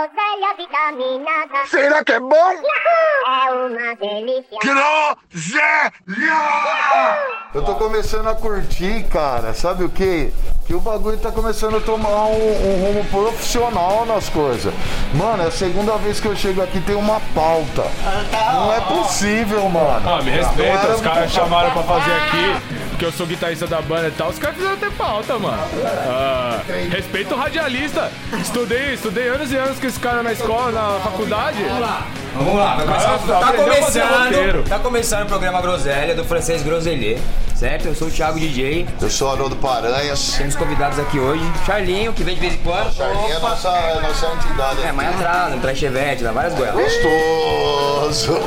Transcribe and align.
groselha 0.00 0.54
vitaminada. 0.56 1.66
Será 1.68 2.04
que 2.04 2.12
é 2.12 2.20
bom? 2.20 2.34
É 2.34 3.52
uma 3.52 3.94
delícia. 3.96 4.58
Groselha! 4.62 5.92
Eu 7.52 7.64
tô 7.64 7.74
começando 7.74 8.28
a 8.28 8.34
curtir, 8.34 9.04
cara. 9.10 9.52
Sabe 9.52 9.84
o 9.84 9.88
que? 9.88 10.32
Que 10.66 10.74
o 10.74 10.80
bagulho 10.80 11.18
tá 11.18 11.32
começando 11.32 11.76
a 11.76 11.80
tomar 11.80 12.26
um, 12.26 12.32
um 12.32 12.84
rumo 12.86 13.04
profissional 13.10 14.06
nas 14.06 14.28
coisas. 14.28 14.72
Mano, 15.14 15.42
é 15.42 15.46
a 15.46 15.50
segunda 15.50 15.96
vez 15.96 16.20
que 16.20 16.28
eu 16.28 16.36
chego 16.36 16.62
aqui 16.62 16.80
tem 16.80 16.94
uma 16.94 17.20
pauta. 17.34 17.84
Não 18.54 18.72
é 18.72 18.80
possível, 18.80 19.68
mano. 19.68 20.08
Ah, 20.08 20.22
me 20.22 20.30
respeita, 20.30 20.94
os 20.94 21.00
caras 21.00 21.30
chamaram 21.32 21.72
pra 21.72 21.82
fazer 21.82 22.12
aqui, 22.12 22.56
porque 23.00 23.06
eu 23.06 23.12
sou 23.16 23.26
guitarrista 23.26 23.66
da 23.66 23.80
banda 23.80 24.08
e 24.08 24.10
tal, 24.10 24.28
os 24.28 24.38
caras 24.38 24.56
fizeram 24.56 24.74
até 24.74 24.90
pauta, 24.90 25.38
mano. 25.38 25.56
Ah, 26.06 26.60
respeita 26.90 27.34
o 27.34 27.38
radialista. 27.38 28.12
Estudei, 28.38 28.92
estudei 28.92 29.26
anos 29.28 29.50
e 29.50 29.56
anos 29.56 29.78
com 29.80 29.86
esse 29.86 29.98
cara 29.98 30.22
na 30.22 30.32
escola, 30.34 30.70
na 30.70 31.00
faculdade. 31.00 31.64
Vamos 32.34 32.54
lá, 32.56 32.74
vai 32.76 32.84
começar- 32.86 33.14
Ah, 33.14 33.40
tá 33.40 33.48
a 33.48 33.52
começando, 33.54 34.68
tá 34.68 34.78
começando 34.78 35.22
o 35.22 35.26
programa 35.26 35.62
Groselha 35.62 36.14
do 36.14 36.24
francês 36.26 36.62
Groselier, 36.62 37.18
certo? 37.54 37.86
Eu 37.86 37.94
sou 37.94 38.08
o 38.08 38.10
Thiago 38.10 38.38
DJ, 38.38 38.86
Eu 39.00 39.08
sou 39.08 39.32
Haroldo 39.32 39.56
Paranhas. 39.56 40.34
temos 40.36 40.54
convidados 40.54 40.98
aqui 40.98 41.18
hoje, 41.18 41.42
Charlinho, 41.64 42.12
que 42.12 42.22
vem 42.22 42.34
de 42.34 42.40
vez 42.42 42.52
em 42.52 42.58
quando. 42.58 42.94
Charlinha 42.94 43.36
é 43.36 43.38
nossa, 43.38 43.68
é 43.70 44.00
nossa 44.02 44.26
entidade. 44.26 44.82
É, 44.82 44.92
mais 44.92 45.14
atrás, 45.16 45.54
no 45.54 45.74
Chevette, 45.74 46.22
dá 46.22 46.32
várias 46.32 46.52
goiabas. 46.52 46.84
Gostoso. 46.84 48.38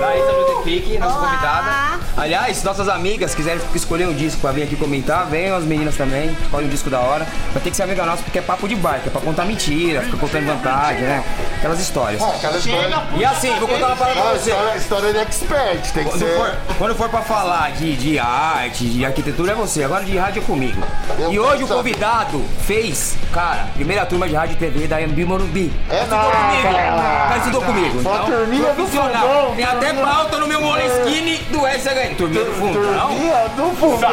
Larissa 0.00 0.32
Josefique, 0.32 0.98
nossa 0.98 1.18
convidada. 1.18 1.99
Aliás, 2.20 2.62
nossas 2.62 2.86
amigas 2.86 3.34
quiserem 3.34 3.62
escolher 3.74 4.06
um 4.06 4.12
disco 4.12 4.42
pra 4.42 4.52
vir 4.52 4.64
aqui 4.64 4.76
comentar, 4.76 5.24
venham 5.24 5.56
as 5.56 5.64
meninas 5.64 5.96
também, 5.96 6.36
escolhem 6.42 6.66
um 6.66 6.68
disco 6.70 6.90
da 6.90 7.00
hora. 7.00 7.26
Vai 7.54 7.62
ter 7.62 7.70
que 7.70 7.76
ser 7.76 7.84
amiga 7.84 8.04
nossa 8.04 8.22
porque 8.22 8.38
é 8.38 8.42
papo 8.42 8.68
de 8.68 8.76
bar, 8.76 9.00
que 9.02 9.08
é 9.08 9.10
pra 9.10 9.22
contar 9.22 9.46
mentira, 9.46 10.02
fica 10.02 10.18
contando 10.18 10.44
vantagem, 10.46 11.00
né? 11.00 11.24
Aquelas 11.56 11.80
histórias. 11.80 12.22
Aquela 12.22 12.58
história. 12.58 13.02
E 13.16 13.24
assim, 13.24 13.54
vou 13.58 13.66
contar 13.66 13.86
uma 13.86 13.96
parada 13.96 14.20
pra 14.20 14.30
Ah, 14.30 14.34
você. 14.34 14.50
história, 14.50 14.76
história 14.76 15.12
de 15.14 15.18
expert, 15.18 15.92
tem 15.92 16.04
que 16.04 16.10
Quando 16.10 16.18
ser. 16.20 16.36
for, 16.36 16.56
quando 16.76 16.94
for 16.94 17.08
pra 17.08 17.22
falar 17.22 17.70
de, 17.72 17.96
de 17.96 18.18
arte, 18.18 18.84
de 18.84 19.02
arquitetura, 19.02 19.52
é 19.52 19.54
você. 19.54 19.82
Agora 19.82 20.04
de 20.04 20.14
rádio 20.18 20.42
é 20.42 20.44
comigo. 20.44 20.82
Eu 21.18 21.32
e 21.32 21.40
hoje 21.40 21.64
o 21.64 21.68
convidado 21.68 22.44
fez, 22.66 23.16
cara, 23.32 23.68
primeira 23.74 24.04
turma 24.04 24.28
de 24.28 24.34
rádio 24.34 24.54
e 24.54 24.56
TV 24.56 24.86
da 24.86 25.00
MB 25.00 25.24
Morumbi. 25.24 25.72
É 25.88 25.94
estudou 26.02 26.18
nada, 26.18 26.36
comigo. 26.36 26.62
cara. 26.74 27.36
Estudou 27.38 27.62
comigo. 27.62 28.02
Só 28.02 28.14
a 28.14 28.18
turminha 28.24 28.68
do 28.68 28.74
profissional. 28.74 29.52
Tem 29.56 29.64
até 29.64 29.92
pauta 29.94 30.36
no 30.38 30.46
meu 30.46 30.60
Moleskine 30.60 31.38
do 31.50 31.66
SHN. 32.10 32.16
Turminha 32.16 32.44
do 32.44 32.52
fundo, 32.52 32.80
não? 32.80 33.06
Turminha 33.08 33.48
do 33.56 33.76
fundão. 33.76 34.10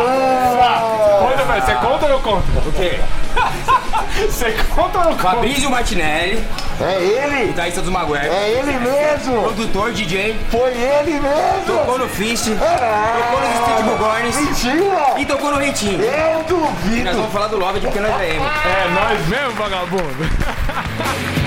Conta, 1.19 1.43
velho, 1.43 1.61
você 1.65 1.73
conta 1.75 2.05
ou 2.05 2.11
eu 2.11 2.19
conto? 2.19 2.43
O 2.67 2.71
quê? 2.73 2.99
Você 4.17 4.51
conta 4.73 4.97
ou 4.97 5.03
eu 5.03 5.09
conto? 5.11 5.21
Fabrício 5.21 5.69
Martinelli, 5.69 6.43
É 6.81 6.95
ele? 7.03 7.47
guitarrista 7.49 7.81
dos 7.81 7.91
Maguire. 7.91 8.25
É 8.25 8.49
ele 8.59 8.71
mesmo? 8.79 9.43
Produtor, 9.43 9.91
DJ, 9.91 10.35
Foi 10.49 10.71
ele 10.71 11.19
mesmo? 11.19 11.63
tocou 11.67 11.99
no 11.99 12.07
Fist, 12.09 12.45
tocou 12.47 13.39
nos 13.41 13.57
Steve 13.61 13.83
Bugornes 13.83 14.35
Mentira! 14.35 15.13
e 15.19 15.25
tocou 15.25 15.51
no 15.51 15.57
Reitinho. 15.59 16.01
Eu 16.01 16.09
E 16.09 16.33
nós 16.33 16.45
duvido! 16.47 17.11
vamos 17.13 17.31
falar 17.33 17.47
do 17.47 17.57
Love 17.59 17.79
de 17.79 17.85
Porque 17.87 17.99
Nós 17.99 18.21
é 18.21 18.35
emo. 18.35 18.45
É, 18.45 18.89
nós 18.89 19.27
mesmo, 19.27 19.51
vagabundo. 19.51 20.15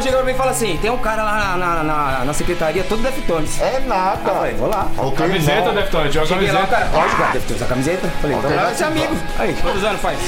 cara 0.00 0.02
chega 0.02 0.16
pra 0.16 0.26
mim 0.26 0.32
e 0.32 0.34
fala 0.34 0.50
assim: 0.50 0.76
tem 0.80 0.90
um 0.90 0.98
cara 0.98 1.22
lá 1.22 1.56
na, 1.56 1.56
na, 1.56 1.84
na- 1.84 2.24
secretaria 2.34 2.84
todo 2.84 3.02
Deftones. 3.02 3.60
É 3.60 3.80
nada. 3.86 4.18
Falei, 4.32 4.54
vou 4.54 4.68
lá. 4.68 4.88
O 4.96 5.02
teu 5.02 5.12
Camiseta. 5.12 5.72
Deftones, 5.72 6.14
lá, 6.14 6.22
o 6.22 6.28
camiseta. 6.28 6.66
cara, 6.66 6.86
pode 6.86 7.12
jogar 7.12 7.32
Deftones 7.32 7.62
a 7.62 7.66
camiseta? 7.66 8.08
Falei, 8.20 8.36
então 8.36 8.50
vai 8.50 8.74
ser 8.74 8.84
amigo. 8.84 9.16
Aí, 9.38 9.54
quantos 9.60 9.84
anos 9.84 10.00
faz? 10.00 10.18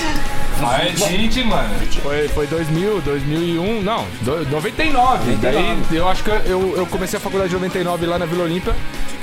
Ah, 0.65 0.84
é 0.84 0.91
gente, 0.94 1.43
mano. 1.43 1.69
Foi, 2.03 2.28
foi 2.28 2.47
2000, 2.47 3.00
2001, 3.00 3.83
não, 3.83 4.06
do- 4.21 4.49
99. 4.50 5.37
Daí 5.37 5.78
eu 5.91 6.09
acho 6.09 6.22
que 6.22 6.31
eu, 6.31 6.75
eu 6.77 6.87
comecei 6.87 7.16
a 7.16 7.21
faculdade 7.21 7.49
de 7.50 7.56
99 7.56 8.06
lá 8.06 8.19
na 8.19 8.27
Vila 8.27 8.44
Olímpia. 8.44 8.72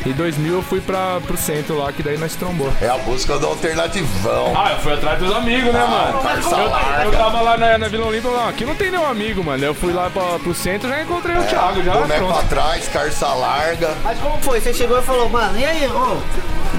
E 0.06 0.14
2000 0.14 0.54
eu 0.54 0.62
fui 0.62 0.80
pra, 0.80 1.20
pro 1.26 1.38
centro 1.38 1.78
lá, 1.78 1.92
que 1.92 2.02
daí 2.02 2.18
nós 2.18 2.36
trombou. 2.36 2.72
É 2.82 2.88
a 2.88 2.98
busca 3.00 3.38
do 3.38 3.48
alternativão. 3.48 4.54
Ah, 4.56 4.72
eu 4.72 4.80
fui 4.80 4.94
atrás 4.94 5.20
dos 5.20 5.32
amigos, 5.36 5.74
né, 5.74 5.86
mano? 5.86 6.20
calça 6.22 6.56
Eu, 6.56 7.12
eu 7.12 7.18
tava 7.18 7.42
lá 7.42 7.58
na, 7.58 7.78
na 7.78 7.88
Vila 7.88 8.06
Olímpia, 8.08 8.32
não, 8.32 8.48
aqui 8.48 8.66
não 8.66 8.76
tem 8.76 8.92
nenhum 8.92 9.06
amigo, 9.06 9.44
mano. 9.44 9.64
Eu 9.64 9.74
fui 9.74 9.92
lá 9.94 10.10
pra, 10.10 10.40
pro 10.40 10.54
centro 10.54 10.88
já 10.90 11.02
encontrei 11.02 11.38
o 11.38 11.44
Thiago, 11.44 11.84
já 11.84 11.94
Boneco 11.94 12.26
pronto. 12.26 12.34
pra 12.40 12.44
trás, 12.48 12.88
carça 12.88 13.28
larga. 13.28 13.96
Mas 14.04 14.20
como 14.20 14.38
foi? 14.42 14.62
Você 14.62 14.74
chegou 14.74 15.00
e 15.00 15.02
falou, 15.02 15.30
mano, 15.30 15.60
e 15.60 15.66
aí, 15.66 15.88
ô, 15.88 16.18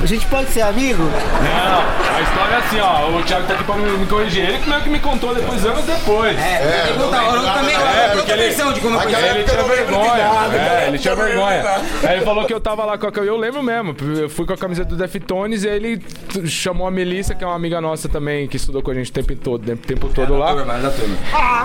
a 0.03 0.06
gente 0.06 0.27
pode 0.27 0.50
ser 0.50 0.62
amigo? 0.62 1.03
Não, 1.03 2.16
a 2.16 2.21
história 2.22 2.55
é 2.55 2.59
assim, 2.59 2.81
ó. 2.81 3.11
O 3.19 3.22
Thiago 3.22 3.47
tá 3.47 3.55
aqui 3.55 3.65
pra 3.65 3.75
me, 3.77 3.91
me 3.99 4.06
corrigir. 4.06 4.49
Ele 4.49 4.59
que 4.59 4.69
meio 4.69 4.83
que 4.83 4.88
me 4.88 4.99
contou 5.00 5.34
depois, 5.34 5.65
anos 5.65 5.84
depois. 5.84 6.38
É, 6.38 6.53
É, 6.55 6.83
pergunta, 6.87 7.16
não 7.16 7.25
eu 7.27 7.33
lembro 7.33 7.55
também 7.55 7.75
é, 7.77 8.05
é, 8.05 8.09
porque 8.09 8.33
ele- 8.33 8.43
versão 8.43 8.72
de 8.72 8.81
como 8.81 8.97
eu. 8.97 9.03
Ele 9.03 9.15
época 9.16 9.44
tinha 9.50 9.61
eu 9.61 9.69
vergonha. 9.69 10.22
É, 10.55 10.88
ele 10.88 10.99
tinha 10.99 11.12
Eu 11.12 11.16
vergonha. 11.16 11.62
Aí 12.03 12.16
ele 12.16 12.25
falou 12.25 12.44
que 12.44 12.55
eu 12.55 12.61
tava 12.61 12.84
lá 12.84 12.97
com 12.99 13.06
a. 13.06 13.11
Eu 13.25 13.37
lembro 13.37 13.62
mesmo. 13.62 13.94
Eu 14.19 14.28
fui 14.31 14.47
com 14.47 14.53
a 14.53 14.56
camiseta 14.56 14.88
do 14.91 14.97
Deftones 14.97 15.65
e 15.65 15.69
aí 15.69 15.77
ele 15.77 16.03
chamou 16.49 16.87
a 16.87 16.91
Melissa, 16.91 17.34
que 17.34 17.44
é 17.44 17.47
uma 17.47 17.56
amiga 17.56 17.81
nossa 17.81 18.09
também, 18.09 18.47
que 18.49 18.56
estudou 18.56 18.82
com 18.82 18.91
a 18.91 18.94
gente 18.94 19.11
o 19.11 19.15
tempo 19.15 19.34
todo, 19.37 19.71
o 19.72 19.77
tempo 19.77 20.09
todo 20.09 20.37
lá. 20.37 20.55
Turma, 20.55 20.75
da 20.78 20.91
turma. 20.91 21.17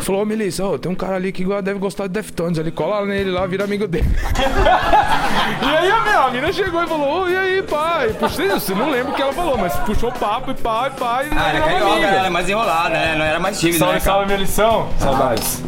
Falou, 0.02 0.22
ô 0.22 0.26
Melissa, 0.26 0.66
ô, 0.66 0.78
tem 0.78 0.92
um 0.92 0.96
cara 0.96 1.16
ali 1.16 1.32
que 1.32 1.46
deve 1.62 1.80
gostar 1.80 2.08
de 2.08 2.14
Deftones. 2.14 2.58
Ele 2.58 2.72
cola 2.72 3.06
nele 3.06 3.32
lá, 3.32 3.46
vira 3.46 3.64
amigo 3.64 3.88
dele. 3.88 4.06
e 5.62 5.66
aí 5.78 5.92
a 5.92 6.02
minha 6.02 6.20
a 6.26 6.32
mina 6.32 6.52
chegou 6.52 6.84
e 6.84 6.88
falou, 6.88 7.24
ô, 7.24 7.30
e 7.30 7.36
aí, 7.38 7.62
pai? 7.64 8.16
Puxei, 8.26 8.48
você 8.50 8.74
não 8.74 8.90
lembra 8.90 9.12
o 9.12 9.16
que 9.16 9.22
ela 9.22 9.32
falou, 9.34 9.56
mas 9.56 9.76
puxou 9.80 10.12
papo 10.12 10.50
e 10.50 10.56
pá, 10.56 10.88
e 10.88 11.00
pá, 11.00 11.24
e 11.24 11.30
Ah, 11.38 11.50
era 11.50 11.62
carioca, 11.62 12.06
ela 12.08 12.28
é 12.28 12.30
mais 12.30 12.50
enrolada, 12.50 12.90
né? 12.90 13.16
Não 13.16 13.24
era 13.24 13.40
mais 13.40 13.60
tímido, 13.60 13.78
né, 13.78 13.86
Salve, 13.86 14.00
cara? 14.00 14.18
salve, 14.18 14.34
Melissão. 14.34 14.90
Saudades. 14.98 15.64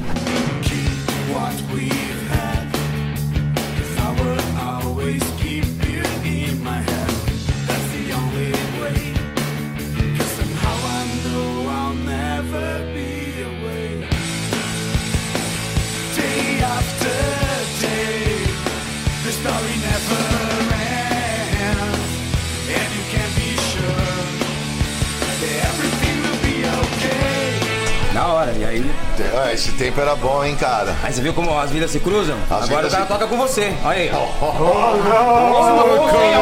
Ah, 29.36 29.52
esse 29.54 29.72
tempo 29.74 30.00
era 30.00 30.16
bom, 30.16 30.44
hein, 30.44 30.56
cara? 30.56 30.96
Aí 31.04 31.12
você 31.14 31.22
viu 31.22 31.34
como 31.34 31.58
as 31.58 31.70
vidas 31.72 31.90
se 31.92 32.00
cruzam? 32.00 32.38
Agora 32.50 32.66
vidas 32.66 32.88
o 32.88 32.96
cara 32.96 33.04
se- 33.04 33.08
toca 33.12 33.28
com 33.28 33.38
você. 33.38 33.74
Olha 33.84 33.98
aí. 33.98 34.12
Oh, 34.14 34.18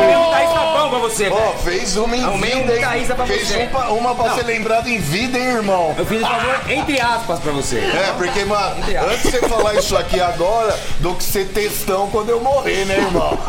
mesmo 0.06 0.25
guitarrista 0.25 0.60
bom 0.60 0.89
pra 0.89 1.00
você, 1.00 1.30
Ó, 1.30 1.36
velho. 1.36 1.57
fez 1.63 1.98
uma 1.98 2.16
em 2.16 2.24
Arrumei 2.24 2.56
um 2.56 2.60
vida, 2.62 2.72
hein? 2.74 2.80
guitarrista 2.80 3.16
pra 3.16 3.25
Fez 3.25 3.48
você. 3.48 3.57
um 3.63 3.68
pra- 3.68 3.89
uma 3.92 4.16
pra 4.16 4.27
Não. 4.30 4.36
ser 4.36 4.44
lembrado 4.44 4.88
em 4.88 5.00
vida, 5.00 5.38
hein, 5.38 5.45
irmão? 5.45 5.95
Eu 5.98 6.06
fiz 6.06 6.22
um 6.22 6.25
favor, 6.25 6.60
entre 6.69 7.00
aspas, 7.01 7.39
pra 7.39 7.51
você. 7.51 7.77
É, 7.80 8.13
porque, 8.18 8.44
mano, 8.45 8.75
antes 9.12 9.24
de 9.24 9.31
você 9.39 9.48
falar 9.48 9.74
isso 9.75 9.95
aqui 9.98 10.19
agora, 10.21 10.78
do 11.00 11.13
que 11.16 11.24
ser 11.24 11.45
textão 11.50 12.07
quando 12.10 12.30
eu 12.30 12.39
morrer, 12.42 12.86
né, 12.86 12.98
irmão? 12.98 13.38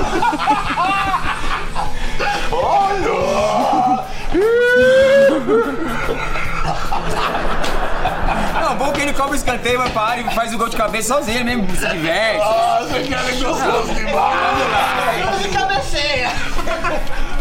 Olha! 2.53 4.05
Não, 8.67 8.75
bom 8.75 8.91
que 8.91 9.01
ele 9.01 9.13
cobra 9.13 9.31
o 9.31 9.37
escanteio, 9.37 9.79
mas 9.79 9.93
para 9.93 10.21
e 10.21 10.25
faz 10.35 10.53
o 10.53 10.59
gol 10.59 10.69
de 10.69 10.77
cabeça 10.77 11.15
sozinho, 11.15 11.45
mesmo 11.45 11.71
se 11.71 11.87
diverte. 11.87 12.39
Nossa, 12.39 13.01
cara, 13.09 13.31
é 13.31 13.37
gostoso 13.37 13.95
demais! 13.95 15.39
De 15.39 15.49
cabeceia. 15.51 16.31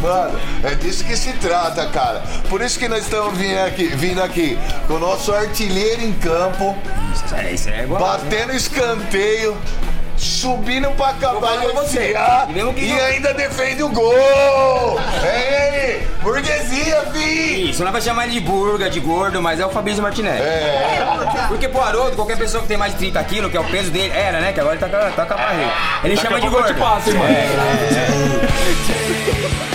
Mano, 0.02 0.40
é 0.64 0.76
disso 0.76 1.04
que 1.04 1.18
se 1.18 1.34
trata, 1.34 1.88
cara. 1.88 2.22
Por 2.48 2.62
isso 2.62 2.78
que 2.78 2.88
nós 2.88 3.06
estamos 3.06 3.36
vindo 3.36 3.58
aqui, 3.58 3.88
vindo 3.88 4.22
aqui 4.22 4.56
com 4.88 4.94
o 4.94 5.00
nosso 5.00 5.34
artilheiro 5.34 6.04
em 6.04 6.14
campo, 6.14 6.78
Isso 7.16 7.34
é, 7.36 7.52
isso 7.54 7.70
é 7.70 7.84
igual. 7.86 8.00
batendo 8.00 8.54
escanteio, 8.54 9.58
subindo 10.18 10.90
pra 10.92 11.10
acabar 11.10 11.58
de 11.60 11.68
você. 11.68 12.14
E 12.50 12.52
e 12.52 12.64
não- 12.94 13.06
ainda 13.06 13.34
defende 13.34 13.84
o 13.84 13.90
gol. 13.90 15.00
Ei, 15.24 16.08
burguesia, 16.22 17.02
fi. 17.14 17.70
Isso, 17.72 17.84
não 17.84 17.92
vai 17.92 18.02
chamar 18.02 18.26
ele 18.26 18.34
de 18.34 18.40
burga, 18.42 18.90
de 18.90 19.00
gordo, 19.00 19.42
mas 19.42 19.60
é 19.60 19.66
o 19.66 19.70
Fabrício 19.70 20.02
Martinelli. 20.02 20.42
É, 20.42 21.04
Porque 21.48 21.68
pro 21.68 21.82
Haroldo, 21.82 22.16
qualquer 22.16 22.38
pessoa 22.38 22.62
que 22.62 22.68
tem 22.68 22.78
mais 22.78 22.94
de 22.94 23.00
30 23.00 23.24
quilos, 23.24 23.52
que 23.52 23.58
é 23.58 23.60
o 23.60 23.66
peso 23.66 23.92
dele, 23.92 24.12
era, 24.16 24.40
né? 24.40 24.52
Que 24.54 24.60
agora 24.60 24.76
ele 24.76 24.82
tá, 24.86 24.90
com 24.90 24.96
a- 25.06 25.12
tá 25.12 25.26
com 25.26 25.34
a 25.34 25.38
barriga. 25.38 25.72
Ele 26.04 26.16
Daqui 26.16 26.28
chama 26.28 26.38
a 26.38 26.40
de 26.40 26.50
gordo. 26.50 26.68
te 26.68 26.74
passo, 26.80 27.10
hein, 27.10 27.16
mano. 27.18 27.36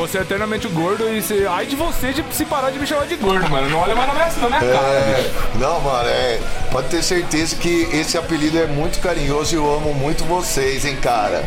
vou 0.00 0.08
ser 0.08 0.22
eternamente 0.22 0.66
gordo 0.68 1.06
e 1.12 1.20
se... 1.20 1.46
ai 1.46 1.66
de 1.66 1.76
você 1.76 2.10
de 2.12 2.24
se 2.34 2.46
parar 2.46 2.70
de 2.70 2.78
me 2.78 2.86
chamar 2.86 3.06
de 3.06 3.16
gordo, 3.16 3.48
mano. 3.50 3.68
Não 3.68 3.78
olha 3.80 3.94
mais 3.94 4.08
na 4.08 4.14
minha, 4.14 4.26
na 4.26 4.48
minha 4.48 4.72
cara. 4.72 4.88
é. 4.88 5.30
Não, 5.56 5.78
mano, 5.80 6.08
é. 6.08 6.40
Pode 6.72 6.88
ter 6.88 7.02
certeza 7.02 7.54
que 7.56 7.86
esse 7.92 8.16
apelido 8.16 8.58
é 8.58 8.66
muito 8.66 8.98
carinhoso 9.00 9.54
e 9.54 9.58
eu 9.58 9.74
amo 9.74 9.92
muito 9.92 10.24
vocês, 10.24 10.86
hein, 10.86 10.96
cara. 10.96 11.44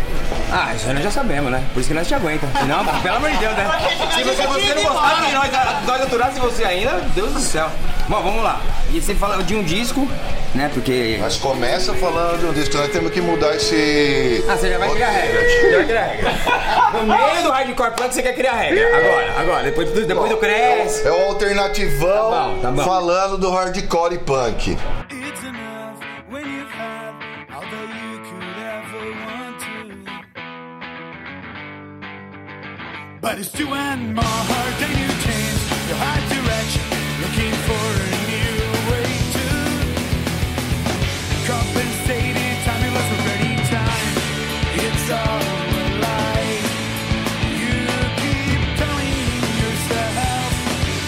Ah, 0.55 0.73
isso 0.75 0.88
aí 0.88 0.94
nós 0.94 1.03
já 1.03 1.09
sabemos, 1.11 1.51
né? 1.51 1.63
Por 1.73 1.79
isso 1.79 1.89
que 1.89 1.95
nós 1.95 2.07
te 2.07 2.13
aguenta. 2.13 2.47
Senão, 2.59 2.85
pelo 3.01 3.15
amor 3.17 3.31
de 3.31 3.38
Deus, 3.38 3.55
né? 3.55 3.65
Se 4.15 4.23
você, 4.23 4.45
você 4.45 4.75
não 4.75 4.83
gostar 4.83 5.25
que 5.25 5.31
nós, 5.31 5.51
nós 5.88 6.01
aturasse 6.03 6.39
você 6.39 6.63
ainda, 6.63 6.91
Deus 7.15 7.33
do 7.33 7.39
céu. 7.39 7.69
Bom, 8.07 8.21
vamos 8.21 8.44
lá. 8.44 8.61
E 8.91 9.01
você 9.01 9.15
fala 9.15 9.41
de 9.44 9.55
um 9.55 9.63
disco, 9.63 10.07
né? 10.53 10.69
Porque. 10.71 11.17
Mas 11.19 11.38
começa 11.38 11.94
falando 11.95 12.39
de 12.39 12.45
um 12.45 12.53
disco, 12.53 12.77
nós 12.77 12.91
temos 12.91 13.11
que 13.11 13.19
mudar 13.21 13.55
esse. 13.55 14.44
Ah, 14.47 14.55
você 14.55 14.69
já 14.69 14.77
vai 14.77 14.89
criar 14.91 15.09
regra. 15.09 15.41
Já 15.71 15.77
vai 15.77 15.85
criar 15.85 16.03
regra. 16.03 16.31
No 16.94 17.03
meio 17.07 17.44
do 17.44 17.50
hardcore 17.51 17.91
punk 17.95 18.13
você 18.13 18.21
quer 18.21 18.33
criar 18.35 18.53
regra. 18.53 18.97
Agora, 18.97 19.33
agora. 19.39 19.63
Depois, 19.63 19.89
do- 19.91 20.05
depois 20.05 20.29
do 20.29 20.38
cresce. 20.38 21.07
É 21.07 21.11
o 21.11 21.29
alternativão 21.29 22.29
Tá 22.31 22.44
bom, 22.47 22.59
tá 22.61 22.71
bom. 22.71 22.83
falando 22.83 23.38
do 23.38 23.50
hardcore 23.51 24.13
e 24.15 24.17
punk. 24.19 24.77
But 33.23 33.39
it's 33.39 33.49
too 33.49 33.71
and 33.73 34.13
more 34.13 34.25
hard 34.27 34.73
than 34.83 34.91
you 34.99 35.07
change 35.23 35.59
your 35.87 35.95
hard 35.95 36.27
direction, 36.27 36.83
looking 37.23 37.55
for 37.63 37.87
a 38.03 38.19
new 38.27 38.59
way 38.91 39.15
to 39.31 39.47
compensate 41.47 42.35
in 42.35 42.55
time. 42.67 42.83
It 42.83 42.91
was 42.91 43.07
already 43.15 43.55
time. 43.71 44.11
It's 44.75 45.07
all 45.07 45.39
a 45.39 45.87
lie. 46.03 46.67
You 47.63 47.79
keep 48.19 48.59
telling 48.75 49.39
yourself, 49.55 50.51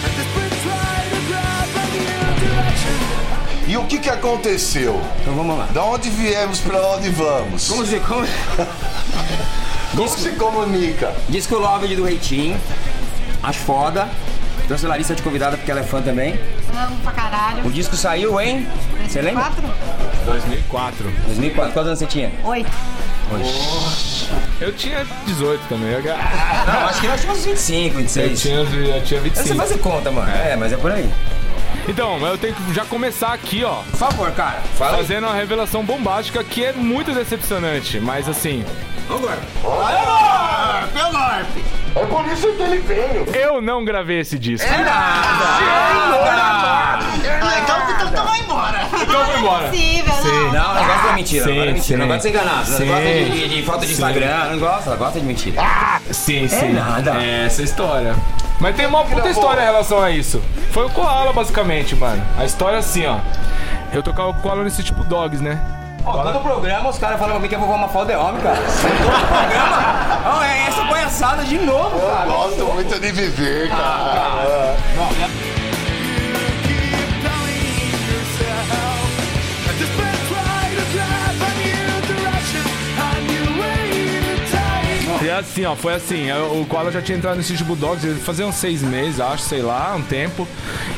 and 0.08 0.12
this 0.16 0.28
will 0.32 0.56
try 0.64 0.96
to 1.12 1.20
grab 1.28 1.68
a 1.68 1.84
new 2.00 2.32
direction. 2.48 2.96
E 3.68 3.76
o 3.76 3.84
que 3.84 3.98
que 3.98 4.08
aconteceu? 4.08 4.98
Então 5.20 5.34
vamos 5.34 5.58
lá. 5.58 5.66
Da 5.66 5.84
onde 5.84 6.08
viemos 6.08 6.60
pra 6.60 6.80
onde 6.96 7.10
vamos? 7.10 7.68
Como 7.68 7.84
se. 7.84 8.00
Como... 8.00 8.24
Como 9.96 10.08
se 10.08 10.30
comunica? 10.32 11.14
Disco 11.28 11.56
Love 11.56 11.94
do 11.96 12.04
Reitinho. 12.04 12.60
Acho 13.42 13.58
foda. 13.60 14.08
Trouxe 14.66 14.84
a 14.84 14.88
Larissa 14.90 15.14
de 15.14 15.22
convidada 15.22 15.56
porque 15.56 15.70
ela 15.70 15.80
é 15.80 15.84
fã 15.84 16.02
também. 16.02 16.38
Amo 16.76 16.96
pra 17.02 17.12
caralho. 17.12 17.64
O 17.66 17.70
disco 17.70 17.96
saiu 17.96 18.38
em. 18.40 18.66
Você 19.08 19.22
lembra? 19.22 19.44
Quatro? 19.44 19.64
2004. 20.26 21.12
2004. 21.26 21.72
Quantos 21.72 21.86
anos 21.88 21.98
você 21.98 22.06
tinha? 22.06 22.30
Oito. 22.44 22.70
Eu 24.60 24.72
tinha 24.72 25.06
18 25.26 25.60
também. 25.68 25.90
Eu, 25.92 26.02
Não, 26.02 26.86
acho 26.86 27.00
que 27.00 27.06
nós 27.08 27.20
tínhamos 27.20 27.44
25, 27.44 27.94
eu 27.94 27.98
26. 28.00 28.40
tinha, 28.40 28.54
eu 28.56 28.64
tinha 29.02 29.20
Você 29.20 29.28
25. 29.30 29.56
fazer 29.56 29.78
conta, 29.78 30.10
mano. 30.10 30.30
É, 30.30 30.56
mas 30.56 30.72
é 30.72 30.76
por 30.76 30.90
aí. 30.92 31.08
Então, 31.88 32.18
eu 32.26 32.36
tenho 32.36 32.54
que 32.54 32.74
já 32.74 32.84
começar 32.84 33.32
aqui, 33.32 33.62
ó. 33.64 33.76
Por 33.90 33.96
favor, 33.96 34.30
cara. 34.32 34.60
Fala 34.76 34.92
aí. 34.92 34.96
Fazendo 34.98 35.24
uma 35.24 35.34
revelação 35.34 35.84
bombástica 35.84 36.42
que 36.42 36.64
é 36.64 36.72
muito 36.72 37.12
decepcionante, 37.12 38.00
mas 38.00 38.28
assim, 38.28 38.64
Vamos 39.08 39.30
agora. 39.30 39.40
É 41.94 42.04
por 42.04 42.26
isso 42.26 42.48
que 42.52 42.62
ele 42.62 42.78
veio. 42.78 43.24
eu 43.34 43.60
não 43.62 43.84
gravei 43.84 44.20
esse 44.20 44.38
disco. 44.38 44.68
É 44.68 44.84
Ah, 44.86 46.98
então, 47.62 47.90
então, 47.90 48.08
então 48.08 48.24
vai 48.24 48.40
embora. 48.40 48.86
Então 49.00 49.20
eu 49.20 49.26
vou 49.26 49.38
embora. 49.38 49.68
Possível, 49.68 50.14
não. 50.24 50.52
Não, 50.52 50.74
não 50.74 50.84
gosta 50.86 51.08
de 51.08 51.14
mentira. 51.14 51.44
Sim, 51.44 51.50
não 51.50 51.56
gosta 51.56 51.66
de 51.66 51.72
mentira. 51.72 51.98
Não 51.98 52.04
sim. 52.04 52.08
gosta 52.08 52.16
de 52.16 52.22
ser 52.22 52.28
enganado. 52.28 52.70
Não 52.70 52.78
Sim. 52.78 52.86
gosta 52.86 53.02
de, 53.04 53.30
de, 53.30 53.48
de 53.48 53.62
foto 53.62 53.86
de 53.86 53.92
Instagram. 53.92 54.44
Não 54.50 54.58
gosta. 54.58 54.90
Ela 54.90 54.96
gosta 54.96 55.20
de 55.20 55.26
mentira. 55.26 55.62
Sim, 56.10 56.48
sim. 56.48 56.72
nada. 56.72 57.22
É 57.22 57.46
essa 57.46 57.62
história. 57.62 58.14
Mas 58.60 58.74
tem 58.74 58.86
uma 58.86 59.04
puta 59.04 59.28
história 59.28 59.60
em 59.60 59.64
relação 59.64 60.02
a 60.02 60.10
isso. 60.10 60.42
Foi 60.72 60.86
o 60.86 60.90
Koala, 60.90 61.32
basicamente, 61.32 61.94
mano. 61.94 62.22
A 62.38 62.44
história 62.44 62.76
é 62.76 62.78
assim, 62.78 63.06
ó. 63.06 63.18
Eu 63.92 64.02
tocava 64.02 64.30
o 64.30 64.34
Koala 64.34 64.64
nesse 64.64 64.82
tipo 64.82 65.04
dogs, 65.04 65.42
né? 65.42 65.60
Ó, 66.04 66.22
todo 66.22 66.40
programa 66.40 66.88
os 66.88 66.98
caras 66.98 67.18
falam 67.18 67.34
pra 67.34 67.40
mim 67.42 67.48
que 67.48 67.54
eu 67.54 67.60
vou 67.60 67.68
uma 67.74 67.88
foto 67.88 68.06
de 68.06 68.14
homem, 68.14 68.40
cara. 68.40 68.56
Todo 68.56 69.26
programa. 69.26 70.38
Ó, 70.38 70.42
é 70.42 70.66
essa 70.68 70.84
palhaçada 70.84 71.44
de 71.44 71.58
novo, 71.58 71.98
Eu 71.98 72.10
cara. 72.10 72.26
gosto 72.26 72.64
muito 72.66 73.00
de 73.00 73.12
viver, 73.12 73.68
cara. 73.68 74.76
Keep 75.08 75.55
assim, 85.38 85.64
ó, 85.64 85.74
foi 85.76 85.94
assim, 85.94 86.26
eu- 86.28 86.60
o 86.60 86.66
Koala 86.66 86.90
já 86.90 87.00
tinha 87.02 87.16
entrado 87.18 87.36
nesse 87.36 87.56
tipo 87.56 87.74
dogs, 87.76 88.04
ele 88.06 88.20
fazia 88.20 88.46
uns 88.46 88.56
seis 88.56 88.82
meses, 88.82 89.20
acho, 89.20 89.42
sei 89.44 89.62
lá, 89.62 89.94
um 89.96 90.02
tempo. 90.02 90.46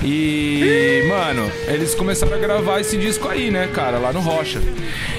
E, 0.03 1.05
mano, 1.09 1.51
eles 1.67 1.95
começaram 1.95 2.35
a 2.35 2.39
gravar 2.39 2.81
esse 2.81 2.97
disco 2.97 3.29
aí, 3.29 3.51
né, 3.51 3.69
cara, 3.75 3.99
lá 3.99 4.13
no 4.13 4.21
Rocha. 4.21 4.61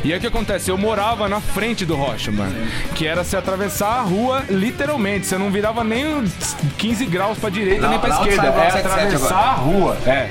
E 0.04 0.12
aí 0.12 0.18
o 0.18 0.22
que 0.22 0.28
acontece? 0.28 0.70
Eu 0.72 0.78
morava 0.78 1.28
na 1.30 1.40
frente 1.40 1.86
do 1.86 1.96
Rocha, 1.96 2.32
mano. 2.32 2.56
Que 2.96 3.06
era 3.06 3.24
se 3.24 3.36
atravessar 3.36 4.00
a 4.00 4.02
rua, 4.02 4.44
literalmente. 4.50 5.26
Você 5.28 5.38
não 5.38 5.52
virava 5.52 5.84
nem 5.84 6.08
uns 6.08 6.56
15 6.78 7.06
graus 7.06 7.38
pra 7.38 7.50
direita 7.50 7.84
Lá- 7.84 7.90
nem 7.90 8.00
pra 8.00 8.10
esquerda. 8.10 8.42
o 8.42 8.46
Era 8.46 8.52
Bloco 8.52 8.72
77 8.72 9.16
atravessar 9.16 9.36
a 9.38 9.52
rua. 9.54 9.98
É. 10.06 10.30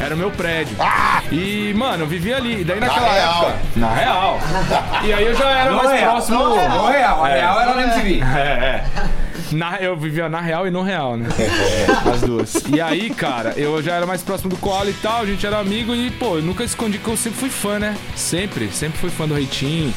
Era 0.00 0.14
o 0.14 0.18
meu 0.18 0.30
prédio. 0.30 0.76
E, 1.30 1.72
mano, 1.74 2.04
eu 2.04 2.06
vivia 2.06 2.36
ali. 2.36 2.60
E 2.60 2.64
daí 2.64 2.80
naquela 2.80 3.12
real. 3.12 3.42
época. 3.44 3.56
Na 3.76 3.94
real. 3.94 4.40
E 5.04 5.12
aí 5.12 5.24
eu 5.26 5.34
já 5.34 5.48
era 5.50 5.70
No 5.70 5.76
mais 5.78 5.90
real. 5.90 6.12
próximo. 6.12 6.38
No 6.38 6.86
real. 6.88 7.24
A 7.24 7.30
É. 7.30 7.40
real 7.40 7.60
era 7.60 7.74
na 7.74 7.82
MTV. 7.82 8.15
É, 8.22 8.82
é. 8.82 8.84
Na, 9.52 9.76
eu 9.76 9.96
vivia 9.96 10.28
na 10.28 10.40
real 10.40 10.66
e 10.66 10.70
no 10.70 10.82
real, 10.82 11.16
né? 11.16 11.28
As 12.12 12.20
duas. 12.22 12.54
E 12.74 12.80
aí, 12.80 13.10
cara, 13.10 13.52
eu 13.56 13.80
já 13.82 13.94
era 13.94 14.04
mais 14.06 14.22
próximo 14.22 14.50
do 14.50 14.56
Koala 14.56 14.90
e 14.90 14.94
tal, 14.94 15.22
a 15.22 15.26
gente 15.26 15.46
era 15.46 15.58
amigo 15.58 15.94
e, 15.94 16.10
pô, 16.10 16.36
eu 16.36 16.42
nunca 16.42 16.64
escondi 16.64 16.98
que 16.98 17.06
eu 17.08 17.16
sempre 17.16 17.38
fui 17.38 17.50
fã, 17.50 17.78
né? 17.78 17.96
Sempre, 18.16 18.68
sempre 18.72 18.98
fui 18.98 19.10
fã 19.10 19.26
do 19.28 19.34
Reitinho 19.34 19.92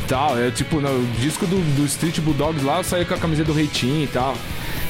e 0.00 0.06
tal. 0.08 0.36
Eu, 0.38 0.50
tipo, 0.52 0.80
no 0.80 1.06
disco 1.20 1.46
do, 1.46 1.56
do 1.76 1.84
Street 1.86 2.18
Bulldogs 2.20 2.62
lá, 2.64 2.78
eu 2.78 2.84
saía 2.84 3.04
com 3.04 3.14
a 3.14 3.18
camiseta 3.18 3.46
do 3.50 3.54
Reitinho 3.56 4.04
e 4.04 4.08
tal. 4.08 4.34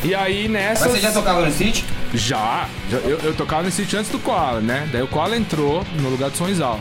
E 0.03 0.15
aí 0.17 0.49
nessa. 0.49 0.87
Mas 0.87 0.95
você 0.95 1.01
já 1.01 1.13
tocava 1.13 1.45
no 1.47 1.53
City? 1.53 1.85
Já, 2.13 2.67
já- 2.91 2.99
eu, 2.99 3.19
eu 3.21 3.35
tocava 3.35 3.63
nesse 3.63 3.83
sítio 3.83 3.99
antes 4.01 4.11
do 4.11 4.19
Koala, 4.19 4.61
né? 4.61 4.89
Daí 4.91 5.01
o 5.03 5.07
Koala 5.07 5.37
entrou 5.37 5.85
no 6.01 6.09
lugar 6.11 6.29
do 6.31 6.37
Sonzal. 6.37 6.81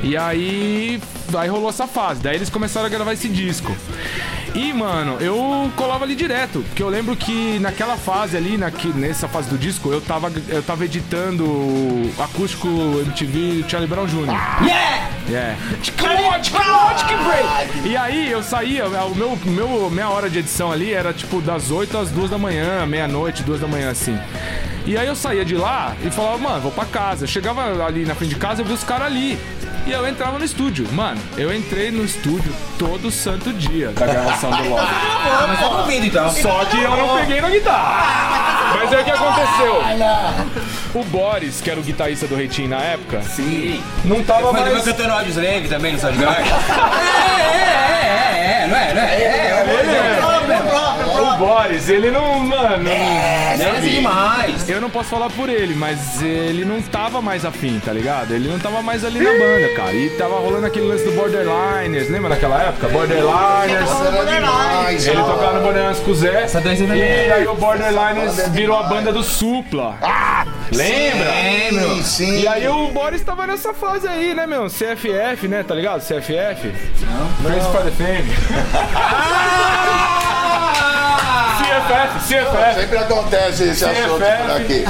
E 0.00 0.16
aí, 0.16 1.00
aí 1.34 1.48
rolou 1.48 1.70
essa 1.70 1.86
fase. 1.88 2.20
Daí 2.22 2.36
eles 2.36 2.48
começaram 2.50 2.86
a 2.86 2.88
gravar 2.88 3.12
esse 3.14 3.28
disco. 3.28 3.74
E, 4.54 4.72
mano, 4.72 5.16
eu 5.20 5.70
colava 5.76 6.04
ali 6.04 6.14
direto. 6.14 6.62
Porque 6.68 6.82
eu 6.82 6.88
lembro 6.88 7.16
que 7.16 7.58
naquela 7.58 7.96
fase 7.96 8.36
ali, 8.36 8.58
naqui, 8.58 8.88
nessa 8.88 9.28
fase 9.28 9.48
do 9.48 9.56
disco, 9.56 9.90
eu 9.90 10.00
tava, 10.00 10.30
eu 10.48 10.62
tava 10.62 10.84
editando 10.84 12.10
acústico 12.18 12.68
MTV 12.68 13.64
Charlie 13.68 13.88
Brown 13.88 14.06
Jr. 14.06 14.26
Yeah! 14.62 15.10
É. 15.30 15.56
break. 17.24 17.88
E 17.88 17.96
aí 17.96 18.30
eu 18.30 18.42
saía, 18.42 18.86
o 18.86 19.14
meu, 19.14 19.38
meu 19.44 19.90
minha 19.90 20.08
hora 20.08 20.28
de 20.28 20.40
edição 20.40 20.70
ali 20.70 20.92
era 20.92 21.12
tipo 21.12 21.40
das 21.40 21.70
8 21.70 21.96
às 21.96 22.10
2 22.10 22.30
da 22.30 22.38
manhã, 22.38 22.84
meia-noite, 22.86 23.42
2 23.42 23.60
da 23.60 23.66
manhã 23.66 23.90
assim. 23.90 24.18
E 24.84 24.98
aí 24.98 25.06
eu 25.06 25.14
saía 25.14 25.44
de 25.44 25.54
lá 25.56 25.94
e 26.04 26.10
falava, 26.10 26.38
mano, 26.38 26.60
vou 26.60 26.72
pra 26.72 26.84
casa. 26.84 27.24
Eu 27.24 27.28
chegava 27.28 27.84
ali 27.84 28.04
na 28.04 28.14
frente 28.14 28.34
de 28.34 28.40
casa 28.40 28.62
e 28.62 28.64
via 28.64 28.74
os 28.74 28.82
caras 28.82 29.06
ali. 29.06 29.38
E 29.86 29.90
eu 29.90 30.06
entrava 30.08 30.38
no 30.38 30.44
estúdio. 30.44 30.86
Mano, 30.92 31.20
eu 31.36 31.54
entrei 31.54 31.90
no 31.90 32.04
estúdio 32.04 32.52
todo 32.78 33.10
santo 33.10 33.52
dia 33.52 33.88
da 33.92 34.06
gravação 34.06 34.41
do 34.50 34.68
Log. 34.68 34.80
Ah, 34.82 35.44
mas 35.48 35.60
tá 35.60 35.68
ouvindo 35.68 36.06
então. 36.06 36.30
Só 36.30 36.64
que 36.64 36.82
eu 36.82 36.96
não 36.96 37.18
peguei 37.18 37.40
na 37.40 37.50
guitarra. 37.50 38.52
Mas 38.78 38.92
aí 38.92 39.02
o 39.02 39.04
que 39.04 39.10
aconteceu? 39.10 39.82
O 40.94 41.04
Boris, 41.04 41.60
que 41.60 41.70
era 41.70 41.80
o 41.80 41.82
guitarrista 41.82 42.26
do 42.26 42.34
Reitinho 42.34 42.68
na 42.68 42.78
época, 42.78 43.22
Sim. 43.22 43.82
não 44.04 44.22
tava 44.22 44.52
também 44.52 44.72
mais. 44.72 44.84
cantando 44.84 45.12
Audios 45.12 45.36
Leve 45.36 45.68
também 45.68 45.92
no 45.92 45.98
Guard. 45.98 46.46
É, 46.46 47.54
é, 47.54 47.62
é, 47.62 48.60
é, 48.60 48.62
é, 48.62 48.66
não 48.66 48.76
é, 48.76 48.94
não 48.94 49.02
é? 49.02 49.14
É, 49.14 50.18
é, 50.18 50.21
O 51.34 51.38
Boris, 51.38 51.88
ele 51.88 52.10
não. 52.10 52.40
Mano. 52.40 52.88
é, 52.88 53.56
é 53.60 53.80
demais. 53.80 54.68
Eu 54.68 54.80
não 54.80 54.90
posso 54.90 55.10
falar 55.10 55.30
por 55.30 55.48
ele, 55.48 55.74
mas 55.74 56.20
ele 56.22 56.64
não 56.64 56.80
tava 56.82 57.20
mais 57.22 57.44
afim, 57.44 57.80
tá 57.84 57.92
ligado? 57.92 58.32
Ele 58.34 58.48
não 58.48 58.58
tava 58.58 58.82
mais 58.82 59.04
ali 59.04 59.20
na 59.20 59.30
banda, 59.30 59.74
cara. 59.76 59.92
E 59.94 60.10
tava 60.10 60.38
rolando 60.38 60.66
aquele 60.66 60.86
lance 60.86 61.04
do 61.04 61.12
Borderliners, 61.12 62.08
lembra 62.10 62.30
daquela 62.30 62.62
época? 62.62 62.88
Borderliners. 62.88 63.90
Demais, 64.32 65.06
Ele 65.06 65.16
tocava 65.16 65.52
no 65.54 65.60
Borderliners 65.62 65.98
com 66.00 66.10
o 66.10 66.14
Zé. 66.14 66.42
Essa 66.42 66.60
não 66.60 66.96
E 66.96 67.00
é- 67.00 67.32
aí 67.32 67.46
o 67.46 67.54
Borderliners 67.54 68.48
virou 68.48 68.78
a 68.78 68.82
banda 68.84 69.12
do 69.12 69.22
Supla. 69.22 69.96
Lembra? 70.72 71.32
Sim, 71.70 72.02
sim. 72.02 72.40
E 72.40 72.48
aí 72.48 72.66
o 72.68 72.88
Boris 72.88 73.20
tava 73.22 73.46
nessa 73.46 73.74
fase 73.74 74.08
aí, 74.08 74.34
né, 74.34 74.46
meu? 74.46 74.68
CFF, 74.68 75.46
né? 75.48 75.62
Tá 75.62 75.74
ligado? 75.74 76.00
CFF? 76.00 76.72
Não. 77.00 77.28
Friends 77.44 77.66
for 77.66 77.82
the 77.82 77.90
Fame. 77.90 78.32
CFF, 81.92 82.18
CFF. 82.28 82.80
Sempre 82.80 82.98
acontece 82.98 83.62
esse 83.64 83.84
assunto 83.84 84.18
CFF. 84.18 84.42
por 84.42 84.50
aqui. 84.56 84.84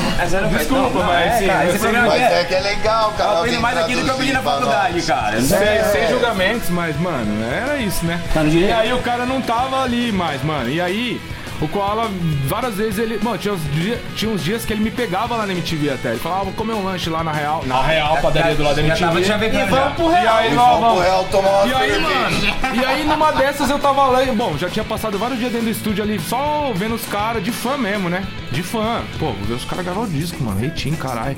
Desculpa, 0.59 0.99
não, 0.99 1.07
mas 1.07 1.27
é, 1.27 1.39
sim, 1.39 1.47
cara, 1.47 1.59
mas 1.59 1.69
esse 1.69 1.79
programa 1.79 2.07
Mas 2.09 2.21
é- 2.23 2.41
é 2.41 2.45
que 2.45 2.55
é 2.55 2.61
legal, 2.61 3.13
cara. 3.17 3.31
Eu 3.31 3.39
aprendo 3.39 3.61
mais 3.61 3.79
aqui 3.79 3.95
do 3.95 4.03
que 4.03 4.09
eu 4.09 4.15
aprendi 4.15 4.33
na 4.33 4.43
faculdade, 4.43 5.03
cara. 5.03 5.41
Sem, 5.41 5.85
sem 5.93 6.09
julgamentos, 6.09 6.69
mas, 6.71 6.97
mano, 7.01 7.45
era 7.53 7.77
isso, 7.77 8.05
né? 8.05 8.21
Tá? 8.33 8.43
E 8.45 8.71
aí 8.73 8.93
o 8.93 8.99
cara 8.99 9.27
não 9.27 9.41
tava 9.41 9.83
ali 9.83 10.13
mais, 10.13 10.43
mano. 10.43 10.69
E 10.69 10.81
aí, 10.81 11.21
o 11.63 11.69
Koala, 11.69 12.11
várias 12.47 12.75
vezes 12.75 12.99
ele. 12.99 13.19
Mano, 13.23 13.39
tinha 13.39 13.55
uns, 13.55 13.61
dia- 13.73 14.01
tinha 14.17 14.31
uns 14.31 14.43
dias 14.43 14.65
que 14.65 14.73
ele 14.73 14.83
me 14.83 14.91
pegava 14.91 15.37
lá 15.37 15.47
na 15.47 15.53
MTV 15.53 15.91
até. 15.91 16.11
Ele 16.11 16.19
falava, 16.19 16.45
vou 16.45 16.53
comer 16.55 16.75
um 16.75 16.85
lanche 16.85 17.09
lá 17.09 17.23
na 17.23 17.33
Real. 17.33 17.63
Na 17.67 17.81
Real, 17.83 18.19
padaria 18.21 18.55
do 18.55 18.63
lado 18.63 18.77
da 18.77 18.83
MTV. 18.83 19.23
já. 19.25 19.37
Vamos 19.67 19.95
pro 19.95 20.11
E 20.11 20.15
real. 20.15 20.37
aí, 20.37 20.53
E 20.53 20.55
nós 20.55 20.67
vamos 20.67 20.79
pro 20.81 20.89
vamos. 20.89 21.03
Real 21.05 21.25
tomar 21.31 21.49
uma 21.51 21.67
E 21.67 21.75
aí, 21.75 21.99
mano, 22.01 22.37
e 22.75 22.85
aí 22.85 23.05
numa 23.05 23.31
dessas 23.33 23.71
eu 23.71 23.79
tava 23.79 24.07
lá, 24.07 24.23
e, 24.25 24.33
bom, 24.33 24.57
já 24.59 24.69
tinha 24.69 24.85
passado 24.85 25.19
vários 25.19 25.39
dias 25.39 25.53
dentro 25.53 25.67
do 25.67 25.71
estúdio 25.73 26.03
ali, 26.05 26.19
só 26.21 26.73
vendo 26.75 26.95
os 26.95 27.05
caras, 27.07 27.43
de 27.43 27.53
fã 27.53 27.77
mesmo, 27.79 28.09
né? 28.09 28.25
De 28.51 28.63
fã. 28.63 29.01
Pô, 29.19 29.27
vou 29.27 29.45
ver 29.47 29.55
os 29.55 29.65
caras 29.65 29.85
gravar 29.85 30.01
o 30.03 30.07
disco, 30.09 30.43
mano, 30.43 30.59
reitinho, 30.61 30.97
caralho. 30.97 31.37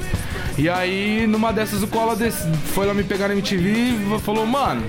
E 0.57 0.69
aí, 0.69 1.27
numa 1.27 1.53
dessas, 1.53 1.83
o 1.83 2.15
des- 2.17 2.47
foi 2.75 2.87
lá 2.87 2.95
me 2.95 3.03
pegar 3.05 3.29
na 3.29 3.35
MTV 3.35 3.69
e 3.71 4.19
falou, 4.21 4.47
mano, 4.47 4.83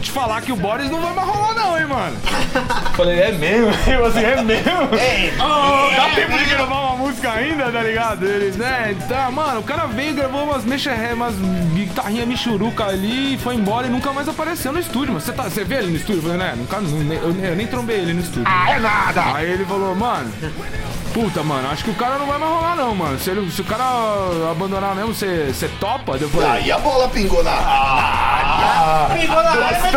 te 0.00 0.10
falar 0.10 0.40
que 0.42 0.52
o 0.52 0.56
Boris 0.56 0.90
não 0.90 1.00
vai 1.00 1.12
mais 1.14 1.28
rolar 1.28 1.54
não, 1.54 1.78
hein, 1.78 1.86
mano. 1.86 2.16
Falei, 2.96 3.20
é 3.20 3.32
mesmo? 3.32 3.70
Eu 3.90 4.04
assim, 4.06 4.20
é 4.24 4.42
mesmo? 4.42 4.64
Dá 5.96 6.10
tempo 6.14 6.38
de 6.38 6.44
gravar 6.46 6.80
uma 6.80 6.96
música 6.96 7.32
ainda, 7.32 7.70
tá 7.70 7.82
ligado? 7.82 8.24
Eles, 8.26 8.56
né? 8.56 8.96
Tá, 9.08 9.30
mano, 9.30 9.60
o 9.60 9.62
cara 9.62 9.86
veio, 9.86 10.14
gravou 10.14 10.44
umas 10.44 10.64
mexa 10.64 10.90
umas 11.14 11.34
guitarrinha 11.74 12.26
michuruca 12.26 12.84
ali, 12.86 13.38
foi 13.38 13.54
embora 13.54 13.86
e 13.86 13.90
nunca 13.90 14.12
mais 14.12 14.28
apareceu 14.28 14.72
no 14.72 14.78
estúdio. 14.78 15.14
Mas 15.14 15.24
você 15.24 15.32
tá, 15.32 15.44
você 15.44 15.64
vê 15.64 15.76
ele 15.76 15.88
no 15.90 15.96
estúdio? 15.96 16.18
Eu 16.18 16.22
falei, 16.22 16.36
né? 16.38 16.54
Nunca, 16.56 16.76
eu, 16.76 17.32
nem- 17.32 17.44
eu 17.50 17.56
nem 17.56 17.66
trombei 17.66 17.96
ele 17.98 18.14
no 18.14 18.20
estúdio. 18.20 18.44
Ah, 18.46 18.70
é 18.72 18.78
nada! 18.80 19.34
Aí 19.34 19.50
ele 19.50 19.64
falou, 19.64 19.94
mano. 19.94 20.30
Puta, 21.12 21.42
mano, 21.42 21.68
acho 21.70 21.82
que 21.84 21.90
o 21.90 21.94
cara 21.94 22.18
não 22.18 22.26
vai 22.26 22.38
mais 22.38 22.52
rolar, 22.52 22.76
não, 22.76 22.94
mano. 22.94 23.18
Se, 23.18 23.30
ele, 23.30 23.50
se 23.50 23.60
o 23.60 23.64
cara 23.64 23.84
abandonar 24.50 24.94
mesmo, 24.94 25.12
você, 25.12 25.46
você 25.52 25.68
topa? 25.80 26.16
Falei, 26.16 26.48
Aí 26.48 26.70
a 26.70 26.78
bola 26.78 27.08
pingou 27.08 27.42
na 27.42 27.50
área. 27.50 29.16
Pingou 29.16 29.42
na 29.42 29.50
área, 29.50 29.80
mas 29.82 29.92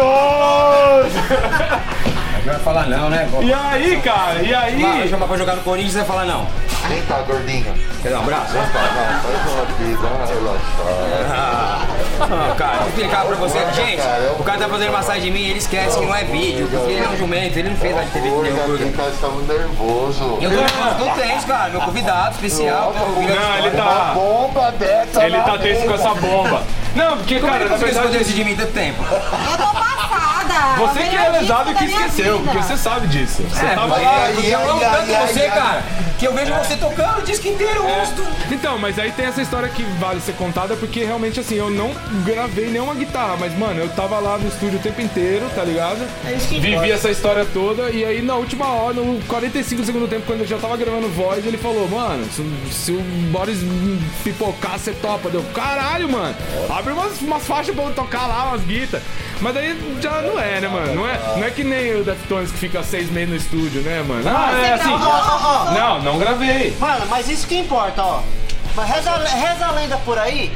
Não 2.45 2.53
vai 2.53 2.59
falar 2.63 2.87
não, 2.87 3.09
né? 3.09 3.27
Pô. 3.31 3.43
E 3.43 3.53
aí, 3.53 4.01
cara? 4.01 4.41
E 4.41 4.53
aí? 4.53 4.81
Vai 4.81 5.07
chamar 5.07 5.27
pra 5.27 5.37
jogar 5.37 5.55
no 5.55 5.61
Corinthians 5.61 5.93
e 5.93 5.97
vai 5.97 6.05
falar 6.05 6.25
não. 6.25 6.47
Vem 6.89 7.01
cá, 7.03 7.21
gordinho. 7.21 7.73
Quer 8.01 8.09
dar 8.09 8.19
um 8.19 8.23
abraço? 8.23 8.53
Não, 8.53 8.63
faz 8.67 9.53
uma 9.53 9.63
aqui, 9.63 9.97
dá 10.01 10.07
uma 10.09 10.25
relaxada. 10.25 11.93
Ah, 12.21 12.53
cara, 12.55 12.77
vou 12.77 12.87
explicar 12.89 13.25
pra 13.25 13.35
você. 13.35 13.57
Gente, 13.73 14.01
o 14.39 14.43
cara 14.43 14.59
tá 14.59 14.69
fazendo 14.69 14.91
massagem 14.93 15.29
em 15.29 15.31
mim 15.31 15.39
e 15.41 15.49
ele 15.49 15.59
esquece 15.59 15.99
que 15.99 16.05
não 16.05 16.15
é 16.15 16.23
vídeo, 16.23 16.67
porque 16.71 16.91
ele 16.93 17.03
é 17.03 17.09
um 17.09 17.17
jumento, 17.17 17.57
ele 17.59 17.69
não 17.71 17.75
fez 17.77 17.93
lá 17.95 18.03
de 18.03 18.11
TV 18.11 18.29
aquele 18.29 18.91
cara 18.95 19.31
muito 19.31 19.51
nervoso. 19.51 20.37
Eu 20.39 20.49
tô 20.49 20.55
nervoso, 20.55 20.95
tô 20.99 21.21
tenso, 21.21 21.47
cara. 21.47 21.69
Meu 21.71 21.81
convidado 21.81 22.35
especial. 22.35 22.93
Não, 22.95 23.21
ele. 23.57 23.69
Uma 23.75 23.83
tá. 23.83 24.11
bomba 24.13 24.71
dessa 24.73 25.23
Ele 25.25 25.37
tá 25.37 25.57
tenso 25.57 25.85
com 25.85 25.93
essa 25.95 26.13
bomba. 26.13 26.61
Não, 26.95 27.17
porque, 27.17 27.39
Como 27.39 27.47
é 27.53 27.57
cara, 27.57 27.63
que 27.65 27.69
na 27.71 27.77
verdade. 27.77 28.21
isso 28.21 28.33
de 28.33 28.43
mim 28.45 28.55
tanto 28.55 28.71
tempo? 28.73 29.03
Eu 29.03 29.57
tô 29.57 29.73
passada. 29.73 30.75
Você 30.77 31.03
que 31.03 31.15
é 31.17 31.29
lesado 31.29 31.71
e 31.71 31.73
que 31.73 31.85
esqueceu, 31.85 32.37
vida. 32.37 32.51
porque 32.51 32.63
você 32.67 32.77
sabe 32.77 33.07
disso. 33.07 33.41
Você 33.49 33.65
É, 33.65 33.69
tava 33.75 33.87
lá. 33.97 34.29
é, 34.29 34.33
eu 34.53 34.69
amo 34.69 34.79
tanto 34.79 35.27
você, 35.27 35.47
cara, 35.49 35.83
que 36.23 36.27
eu 36.27 36.33
vejo 36.33 36.53
você 36.53 36.77
tocando 36.77 37.19
o 37.19 37.21
disco 37.23 37.47
inteiro, 37.49 37.83
É. 37.85 37.99
rosto. 37.99 38.23
Então, 38.49 38.77
mas 38.77 38.97
aí 38.97 39.11
tem 39.11 39.25
essa 39.25 39.41
história 39.41 39.67
que 39.67 39.83
vale 39.99 40.21
ser 40.21 40.33
contada, 40.35 40.73
porque 40.77 41.03
realmente 41.03 41.37
assim, 41.41 41.55
eu 41.55 41.69
não 41.69 41.91
gravei 42.23 42.69
nenhuma 42.69 42.95
guitarra, 42.95 43.35
mas 43.37 43.57
mano, 43.57 43.81
eu 43.81 43.89
tava 43.89 44.19
lá 44.19 44.37
no 44.37 44.47
estúdio 44.47 44.79
o 44.79 44.81
tempo 44.81 45.01
inteiro, 45.01 45.45
tá 45.53 45.63
ligado? 45.63 45.99
É 46.25 46.31
isso 46.31 46.47
que 46.47 46.55
Vivi 46.61 46.75
importa. 46.75 46.93
essa 46.93 47.09
história 47.09 47.45
toda, 47.53 47.89
e 47.89 48.05
aí 48.05 48.21
na 48.21 48.35
última 48.35 48.67
hora, 48.67 48.93
no 48.93 49.19
45 49.25 49.81
do 49.81 49.85
segundo 49.85 50.07
tempo, 50.07 50.23
quando 50.25 50.39
eu 50.41 50.47
já 50.47 50.57
tava 50.57 50.77
gravando 50.77 51.09
voz, 51.09 51.45
ele 51.45 51.57
falou, 51.57 51.87
mano, 51.89 52.23
se, 52.31 52.41
se 52.71 52.91
o 52.93 53.01
Boris 53.29 53.59
pipocar, 54.23 54.79
você 54.79 54.91
topa. 54.93 55.29
Deu, 55.29 55.43
caralho, 55.53 56.09
mano, 56.09 56.33
abre 56.69 56.93
umas, 56.93 57.19
umas 57.21 57.45
faixas 57.45 57.75
pra 57.75 57.83
eu 57.83 57.91
tocar 57.91 58.27
lá, 58.27 58.45
umas 58.49 58.61
guitas. 58.61 59.01
Mas 59.41 59.57
aí 59.57 59.77
já 59.99 60.21
não 60.21 60.39
é, 60.39 60.61
né, 60.61 60.67
mano? 60.69 60.95
Não 60.95 61.07
é, 61.07 61.19
não 61.37 61.43
é 61.43 61.49
que 61.51 61.63
nem 61.65 61.95
o 61.99 62.03
Deftones 62.03 62.51
que 62.51 62.57
fica 62.59 62.81
seis 62.83 63.09
meses 63.11 63.29
no 63.29 63.35
estúdio, 63.35 63.81
né, 63.81 64.01
mano? 64.07 64.23
Ah, 64.25 64.51
é 64.65 64.73
assim. 64.73 64.89
Ó, 64.89 64.95
ó, 64.95 65.67
ó. 65.69 65.71
Não, 65.73 66.01
não 66.13 66.19
gravei. 66.19 66.75
Mano, 66.79 67.05
mas 67.09 67.27
isso 67.27 67.47
que 67.47 67.57
importa, 67.57 68.03
ó. 68.03 68.21
Mas 68.75 68.89
reza, 68.89 69.11
reza 69.17 69.65
a 69.65 69.71
lenda 69.71 69.97
por 69.97 70.17
aí 70.17 70.51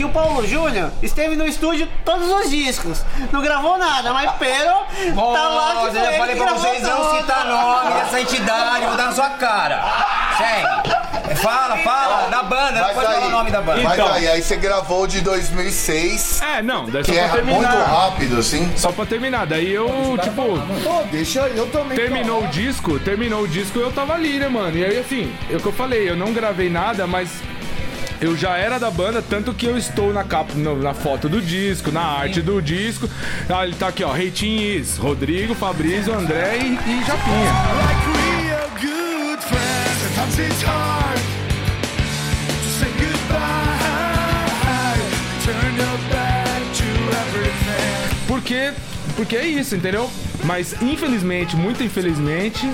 que 0.00 0.04
o 0.06 0.08
Paulo 0.08 0.46
Júnior 0.46 0.90
esteve 1.02 1.36
no 1.36 1.46
estúdio 1.46 1.86
todos 2.06 2.26
os 2.26 2.48
discos. 2.50 3.02
Não 3.30 3.42
gravou 3.42 3.76
nada, 3.76 4.14
mas 4.14 4.30
Pero 4.38 4.72
tá 5.14 5.48
lá 5.48 5.72
que 5.72 5.90
foi 5.90 6.00
eu 6.00 6.04
já 6.06 6.12
falei 6.18 6.36
pra 6.36 6.52
vocês 6.54 6.82
não 6.82 7.18
citar 7.18 7.44
nome 7.44 7.92
dessa 8.00 8.18
entidade, 8.22 8.86
vou 8.86 8.96
dar 8.96 9.06
na 9.08 9.12
sua 9.12 9.28
cara. 9.30 9.84
Segue. 10.38 11.36
Fala, 11.42 11.76
fala, 11.78 12.28
da 12.30 12.42
banda, 12.42 12.72
não 12.80 12.94
pode 12.94 13.06
falar 13.06 13.26
o 13.26 13.30
nome 13.30 13.50
da 13.50 13.60
banda. 13.60 13.82
Mas 13.82 13.92
Então. 13.92 14.10
aí, 14.10 14.26
aí 14.26 14.42
você 14.42 14.56
gravou 14.56 15.06
de 15.06 15.20
2006, 15.20 16.40
É, 16.42 16.62
não, 16.62 16.86
daí 16.86 17.04
só 17.04 17.12
que 17.12 17.18
pra 17.18 17.38
é 17.38 17.42
muito 17.42 17.60
terminar. 17.68 17.84
rápido, 17.86 18.38
assim. 18.38 18.72
Só 18.76 18.90
pra 18.92 19.04
terminar, 19.04 19.46
daí 19.46 19.70
eu, 19.70 20.18
tipo, 20.22 20.42
Pô, 20.82 21.02
deixa 21.12 21.40
eu 21.40 21.66
também. 21.66 21.96
terminou 21.98 22.42
o 22.42 22.46
disco, 22.48 22.98
terminou 22.98 23.42
o 23.42 23.48
disco 23.48 23.78
eu 23.78 23.92
tava 23.92 24.14
ali, 24.14 24.38
né, 24.38 24.48
mano? 24.48 24.76
E 24.78 24.84
aí, 24.84 24.98
assim, 24.98 25.30
é 25.50 25.56
o 25.56 25.60
que 25.60 25.66
eu 25.66 25.72
falei, 25.72 26.08
eu 26.08 26.16
não 26.16 26.32
gravei 26.32 26.70
nada, 26.70 27.06
mas 27.06 27.28
eu 28.20 28.36
já 28.36 28.56
era 28.56 28.78
da 28.78 28.90
banda, 28.90 29.22
tanto 29.22 29.54
que 29.54 29.66
eu 29.66 29.78
estou 29.78 30.12
na 30.12 30.22
capa, 30.22 30.52
na 30.54 30.92
foto 30.92 31.28
do 31.28 31.40
disco, 31.40 31.90
na 31.90 32.02
arte 32.02 32.42
do 32.42 32.60
disco. 32.60 33.08
Ah, 33.48 33.64
ele 33.64 33.74
tá 33.74 33.88
aqui, 33.88 34.04
ó, 34.04 34.12
Reitinhos, 34.12 34.98
Rodrigo, 34.98 35.54
Fabrício, 35.54 36.14
André 36.14 36.58
e, 36.58 36.74
e 36.74 37.04
Japinha. 37.06 37.50
Porque, 48.26 48.72
porque 49.16 49.36
é 49.36 49.46
isso, 49.46 49.74
entendeu? 49.74 50.10
Mas 50.44 50.80
infelizmente, 50.82 51.56
muito 51.56 51.82
infelizmente, 51.82 52.68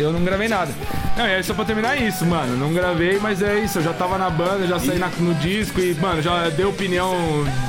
eu 0.00 0.12
não 0.12 0.20
gravei 0.24 0.48
nada. 0.48 0.72
Não, 1.16 1.26
e 1.26 1.34
aí 1.34 1.42
só 1.42 1.52
pra 1.54 1.64
terminar 1.64 1.96
é 1.98 2.02
isso, 2.04 2.24
mano. 2.24 2.56
Não 2.56 2.72
gravei, 2.72 3.18
mas 3.20 3.42
é 3.42 3.58
isso. 3.58 3.78
Eu 3.78 3.82
já 3.82 3.92
tava 3.92 4.16
na 4.16 4.30
banda, 4.30 4.66
já 4.66 4.78
saí 4.78 4.98
na- 4.98 5.10
no 5.18 5.34
disco 5.34 5.80
e, 5.80 5.94
mano, 5.94 6.22
já 6.22 6.48
dei 6.48 6.64
opinião 6.64 7.14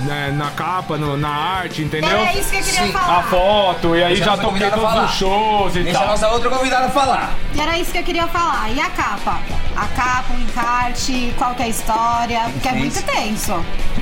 né, 0.05 0.33
na 0.37 0.51
capa, 0.51 0.97
no- 0.97 1.17
na 1.17 1.29
arte, 1.29 1.81
entendeu? 1.81 2.09
Era 2.09 2.33
isso 2.33 2.49
que 2.51 2.57
eu 2.57 2.63
queria 2.63 2.83
A 2.83 2.87
falar. 2.99 3.23
foto, 3.23 3.95
e 3.95 4.03
aí 4.03 4.09
Deixa 4.13 4.23
já 4.25 4.33
a 4.33 4.37
toquei 4.37 4.69
todos 4.69 4.85
falar. 4.85 5.05
os 5.05 5.11
shows 5.15 5.75
e 5.75 5.79
Deixa 5.83 5.97
a 5.97 6.01
tal. 6.01 6.11
nossa 6.11 6.27
outra 6.29 6.49
convidada 6.49 6.89
falar. 6.89 7.33
Era 7.57 7.77
isso 7.77 7.91
que 7.91 7.97
eu 7.97 8.03
queria 8.03 8.27
falar. 8.27 8.69
E 8.73 8.79
a 8.79 8.89
capa? 8.89 9.39
A 9.75 9.85
capa, 9.87 10.33
o 10.33 10.41
encarte, 10.41 11.33
qual 11.37 11.53
que 11.55 11.61
é 11.63 11.65
a 11.65 11.69
história? 11.69 12.41
Porque 12.53 12.67
é 12.67 12.73
muito 12.73 13.01
tenso. 13.03 13.53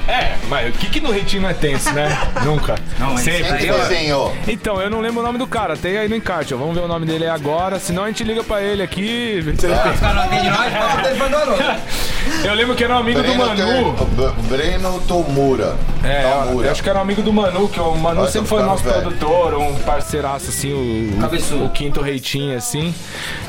É, 0.08 0.36
mas 0.50 0.70
o 0.70 0.78
que 0.78 0.90
que 0.90 1.00
no 1.00 1.12
reitinho 1.12 1.44
não 1.44 1.50
é 1.50 1.54
tenso, 1.54 1.92
né? 1.94 2.10
Nunca. 2.44 2.76
Não, 2.98 3.16
Sempre. 3.18 3.62
Sempre 3.62 4.08
Eu-. 4.08 4.36
Então, 4.48 4.82
eu 4.82 4.90
não 4.90 5.00
lembro 5.02 5.20
o 5.22 5.24
nome 5.24 5.38
do 5.38 5.46
cara, 5.46 5.76
tem 5.78 5.98
aí 5.98 6.10
no 6.10 6.16
encarte, 6.16 6.54
ó. 6.54 6.58
Vamos 6.58 6.76
ver 6.76 6.82
o 6.82 6.88
nome 6.88 7.06
dele 7.06 7.28
agora, 7.28 7.80
senão 7.80 8.04
a 8.04 8.08
gente 8.08 8.19
liga 8.24 8.44
pra 8.44 8.62
ele 8.62 8.82
aqui. 8.84 9.42
tem. 9.60 9.70
Os 9.72 10.00
caras 10.00 10.16
não 10.16 10.24
atendem 10.24 10.50
nós, 10.52 10.72
do 11.30 11.36
Haroldo. 11.36 11.64
Eu 12.44 12.54
lembro 12.54 12.76
que 12.76 12.84
era 12.84 12.96
um 12.96 13.00
amigo 13.00 13.20
do 13.22 13.24
Breno, 13.28 13.46
Manu. 13.46 13.94
Ter- 13.96 14.06
B- 14.06 14.56
Breno 14.56 15.00
Tomura. 15.08 15.76
É, 16.04 16.30
Tomura. 16.46 16.68
eu 16.68 16.72
acho 16.72 16.84
que 16.84 16.90
era 16.90 17.00
um 17.00 17.02
amigo 17.02 17.22
do 17.22 17.34
Manu, 17.34 17.68
que 17.68 17.80
o 17.80 17.96
Manu 17.96 18.22
Nossa, 18.22 18.32
sempre 18.34 18.48
foi 18.48 18.60
ficando 18.60 18.72
nosso 18.72 18.84
velho. 18.84 19.02
produtor, 19.02 19.54
um 19.56 19.76
parceiraço, 19.80 20.50
assim, 20.50 20.72
o, 20.74 21.20
Cabeçudo. 21.20 21.66
o 21.66 21.70
quinto 21.70 22.02
reitinho, 22.02 22.56
assim. 22.58 22.94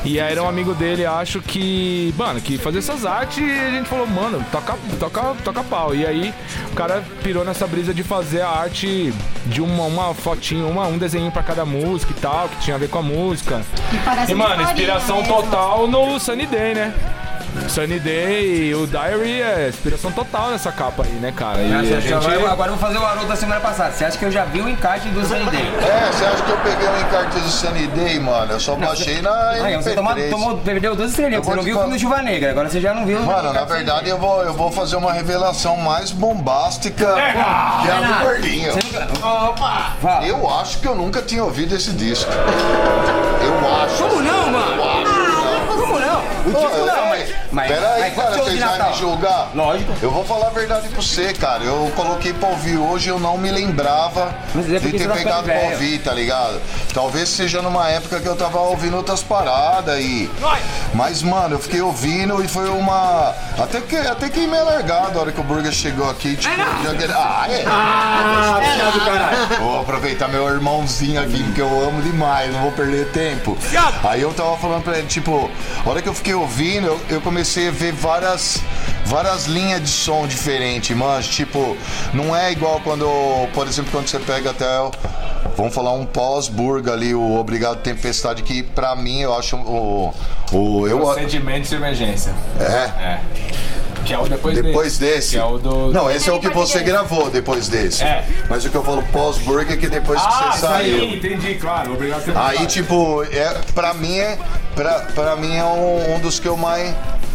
E 0.03 0.19
aí 0.19 0.31
era 0.31 0.41
um 0.43 0.49
amigo 0.49 0.73
dele, 0.73 1.05
acho 1.05 1.39
que, 1.41 2.13
mano, 2.17 2.41
que 2.41 2.57
fazia 2.57 2.79
essas 2.79 3.05
artes 3.05 3.37
e 3.37 3.43
a 3.51 3.69
gente 3.71 3.87
falou, 3.87 4.07
mano, 4.07 4.43
toca, 4.51 4.75
toca, 4.99 5.21
toca 5.43 5.63
pau. 5.63 5.93
E 5.95 6.05
aí 6.05 6.33
o 6.71 6.75
cara 6.75 7.03
pirou 7.23 7.45
nessa 7.45 7.67
brisa 7.67 7.93
de 7.93 8.03
fazer 8.03 8.41
a 8.41 8.49
arte 8.49 9.13
de 9.45 9.61
uma, 9.61 9.83
uma 9.85 10.13
fotinho, 10.13 10.67
uma, 10.67 10.87
um 10.87 10.97
desenho 10.97 11.31
pra 11.31 11.43
cada 11.43 11.65
música 11.65 12.11
e 12.15 12.19
tal, 12.21 12.49
que 12.49 12.57
tinha 12.63 12.75
a 12.75 12.79
ver 12.79 12.89
com 12.89 12.99
a 12.99 13.03
música. 13.03 13.61
E 13.93 13.97
parece 13.97 14.31
E, 14.31 14.35
mano, 14.35 14.60
inspiração 14.61 15.23
total 15.23 15.87
no 15.87 16.19
Sunny 16.19 16.45
Day, 16.45 16.73
né? 16.73 16.93
Sunny 17.67 17.99
Day 17.99 18.69
e 18.69 18.75
o 18.75 18.87
Diary 18.87 19.41
é 19.41 19.69
inspiração 19.69 20.11
total 20.11 20.49
nessa 20.51 20.71
capa 20.71 21.03
aí, 21.03 21.11
né, 21.13 21.33
cara? 21.35 21.61
E 21.61 21.69
Nossa, 21.69 21.95
a 21.95 21.99
gente... 21.99 22.13
agora, 22.13 22.51
agora 22.51 22.71
eu 22.71 22.75
vou 22.75 22.87
fazer 22.87 22.97
o 22.97 23.05
Haroldo 23.05 23.27
da 23.27 23.35
semana 23.35 23.61
passada. 23.61 23.91
Você 23.91 24.05
acha 24.05 24.17
que 24.17 24.25
eu 24.25 24.31
já 24.31 24.43
vi 24.45 24.61
o 24.61 24.69
encarte 24.69 25.07
do 25.09 25.25
Sunny 25.25 25.45
Day? 25.45 25.61
É, 25.81 26.11
você 26.11 26.25
acha 26.25 26.43
que 26.43 26.51
eu 26.51 26.57
peguei 26.57 26.87
um 26.87 27.01
encarte 27.01 27.39
do 27.39 27.49
Sunny 27.49 27.87
Day, 27.87 28.19
mano? 28.19 28.53
Eu 28.53 28.59
só 28.59 28.75
baixei 28.75 29.21
na 29.21 29.49
Aí, 29.51 29.75
você 29.75 29.93
tomou, 29.93 30.13
MP3. 30.13 30.29
tomou, 30.29 30.57
perdeu 30.57 30.95
duas 30.95 31.11
estrelinhas, 31.11 31.45
Eu 31.45 31.49
você 31.49 31.55
não 31.55 31.63
viu 31.63 31.75
o 31.75 31.79
filme 31.79 31.95
do 31.95 31.99
Chuva 31.99 32.21
Negra, 32.21 32.51
agora 32.51 32.69
você 32.69 32.81
já 32.81 32.93
não 32.93 33.05
viu. 33.05 33.19
Mano, 33.21 33.53
na 33.53 33.65
verdade 33.65 34.09
eu 34.09 34.17
vou, 34.17 34.43
eu 34.43 34.53
vou 34.53 34.71
fazer 34.71 34.95
uma 34.95 35.11
revelação 35.11 35.77
mais 35.77 36.11
bombástica 36.11 36.91
que 36.91 37.91
a 37.91 38.01
do 38.01 38.23
Gordinho. 38.25 38.73
Opa! 39.21 39.95
Eu 40.25 40.49
acho 40.49 40.79
que 40.79 40.87
eu 40.87 40.95
nunca 40.95 41.21
tinha 41.21 41.43
ouvido 41.43 41.75
esse 41.75 41.91
disco. 41.91 42.31
Eu 42.31 43.83
acho. 43.83 44.03
Como 44.03 44.21
não, 44.21 44.51
mano? 44.51 44.75
Eu 44.75 44.89
acho. 44.89 45.00
Como 46.43 46.85
não? 46.85 46.89
É, 46.89 47.09
mas. 47.09 47.35
mas 47.51 47.67
Pera 47.67 47.93
aí, 47.93 48.01
mas 48.01 48.15
cara, 48.15 48.37
vocês 48.37 48.59
vão 48.59 48.89
me 48.89 48.97
julgar? 48.97 49.49
Lógico. 49.53 49.93
Eu 50.01 50.11
vou 50.11 50.23
falar 50.23 50.47
a 50.47 50.51
verdade 50.51 50.87
pra 50.89 51.01
você, 51.01 51.33
cara. 51.33 51.63
Eu 51.63 51.91
coloquei 51.95 52.33
pra 52.33 52.49
ouvir 52.49 52.77
hoje, 52.77 53.09
eu 53.09 53.19
não 53.19 53.37
me 53.37 53.51
lembrava 53.51 54.33
Mas 54.53 54.71
é 54.71 54.79
de 54.79 54.91
ter 54.91 55.07
tá 55.07 55.13
pegado 55.13 55.43
pra 55.43 55.59
ouvir, 55.71 55.99
tá 55.99 56.13
ligado? 56.13 56.61
Talvez 56.93 57.29
seja 57.29 57.61
numa 57.61 57.89
época 57.89 58.19
que 58.19 58.27
eu 58.27 58.35
tava 58.35 58.59
ouvindo 58.59 58.97
outras 58.97 59.21
paradas 59.23 59.99
e. 59.99 60.29
Mas, 60.93 61.23
mano, 61.23 61.55
eu 61.55 61.59
fiquei 61.59 61.81
ouvindo 61.81 62.43
e 62.43 62.47
foi 62.47 62.69
uma. 62.69 63.33
Até 63.57 63.81
que 63.81 63.95
até 63.95 64.29
que 64.29 64.47
meio 64.47 64.65
largado 64.65 65.17
a 65.17 65.21
hora 65.21 65.31
que 65.31 65.39
o 65.39 65.43
Burger 65.43 65.71
chegou 65.71 66.09
aqui. 66.09 66.35
Tipo, 66.35 66.55
já 66.55 67.15
Ah, 67.15 67.45
é? 67.49 67.63
Ah, 67.67 68.59
piada 68.61 68.91
do 68.91 69.05
caralho. 69.05 69.59
Vou 69.59 69.81
aproveitar 69.81 70.27
meu 70.27 70.47
irmãozinho 70.49 71.21
aqui, 71.21 71.43
porque 71.43 71.61
eu 71.61 71.83
amo 71.87 72.01
demais, 72.01 72.51
não 72.53 72.61
vou 72.61 72.71
perder 72.71 73.07
tempo. 73.11 73.57
Aí 74.03 74.21
eu 74.21 74.33
tava 74.33 74.57
falando 74.57 74.83
pra 74.83 74.97
ele, 74.97 75.07
tipo, 75.07 75.49
a 75.85 75.89
hora 75.89 76.01
que 76.01 76.09
eu 76.09 76.13
fiquei 76.13 76.30
ouvindo, 76.33 76.87
eu, 76.87 77.01
eu 77.09 77.21
comecei 77.21 77.67
a 77.67 77.71
ver 77.71 77.91
várias, 77.93 78.61
várias 79.05 79.45
linhas 79.45 79.81
de 79.81 79.89
som 79.89 80.25
diferentes, 80.27 80.95
mas 80.95 81.27
tipo, 81.27 81.75
não 82.13 82.35
é 82.35 82.51
igual 82.51 82.79
quando, 82.83 83.05
por 83.53 83.67
exemplo, 83.67 83.91
quando 83.91 84.07
você 84.07 84.19
pega 84.19 84.51
até, 84.51 84.79
o- 84.79 84.91
vamos 85.57 85.73
falar 85.73 85.93
um 85.93 86.05
pós-burga 86.05 86.93
ali, 86.93 87.13
o 87.13 87.35
Obrigado 87.37 87.77
Tempestade, 87.81 88.43
que 88.43 88.63
pra 88.63 88.95
mim 88.95 89.21
eu 89.21 89.35
acho 89.37 89.55
o. 89.57 90.13
o 90.51 90.87
eu, 90.87 90.99
Procedimento 90.99 91.67
de 91.69 91.75
emergência. 91.75 92.33
é, 92.59 92.63
É. 93.03 93.21
Que 94.05 94.13
é 94.13 94.17
o 94.19 94.27
depois, 94.27 94.55
depois 94.61 94.97
desse. 94.97 95.31
Que 95.31 95.37
é 95.37 95.43
o 95.45 95.57
do. 95.57 95.91
Não, 95.91 96.09
esse 96.09 96.29
é 96.29 96.33
o 96.33 96.39
que 96.39 96.49
você 96.49 96.81
gravou 96.81 97.29
depois 97.29 97.67
desse. 97.67 98.03
É. 98.03 98.25
Mas 98.49 98.65
o 98.65 98.69
que 98.69 98.75
eu 98.75 98.83
falo 98.83 99.03
pós-burga 99.11 99.73
é 99.73 99.77
que 99.77 99.87
depois 99.87 100.19
que 100.21 100.27
Ah, 100.27 100.31
você 100.31 100.49
isso 100.49 100.59
saiu. 100.59 100.95
aí, 101.01 101.15
entendi, 101.15 101.55
claro. 101.55 101.93
Obrigado 101.93 102.23
por 102.23 102.33
ter 102.33 102.39
Aí, 102.39 102.65
tipo, 102.67 103.23
é, 103.23 103.53
pra 103.73 103.93
mim 103.93 104.17
é. 104.17 104.37
Pra, 104.75 104.99
pra 105.13 105.35
mim 105.35 105.55
é 105.55 105.63
um, 105.63 106.15
um 106.15 106.19
dos 106.19 106.39
que 106.39 106.47
eu 106.47 106.57
mais. 106.57 106.93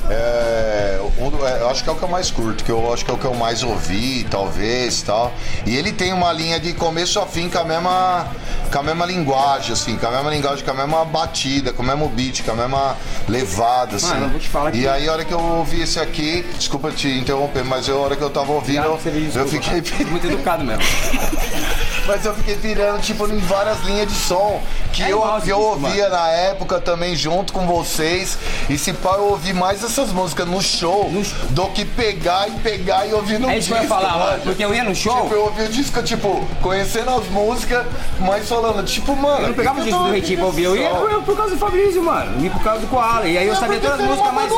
É, 0.09 1.01
um 1.19 1.47
é, 1.47 1.61
eu 1.63 1.69
acho 1.71 1.83
que 1.83 1.89
é 1.91 1.93
o 1.93 1.97
que 1.97 2.03
eu 2.03 2.09
mais 2.09 2.31
curto, 2.31 2.63
que 2.65 2.71
eu 2.71 2.93
acho 2.93 3.05
que 3.05 3.11
é 3.11 3.15
o 3.15 3.19
que 3.19 3.25
eu 3.25 3.35
mais 3.35 3.63
ouvi, 3.63 4.25
talvez 4.31 5.03
tal. 5.03 5.33
E 5.65 5.77
ele 5.77 5.93
tem 5.93 6.13
uma 6.13 6.33
linha 6.33 6.61
de 6.61 6.73
começo 6.75 7.19
a 7.19 7.27
fim 7.27 7.49
com 7.49 7.59
a 7.59 7.65
mesma, 7.65 8.29
com 8.73 8.79
a 8.79 8.83
mesma 8.83 9.05
linguagem, 9.05 9.73
assim, 9.73 9.97
com 9.97 10.07
a 10.07 10.11
mesma 10.13 10.31
linguagem, 10.31 10.65
com 10.65 10.71
a 10.71 10.75
mesma 10.75 11.05
batida, 11.05 11.73
com 11.73 11.83
o 11.83 11.87
mesmo 11.87 12.09
beat, 12.09 12.43
com 12.45 12.53
a 12.53 12.55
mesma 12.55 12.97
levada, 13.29 13.97
assim. 13.97 14.07
Mano, 14.09 14.27
eu 14.27 14.31
vou 14.31 14.41
te 14.41 14.49
falar 14.49 14.71
que- 14.71 14.79
E 14.79 14.89
aí, 14.89 15.09
a 15.09 15.13
hora 15.13 15.25
que 15.25 15.33
eu 15.33 15.41
ouvi 15.41 15.83
esse 15.83 15.99
aqui, 15.99 16.47
desculpa 16.57 16.91
te 16.93 17.09
interromper, 17.09 17.65
mas 17.65 17.89
eu, 17.89 17.99
a 17.99 18.05
hora 18.05 18.17
que 18.17 18.23
eu 18.23 18.31
tava 18.31 18.53
ouvindo, 18.53 18.85
eu, 18.85 18.99
me 19.13 19.31
eu 19.35 19.45
desculpa. 19.45 19.83
fiquei. 19.83 20.07
Muito 20.07 20.27
educado 20.27 20.63
mesmo. 20.65 20.83
Mas 22.07 22.25
eu 22.25 22.35
fiquei 22.35 22.55
pirando, 22.57 23.01
tipo, 23.01 23.27
em 23.27 23.39
várias 23.39 23.81
linhas 23.83 24.07
de 24.09 24.15
som 24.15 24.61
que 24.93 25.03
É 25.03 25.13
eu, 25.13 25.21
eu 25.23 25.39
isso, 25.39 25.59
ouvia 25.59 26.09
na 26.09 26.29
época 26.29 26.81
também 26.81 27.15
junto 27.17 27.53
com 27.53 27.67
vocês. 27.67 28.39
E 28.71 28.79
se 28.79 28.93
pá, 28.93 29.15
eu 29.17 29.25
ouvi 29.31 29.53
mais 29.53 29.83
essas 29.85 30.11
músicas 30.13 30.47
no 30.47 30.63
show 30.63 31.11
No- 31.11 31.23
do 31.51 31.67
que 31.69 31.85
pegar 31.85 32.49
e 32.49 32.53
pegar 32.61 33.07
e 33.07 33.13
ouvir 33.13 33.39
no 33.39 33.51
É 33.51 33.59
isso 33.59 33.73
que 33.73 33.79
disco. 33.79 33.93
eu 33.95 33.99
ia 33.99 34.03
falar, 34.07 34.19
mano. 34.19 34.43
Porque 34.43 34.65
eu 34.65 34.75
ia 34.75 34.85
no 34.85 34.95
show. 34.95 35.23
Tipo, 35.23 35.35
eu 35.35 35.45
ouvi 35.45 35.63
o 35.63 35.69
disco, 35.69 36.03
tipo, 36.03 36.47
conhecendo 36.63 37.11
as 37.11 37.27
músicas, 37.29 37.85
mas 38.21 38.49
falando, 38.49 38.85
tipo, 38.85 39.15
mano. 39.17 39.43
Eu 39.43 39.49
não 39.49 39.55
pegava 39.55 39.81
o 39.81 39.85
disco 39.85 39.99
do 39.99 40.07
eu 40.07 40.13
Reitinho 40.13 40.39
pra 40.39 40.47
ouvir, 40.47 40.65
eu 40.65 40.77
ia 40.77 40.91
por, 40.91 41.23
por 41.25 41.37
causa 41.37 41.53
do 41.55 41.59
Fabrício, 41.59 42.03
mano. 42.03 42.37
Eu 42.39 42.45
ia 42.45 42.51
por 42.51 42.63
causa 42.63 42.81
do 42.81 42.87
Koala. 42.87 43.27
E 43.27 43.37
aí 43.37 43.47
eu 43.47 43.53
É, 43.53 43.57
sabia 43.57 43.79
todas 43.81 44.01
as 44.01 44.07
músicas, 44.07 44.33
mas. 44.33 44.53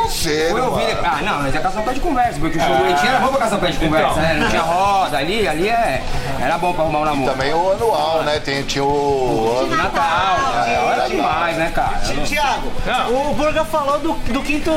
Foi 0.51 0.61
ouvir. 0.61 0.95
mano. 0.95 0.99
Ah, 1.03 1.21
não, 1.23 1.43
mas 1.43 1.55
é 1.55 1.59
caçar 1.59 1.83
um 1.83 1.85
pé 1.85 1.93
de 1.95 2.01
conversa, 2.01 2.39
porque 2.39 2.59
o 2.59 2.61
show 2.61 2.77
do 2.77 2.85
Reitinho 2.85 3.09
era 3.09 3.21
bom 3.21 3.29
pra 3.29 3.39
caçar 3.39 3.59
um 3.59 3.61
pé 3.61 3.71
de 3.71 3.79
conversa, 3.79 4.21
né? 4.21 4.39
Não 4.41 4.49
tinha 4.51 4.63
roda 4.63 5.17
ali, 5.19 5.49
ali 5.49 5.69
é. 5.69 6.03
Era 6.41 6.57
bom 6.57 6.73
pra 6.73 6.85
arrumar 6.85 7.01
um 7.01 7.05
namoro. 7.05 7.33
Também 7.33 7.53
o 7.53 7.73
anual, 7.73 8.23
né? 8.23 8.39
Tem, 8.39 8.63
tinha 8.63 8.85
o 8.85 9.59
ano. 9.61 9.77
Natal, 9.77 10.03
Natal 10.03 10.93
era 10.93 11.09
demais, 11.09 11.57
né, 11.57 11.71
cara? 11.75 11.99
Tiago, 12.25 12.73
o 13.11 13.35
Burga 13.35 13.65
falou 13.65 13.99
do, 13.99 14.13
do 14.33 14.43
quinto 14.43 14.71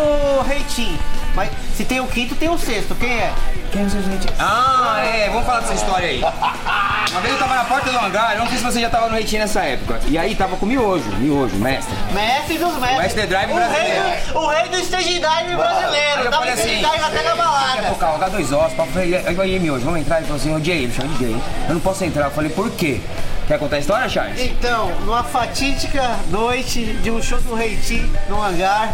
rating. 0.47 0.97
Mas 1.35 1.49
se 1.75 1.85
tem 1.85 1.99
o 1.99 2.07
quinto, 2.07 2.35
tem 2.35 2.49
o 2.49 2.57
sexto. 2.57 2.93
Quem 2.95 3.09
é? 3.09 3.31
Quem 3.71 3.89
são 3.89 3.99
os 4.01 4.05
Reitinho? 4.07 4.33
Ah, 4.37 5.01
é, 5.05 5.29
vamos 5.29 5.45
falar 5.45 5.61
dessa 5.61 5.73
história 5.73 6.07
aí. 6.09 6.21
Uma 7.11 7.21
vez 7.21 7.33
eu 7.33 7.39
tava 7.39 7.55
na 7.55 7.63
porta 7.65 7.89
do 7.89 7.97
hangar, 7.99 8.33
eu 8.33 8.39
não 8.39 8.47
sei 8.47 8.57
se 8.57 8.63
você 8.63 8.81
já 8.81 8.89
tava 8.89 9.07
no 9.07 9.15
Reitinho 9.15 9.41
nessa 9.41 9.61
época. 9.63 9.99
E 10.07 10.17
aí 10.17 10.35
tava 10.35 10.55
com 10.57 10.65
o 10.65 10.69
Miojo, 10.69 11.09
Miojo, 11.17 11.55
mestre. 11.55 11.93
Mestre 12.13 12.57
dos 12.57 12.73
mestres. 12.77 12.97
Mestre 12.97 13.27
Drive 13.27 13.51
o 13.51 13.55
rei, 13.55 13.67
brasileiro. 13.67 14.33
do, 14.33 14.39
o 14.39 14.47
rei 14.47 14.69
do 14.69 14.77
stage 14.79 15.13
dive 15.13 15.25
Aí 15.25 15.55
brasileiro. 15.55 16.21
eu 16.21 16.31
Dá 16.31 16.37
falei 16.37 16.53
stage 16.53 16.69
assim, 16.69 16.91
dive 16.91 17.03
até 17.05 17.23
na 17.29 17.35
balada. 17.35 17.81
Pô, 17.83 17.95
Carl, 17.95 18.17
dá 18.17 18.29
dois 18.29 18.51
ossos, 18.51 18.73
papo. 18.73 18.99
Aí, 18.99 19.15
aí, 19.15 19.59
Miojo, 19.59 19.85
vamos 19.85 19.99
entrar? 20.01 20.17
Ele 20.17 20.27
falou 20.27 20.41
assim, 20.41 20.63
Jay, 20.65 20.83
ele 20.83 20.93
chama 20.93 21.09
de 21.15 21.23
Jay. 21.25 21.41
Eu 21.67 21.73
não 21.73 21.81
posso 21.81 22.03
entrar. 22.03 22.25
Eu 22.25 22.31
falei, 22.31 22.51
por 22.51 22.69
quê? 22.71 22.99
Quer 23.47 23.57
contar 23.59 23.77
a 23.77 23.79
história, 23.79 24.07
Charles? 24.07 24.39
Então, 24.39 24.91
numa 25.05 25.23
fatídica 25.23 26.15
noite 26.29 26.85
de 27.01 27.09
um 27.11 27.21
show 27.21 27.39
do 27.41 27.53
Reitinho 27.55 28.09
no 28.29 28.41
hangar, 28.41 28.93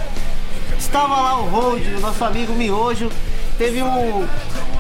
estava 0.78 1.16
lá 1.16 1.40
o 1.40 1.50
Hold, 1.50 1.86
o 1.98 2.00
nosso 2.00 2.24
amigo 2.24 2.54
Miojo, 2.54 3.12
teve 3.58 3.82
um 3.82 4.28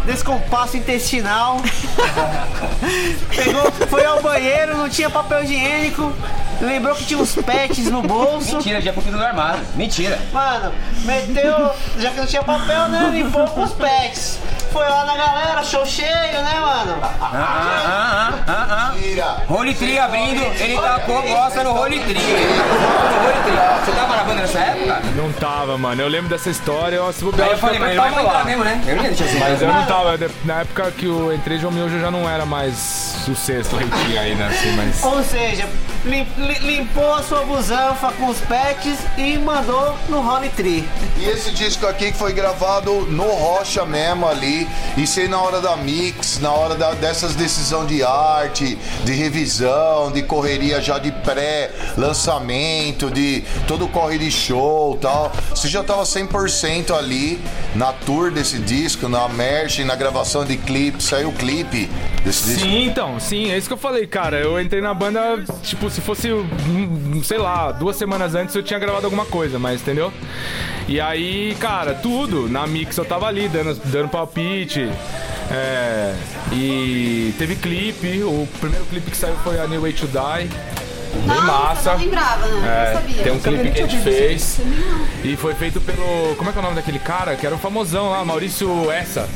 descompasso 0.05 0.77
intestinal. 0.77 1.57
Pegou, 3.36 3.71
foi 3.89 4.05
ao 4.05 4.21
banheiro, 4.21 4.77
não 4.77 4.89
tinha 4.89 5.10
papel 5.10 5.43
higiênico, 5.43 6.13
lembrou 6.62 6.95
que 6.95 7.05
tinha 7.05 7.19
uns 7.19 7.36
pets 7.36 7.86
no 7.86 8.01
bolso. 8.01 8.55
Mentira, 8.55 8.81
já 8.81 8.93
copiou 8.93 9.17
do 9.17 9.23
armário. 9.23 9.62
Mentira. 9.75 10.19
Mano, 10.31 10.73
meteu, 11.03 11.71
já 11.99 12.12
que 12.12 12.17
não 12.17 12.25
tinha 12.25 12.43
papel, 12.43 12.88
né? 12.88 13.10
Limpou 13.12 13.47
com 13.47 13.63
os 13.63 13.73
pets. 13.73 14.39
Foi 14.71 14.84
lá 14.88 15.06
na 15.06 15.15
galera, 15.15 15.63
show 15.63 15.86
cheio, 15.86 16.08
né, 16.43 16.60
mano? 16.60 16.97
Ah, 17.01 17.13
ah, 17.21 18.34
ah, 18.47 18.67
ah, 18.77 18.93
ah. 19.23 19.41
Holy 19.53 19.73
Tree 19.73 19.97
abrindo, 19.97 20.41
ele 20.62 20.77
tacou 20.80 21.21
bosta 21.21 21.63
no 21.63 21.73
Holy 21.80 21.99
Tree. 22.01 22.13
No 22.13 23.43
Tree. 23.43 23.58
Você 23.86 23.91
tava 23.93 24.15
na 24.17 24.23
banda 24.23 24.41
nessa 24.41 24.60
época? 24.60 25.01
Não 25.15 25.32
tava, 25.34 25.77
mano. 25.77 26.01
Eu 26.01 26.08
lembro 26.08 26.30
dessa 26.30 26.49
história, 26.49 26.97
eu 26.97 27.13
se 27.13 27.23
bobear, 27.23 27.47
Aí 27.47 27.53
eu 27.53 27.58
falei, 27.60 27.80
mas 27.80 27.95
tava 27.95 28.21
lá. 28.21 28.43
mesmo, 28.43 28.63
né? 28.63 28.82
Eu 28.86 28.95
não 28.97 29.03
ia 29.03 29.10
deixar 29.10 29.25
assim. 29.25 29.39
Mas 29.39 29.62
eu 29.62 29.67
não 29.73 29.86
tava. 29.86 30.17
Na 30.45 30.62
época 30.62 30.91
que 30.91 31.06
eu 31.06 31.34
entrei, 31.34 31.58
João 31.58 31.71
Miojo 31.73 31.99
já 31.99 32.12
não 32.12 32.30
era 32.30 32.45
mais 32.45 33.25
o 33.27 33.36
sexto 33.36 33.75
reitinho 33.77 34.19
ainda, 34.19 34.45
assim, 34.47 34.71
mas. 34.75 35.03
Ou 35.03 35.23
seja, 35.23 35.67
lim- 36.06 36.27
li- 36.38 36.60
limpou 36.60 37.13
a 37.15 37.23
sua 37.23 37.43
busanfa 37.43 38.12
com 38.13 38.27
os 38.27 38.39
pets 38.41 38.99
e 39.17 39.38
mandou 39.38 39.95
no 40.10 40.19
Holy 40.30 40.49
Tree. 40.49 40.88
E 41.17 41.25
esse 41.25 41.51
disco 41.51 41.88
aqui 41.88 42.12
que 42.12 42.17
foi 42.17 42.34
gravado 42.34 42.91
no 43.10 43.23
Rocha 43.32 43.86
mesmo 43.86 44.27
ali. 44.27 44.66
Aí 45.17 45.27
na 45.27 45.39
hora 45.41 45.62
da 45.62 45.75
mix, 45.75 46.39
na 46.39 46.51
hora 46.51 46.75
da- 46.75 46.93
dessas 46.93 47.34
decisões 47.36 47.88
de 47.88 48.03
arte, 48.03 48.77
de 49.03 49.13
revisão, 49.13 50.12
de 50.12 50.21
correria 50.21 50.82
já 50.82 50.99
de 50.99 51.12
pré-lançamento, 51.97 53.10
de 53.10 53.43
todo 53.67 53.88
corre 53.88 54.17
de 54.17 54.30
show 54.32 54.95
e 54.95 54.97
tal. 54.99 55.32
Você 55.49 55.67
já 55.67 55.84
tava 55.84 56.03
100% 56.06 56.93
ali 56.93 57.39
na 57.75 57.91
tour 57.93 58.32
desse 58.32 58.58
disco, 58.60 59.08
na 59.10 59.27
merch, 59.27 59.80
na 59.80 59.95
gravação 59.95 60.45
de 60.45 60.58
clipe. 60.58 61.01
Saiu 61.01 61.30
o 61.30 61.34
clipe 61.34 61.89
desse 62.23 62.45
disco. 62.45 62.62
Sim, 62.62 62.86
então, 62.86 63.19
sim, 63.19 63.51
é 63.51 63.58
isso 63.58 63.67
que 63.67 63.73
eu 63.73 63.77
falei, 63.77 64.08
cara. 64.08 64.39
Eu 64.39 64.60
entrei 64.60 64.82
na 64.82 64.93
banda, 64.93 65.43
tipo, 65.63 65.89
se 65.89 66.01
fosse, 66.01 66.32
hum, 66.32 67.21
sei 67.23 67.38
lá, 67.38 67.71
duas 67.71 67.95
semanas 67.95 68.36
antes 68.36 68.56
eu 68.56 68.63
tinha 68.63 68.80
gravado 68.80 69.06
alguma 69.06 69.25
coisa, 69.25 69.58
mas 69.58 69.82
entendeu? 69.82 70.12
E 70.88 71.01
aí, 71.01 71.56
cara, 71.60 71.93
tudo. 71.93 72.47
Na 72.47 72.65
mix 72.65 72.97
eu 72.97 73.06
tava 73.06 73.27
ali, 73.27 73.47
dando, 73.49 73.75
dando 73.86 74.10
palpite. 74.10 74.89
É, 75.49 76.13
e 76.51 77.34
teve 77.38 77.56
clipe, 77.56 78.21
o 78.23 78.47
primeiro 78.60 78.86
clipe 78.86 79.12
que 79.12 79.17
saiu 79.17 79.36
foi 79.43 79.60
a 79.60 79.67
New 79.67 79.82
Way 79.82 79.93
to 79.93 80.08
Die. 80.08 80.49
Bem 81.19 81.27
Nossa, 81.27 81.43
massa. 81.43 81.91
não 81.93 81.99
lembrava, 81.99 82.47
né? 82.47 82.67
É, 82.67 82.93
não 82.93 83.01
sabia. 83.01 83.23
tem 83.23 83.32
um 83.32 83.39
clipe 83.39 83.71
que 83.71 83.82
a 83.82 83.88
gente 83.88 84.03
fez. 84.03 84.60
E 85.23 85.36
foi 85.36 85.53
feito 85.56 85.82
pelo. 85.82 86.36
Como 86.36 86.49
é 86.49 86.53
que 86.53 86.60
é 86.60 86.62
o 86.62 86.63
nome 86.63 86.75
daquele 86.75 86.99
cara? 86.99 87.36
Que 87.36 87.45
era 87.45 87.56
um 87.56 87.60
famosão 87.60 88.10
lá, 88.10 88.23
Maurício 88.23 88.91
Essa. 88.91 89.27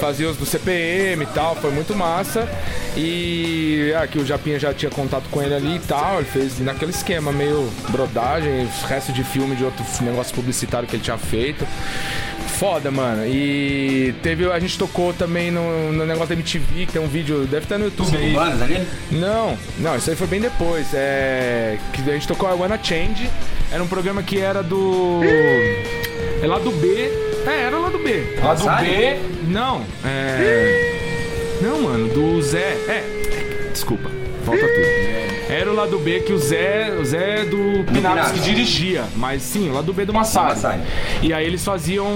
Fazia 0.00 0.30
os 0.30 0.36
do 0.36 0.46
CPM 0.46 1.24
e 1.24 1.26
tal, 1.26 1.54
foi 1.56 1.70
muito 1.70 1.94
massa. 1.94 2.48
E 2.96 3.92
aqui 4.00 4.18
o 4.18 4.24
Japinha 4.24 4.58
já 4.58 4.72
tinha 4.72 4.90
contato 4.90 5.24
com 5.30 5.42
ele 5.42 5.54
ali 5.54 5.76
e 5.76 5.80
tal. 5.80 6.18
Ele 6.18 6.28
fez 6.28 6.58
naquele 6.60 6.90
esquema, 6.90 7.32
meio 7.32 7.70
brodagem, 7.90 8.68
resto 8.88 9.12
de 9.12 9.22
filme 9.24 9.56
de 9.56 9.64
outro 9.64 9.84
negócio 10.02 10.34
publicitário 10.34 10.88
que 10.88 10.96
ele 10.96 11.02
tinha 11.02 11.18
feito. 11.18 11.66
Foda, 12.48 12.90
mano. 12.90 13.26
E 13.26 14.14
teve. 14.22 14.50
A 14.50 14.58
gente 14.58 14.78
tocou 14.78 15.12
também 15.12 15.50
no, 15.50 15.92
no 15.92 16.06
negócio 16.06 16.28
da 16.28 16.34
MTV, 16.34 16.86
que 16.86 16.92
tem 16.92 17.02
um 17.02 17.08
vídeo, 17.08 17.46
deve 17.46 17.64
estar 17.64 17.78
no 17.78 17.86
YouTube 17.86 18.16
aí. 18.16 18.36
Ali? 18.36 18.86
Não, 19.10 19.56
não, 19.78 19.96
isso 19.96 20.10
aí 20.10 20.16
foi 20.16 20.26
bem 20.26 20.40
depois. 20.40 20.88
É. 20.94 21.78
Que 21.92 22.08
a 22.08 22.14
gente 22.14 22.28
tocou 22.28 22.48
a 22.48 22.54
Wanna 22.54 22.78
Change. 22.82 23.28
Era 23.72 23.82
um 23.82 23.88
programa 23.88 24.22
que 24.22 24.38
era 24.38 24.62
do. 24.62 25.20
É 26.42 26.46
lado 26.46 26.70
B. 26.70 27.10
É, 27.46 27.62
era 27.62 27.78
lado 27.78 27.98
B. 27.98 28.38
Lado 28.42 28.62
Sabe? 28.62 28.88
B. 28.88 29.18
Não, 29.48 29.84
é. 30.04 31.58
Não, 31.60 31.82
mano, 31.82 32.08
do 32.08 32.40
Zé. 32.42 32.76
É. 32.88 33.63
Desculpa, 33.84 34.08
falta 34.46 34.66
tudo. 34.66 35.14
Era 35.46 35.70
o 35.70 35.74
lado 35.74 35.98
B 35.98 36.20
que 36.20 36.32
o 36.32 36.38
Zé, 36.38 36.96
o 36.98 37.04
Zé 37.04 37.44
do 37.44 37.84
Pinax 37.92 38.32
que 38.32 38.40
dirigia, 38.40 39.04
mas 39.14 39.42
sim, 39.42 39.68
o 39.68 39.74
lado 39.74 39.92
B 39.92 40.06
do 40.06 40.12
Massari. 40.12 40.58
E 41.22 41.34
aí 41.34 41.46
eles 41.46 41.62
faziam, 41.62 42.08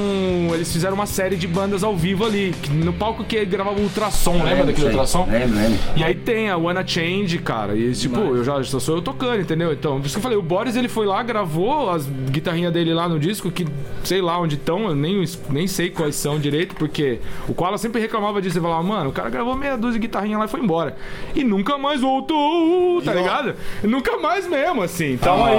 eles 0.55 0.73
fizeram 0.73 0.95
uma 0.95 1.05
série 1.05 1.37
de 1.37 1.47
bandas 1.47 1.85
ao 1.85 1.95
vivo 1.95 2.25
ali, 2.25 2.55
no 2.73 2.93
palco 2.93 3.23
que 3.23 3.45
gravava 3.45 3.79
o 3.79 3.83
ultrassom, 3.83 4.43
lembra 4.43 4.65
daquele 4.65 4.77
Sei. 4.77 4.87
ultrassom? 4.87 5.29
Lembro, 5.31 5.57
lembro. 5.57 5.79
E 5.95 6.03
aí 6.03 6.15
tem 6.15 6.49
a 6.49 6.57
Wanna 6.57 6.85
Change, 6.87 7.39
cara. 7.39 7.77
E 7.77 7.93
tipo, 7.93 8.19
eu 8.19 8.43
já 8.43 8.65
só 8.65 8.81
sou 8.81 8.97
eu 8.97 9.03
tocando, 9.03 9.43
entendeu? 9.43 9.73
Então, 9.73 10.01
por 10.01 10.07
isso 10.07 10.15
que 10.15 10.19
eu 10.19 10.23
falei, 10.23 10.39
o 10.39 10.43
Boris 10.43 10.75
ele 10.75 10.89
foi 10.89 11.05
lá, 11.05 11.23
gravou 11.23 11.91
as 11.91 12.07
guitarrinhas 12.07 12.73
dele 12.73 12.95
lá 12.95 13.09
no 13.09 13.19
disco, 13.19 13.51
que 13.51 13.67
sei 14.03 14.23
lá 14.23 14.41
onde 14.41 14.55
estão, 14.55 14.89
eu 14.89 14.95
nem, 14.97 15.23
nem 15.51 15.67
sei 15.67 15.91
quais 15.91 16.17
são 16.17 16.39
direito, 16.41 16.75
porque 16.77 17.19
o 17.47 17.53
Koala 17.53 17.77
sempre 17.77 18.01
reclamava 18.01 18.41
disso. 18.41 18.57
Ele 18.57 18.65
falava, 18.65 18.83
mano, 18.83 19.11
o 19.11 19.13
cara 19.13 19.29
gravou 19.29 19.55
meia 19.55 19.77
dúzia 19.77 20.01
de 20.01 20.07
guitarrinha 20.07 20.39
lá 20.39 20.47
e 20.47 20.49
foi 20.49 20.61
embora. 20.61 20.97
E 21.35 21.45
nunca 21.45 21.58
mais 21.79 22.01
voltou, 22.01 23.03
tá 23.03 23.13
E 23.13 23.17
ó- 23.17 23.19
ligado? 23.21 23.57
Nunca 23.83 24.17
mais 24.19 24.47
mesmo, 24.47 24.83
assim. 24.83 25.13
Então 25.15 25.45
aí. 25.45 25.55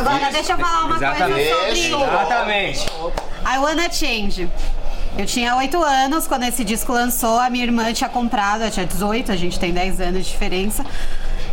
Agora 0.00 0.30
deixa 0.32 0.52
eu 0.52 0.58
falar 0.58 0.84
uma 0.86 0.96
Exatamente. 0.96 1.50
coisa 1.50 1.88
sobre 1.90 2.04
Exatamente. 2.14 2.86
I 3.46 3.58
Wanna 3.58 3.90
Change. 3.92 4.48
Eu 5.16 5.26
tinha 5.26 5.54
8 5.56 5.80
anos 5.82 6.26
quando 6.26 6.42
esse 6.42 6.64
disco 6.64 6.92
lançou, 6.92 7.38
a 7.38 7.48
minha 7.48 7.64
irmã 7.64 7.92
tinha 7.92 8.10
comprado, 8.10 8.64
eu 8.64 8.70
tinha 8.70 8.84
18, 8.84 9.30
a 9.30 9.36
gente 9.36 9.60
tem 9.60 9.72
10 9.72 10.00
anos 10.00 10.24
de 10.24 10.30
diferença. 10.32 10.84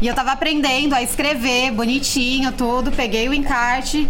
E 0.01 0.07
eu 0.07 0.15
tava 0.15 0.31
aprendendo 0.31 0.95
a 0.95 1.01
escrever 1.03 1.69
bonitinho, 1.71 2.51
tudo, 2.53 2.91
peguei 2.91 3.29
o 3.29 3.33
encarte, 3.35 4.09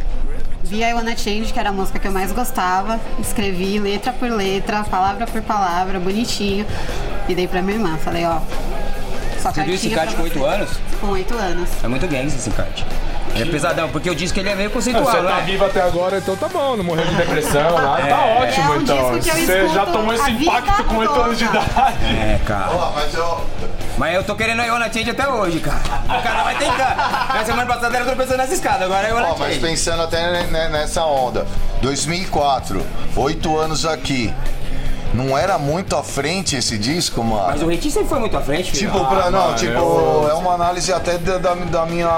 vi 0.64 0.82
I 0.84 0.94
Wanna 0.94 1.18
Change, 1.18 1.52
que 1.52 1.60
era 1.60 1.68
a 1.68 1.74
música 1.74 2.00
que 2.00 2.08
eu 2.08 2.14
mais 2.14 2.32
gostava, 2.32 2.98
escrevi 3.20 3.78
letra 3.78 4.14
por 4.14 4.30
letra, 4.32 4.86
palavra 4.86 5.28
por 5.28 5.42
palavra, 5.42 6.00
bonitinho, 6.00 6.66
e 7.28 7.36
dei 7.36 7.46
pra 7.46 7.62
minha 7.62 7.76
irmã. 7.76 7.98
Falei, 7.98 8.24
ó. 8.26 8.38
Só 9.42 9.52
Você 9.52 9.64
viu 9.64 9.76
esse 9.76 9.90
pra 9.90 10.06
com 10.08 10.22
8 10.24 10.40
você. 10.40 10.46
anos? 10.46 10.70
Com 11.00 11.08
8 11.08 11.34
anos. 11.38 11.70
É 11.84 11.88
muito 11.88 12.08
gangsta 12.08 12.38
esse 12.38 12.50
card. 12.52 12.86
Ele 13.34 13.44
é 13.44 13.46
pesadão, 13.52 13.88
porque 13.90 14.10
eu 14.10 14.14
disse 14.16 14.34
que 14.34 14.42
ele 14.42 14.50
é 14.50 14.56
meio 14.56 14.70
conceitual, 14.70 15.06
Você 15.06 15.22
tá 15.22 15.40
é? 15.40 15.42
vivo 15.44 15.64
até 15.66 15.82
agora, 15.82 16.18
então 16.18 16.36
tá 16.36 16.50
bom, 16.50 16.76
não 16.76 16.84
morreu 16.84 17.06
de 17.06 17.16
depressão 17.16 17.74
lá, 17.76 17.98
tá 17.98 18.08
É. 18.10 18.44
ótimo 18.44 18.74
É 18.74 18.78
um 18.78 18.82
então. 18.82 19.22
Você 19.22 19.70
já 19.70 19.86
tomou 19.86 20.14
esse 20.14 20.32
impacto 20.32 20.84
com 20.84 20.98
8 20.98 21.14
anos 21.22 21.38
de 21.38 21.46
idade. 21.46 21.70
É, 22.04 22.40
cara. 22.46 22.72
Ó, 22.72 22.92
mas 22.92 23.14
eu. 23.14 23.42
Mas 23.98 24.16
eu 24.16 24.24
tô 24.24 24.36
querendo 24.36 24.62
a 24.62 24.66
Iona 24.66 24.92
Change 24.92 25.12
até 25.12 25.28
hoje, 25.30 25.60
cara. 25.60 25.80
O 26.06 26.22
cara 26.24 26.44
vai 26.44 26.56
tentando. 26.58 26.96
Na 27.36 27.46
semana 27.46 27.66
passada 27.66 27.96
era 27.96 28.06
tropeçando 28.06 28.38
nessa 28.38 28.54
escada, 28.54 28.84
agora 28.86 29.08
é 29.08 29.12
a 29.12 29.14
Iona 29.14 29.28
Ó, 29.30 29.38
mas 29.38 29.58
pensando 29.58 30.04
até 30.04 30.44
ne- 30.44 30.70
nessa 30.70 31.04
onda. 31.06 31.46
2004, 31.82 32.86
oito 33.16 33.58
anos 33.58 33.86
aqui. 33.86 34.34
Não 35.14 35.38
era 35.38 35.58
muito 35.58 35.96
à 35.96 36.04
frente 36.04 36.56
esse 36.56 36.78
disco, 36.78 37.22
mano? 37.24 37.48
Mas 37.48 37.62
o 37.62 37.68
Reitinho 37.68 37.94
sempre 37.94 38.10
foi 38.10 38.20
muito 38.20 38.38
à 38.38 38.42
frente, 38.42 38.72
filho. 38.72 38.92
Tipo, 38.92 39.06
pra, 39.06 39.30
não, 39.30 39.42
mano, 39.48 39.56
tipo, 39.58 39.74
eu- 39.74 40.28
é 40.30 40.34
uma 40.34 40.54
análise 40.54 40.92
até 40.94 41.18
da, 41.18 41.38
da, 41.38 41.86
minha 41.86 42.10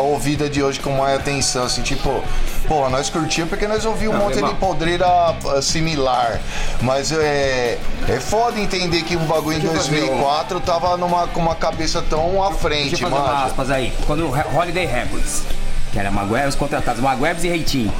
ouvida 0.00 0.48
de 0.48 0.62
hoje 0.62 0.80
com 0.80 0.90
mais 0.90 1.18
atenção, 1.20 1.64
assim, 1.64 1.82
tipo, 1.82 2.22
pô, 2.66 2.88
nós 2.88 3.08
curtimos 3.10 3.48
porque 3.48 3.68
nós 3.68 3.84
ouvimos 3.84 4.16
um 4.16 4.18
monte 4.18 4.42
de 4.42 4.54
podreira 4.54 5.06
ah, 5.06 5.62
similar, 5.62 6.40
mas 6.82 7.12
é, 7.12 7.78
é 8.08 8.20
foda 8.20 8.58
entender 8.58 9.02
que 9.02 9.16
um 9.16 9.24
bagulho 9.26 9.58
em 9.58 9.60
Deixa 9.60 9.76
eu 9.76 9.80
fazer 9.82 10.00
2004 10.00 10.60
tava 10.60 10.96
numa, 10.96 11.28
com 11.28 11.40
uma 11.40 11.54
cabeça 11.54 12.02
tão 12.02 12.42
à 12.42 12.52
frente, 12.52 12.90
Deixa 12.90 13.04
eu 13.06 13.10
fazer 13.10 13.22
mano. 13.22 13.46
aspas 13.46 13.70
aí. 13.70 13.92
Quando 14.06 14.26
o 14.26 14.58
Holiday 14.58 14.86
Records, 14.86 15.42
que 15.96 16.00
era 16.00 16.10
Maguire, 16.10 16.46
os 16.46 16.54
contratados, 16.54 17.00
Maguirebs 17.00 17.42
e 17.42 17.48
Reitinho. 17.48 17.90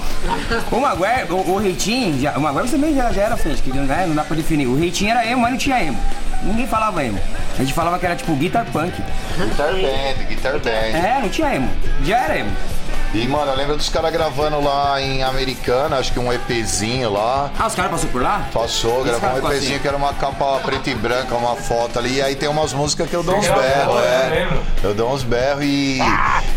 O 0.70 0.78
Maguire, 0.78 1.32
o, 1.32 1.52
o 1.52 1.56
Reitinho, 1.56 2.20
já, 2.20 2.32
o 2.32 2.40
Maguire 2.42 2.68
também 2.68 2.94
já, 2.94 3.11
já 3.11 3.22
era 3.22 3.38
frente, 3.38 3.62
que 3.62 3.70
não, 3.70 3.90
é, 3.90 4.06
não 4.06 4.14
dá 4.14 4.22
pra 4.22 4.37
definir. 4.37 4.66
O 4.66 4.76
Reitinho 4.76 5.12
era 5.12 5.26
emo, 5.26 5.40
mas 5.40 5.52
não 5.52 5.59
tinha 5.59 5.82
emo. 5.82 5.98
Ninguém 6.42 6.66
falava 6.66 7.02
emo. 7.02 7.18
A 7.54 7.62
gente 7.62 7.72
falava 7.72 7.98
que 7.98 8.04
era 8.04 8.14
tipo 8.14 8.37
guitar 8.37 8.66
punk. 8.66 8.92
Guitar 9.38 9.72
band, 9.72 10.24
guitar 10.28 10.52
band. 10.59 10.68
É, 10.68 11.20
não 11.22 11.28
tinha 11.30 11.54
emo. 11.54 11.70
Já 12.04 12.18
era 12.18 12.38
emo. 12.40 12.50
E, 13.14 13.27
mano, 13.27 13.51
eu 13.53 13.57
lembro 13.57 13.77
dos 13.77 13.88
caras 13.88 14.12
gravando 14.12 14.61
lá 14.61 15.01
em 15.01 15.23
Americana, 15.23 15.97
acho 15.97 16.12
que 16.12 16.19
um 16.19 16.33
EPzinho 16.33 17.11
lá. 17.11 17.51
Ah, 17.59 17.66
os 17.66 17.75
caras 17.75 17.90
passaram 17.90 18.12
por 18.12 18.23
lá? 18.23 18.47
Passou, 18.53 19.05
gravou 19.05 19.31
um 19.31 19.38
EPzinho 19.38 19.73
assim. 19.73 19.79
que 19.79 19.88
era 19.88 19.97
uma 19.97 20.12
capa 20.12 20.59
preta 20.62 20.90
e 20.90 20.95
branca, 20.95 21.35
uma 21.35 21.57
foto 21.57 21.99
ali. 21.99 22.16
E 22.16 22.23
aí 22.23 22.35
tem 22.35 22.49
umas 22.49 22.73
músicas 22.73 23.09
que 23.09 23.14
eu 23.14 23.23
dou 23.23 23.37
uns 23.37 23.47
berros, 23.47 24.03
é. 24.03 24.49
Eu 24.83 24.95
dou 24.95 25.12
uns 25.12 25.23
berros 25.23 25.64
e. 25.64 25.99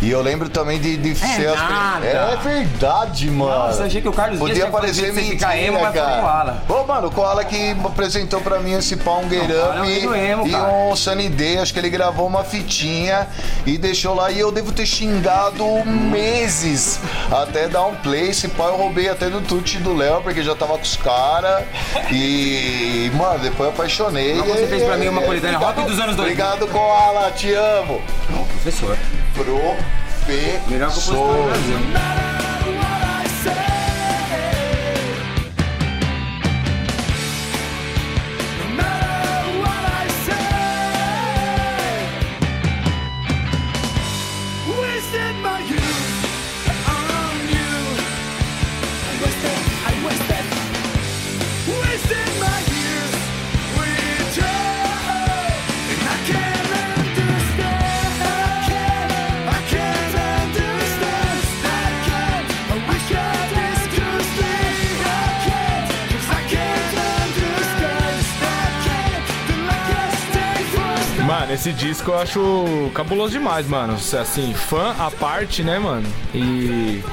E 0.02 0.10
eu 0.10 0.22
lembro 0.22 0.50
também 0.50 0.80
de, 0.80 0.98
de 0.98 1.16
ser 1.16 1.48
as. 1.48 1.60
nada. 1.60 2.06
É 2.06 2.36
verdade, 2.38 3.30
mano. 3.30 3.68
Nossa, 3.68 3.84
achei 3.86 4.02
que 4.02 4.10
o 4.10 4.14
Carlos 4.14 4.40
Podia 4.40 4.56
tinha 4.56 4.68
parecer 4.68 5.02
falado 5.02 5.16
de 5.16 5.22
você 5.22 5.30
mentira, 5.30 5.58
emo, 5.58 5.78
o 5.78 5.94
cara. 5.94 6.58
Ô, 6.68 6.84
mano, 6.86 7.08
o 7.08 7.12
Koala 7.12 7.44
que 7.44 7.76
apresentou 7.84 8.42
pra 8.42 8.60
mim 8.60 8.74
esse 8.74 8.96
pau 8.98 9.22
um 9.22 9.28
o 9.28 10.16
é 10.16 10.36
um 10.36 10.48
e 10.48 10.52
cara. 10.52 10.68
um 10.68 10.96
Sunny 10.96 11.30
Day. 11.30 11.58
Acho 11.58 11.74
que 11.74 11.80
ele 11.80 11.90
gravou 11.90 12.28
uma 12.28 12.44
fitinha 12.44 13.28
e 13.66 13.78
deixou 13.78 14.16
lá. 14.16 14.32
E 14.32 14.40
eu 14.40 14.52
devo 14.52 14.72
ter 14.72 14.86
xingado 14.86 15.66
meses 16.40 17.00
até 17.32 17.68
dar 17.68 17.86
um 17.86 17.96
play. 17.96 18.30
Esse 18.30 18.48
pau 18.50 18.70
eu 18.70 18.78
roubei 18.78 19.10
até 19.10 19.30
do 19.30 19.42
Tuti 19.42 19.78
do 19.80 19.94
Léo, 19.96 20.22
porque 20.22 20.42
já 20.42 20.56
tava 20.56 20.74
com 20.78 20.84
os 20.84 20.96
caras. 20.96 21.64
E, 22.12 23.12
mano, 23.14 23.40
depois 23.40 23.68
eu 23.70 23.74
apaixonei. 23.76 24.36
Não, 24.36 24.46
você 24.46 24.64
E- 24.64 24.68
fez 24.68 24.84
pra 24.84 24.98
mim 24.98 25.08
uma 25.10 25.22
coletânea 25.22 25.58
rock 25.58 25.82
dos 25.82 26.00
anos 26.00 26.16
2000. 26.16 26.24
Obrigado, 26.24 26.68
Koala. 26.68 27.32
Te 27.32 27.54
amo. 27.54 28.02
Não, 28.30 28.44
professor. 28.46 28.98
Professor. 29.34 29.76
Melhor 30.68 30.90
compositor 30.90 31.34
do 31.36 31.44
Brasil. 31.44 32.29
Esse 71.50 71.74
disco 71.74 72.12
eu 72.12 72.20
acho 72.20 72.92
cabuloso 72.94 73.32
demais, 73.32 73.68
mano. 73.68 73.94
Assim, 73.94 74.54
fã 74.54 74.96
à 75.00 75.10
parte, 75.10 75.64
né, 75.64 75.80
mano? 75.80 76.08
E 76.34 77.04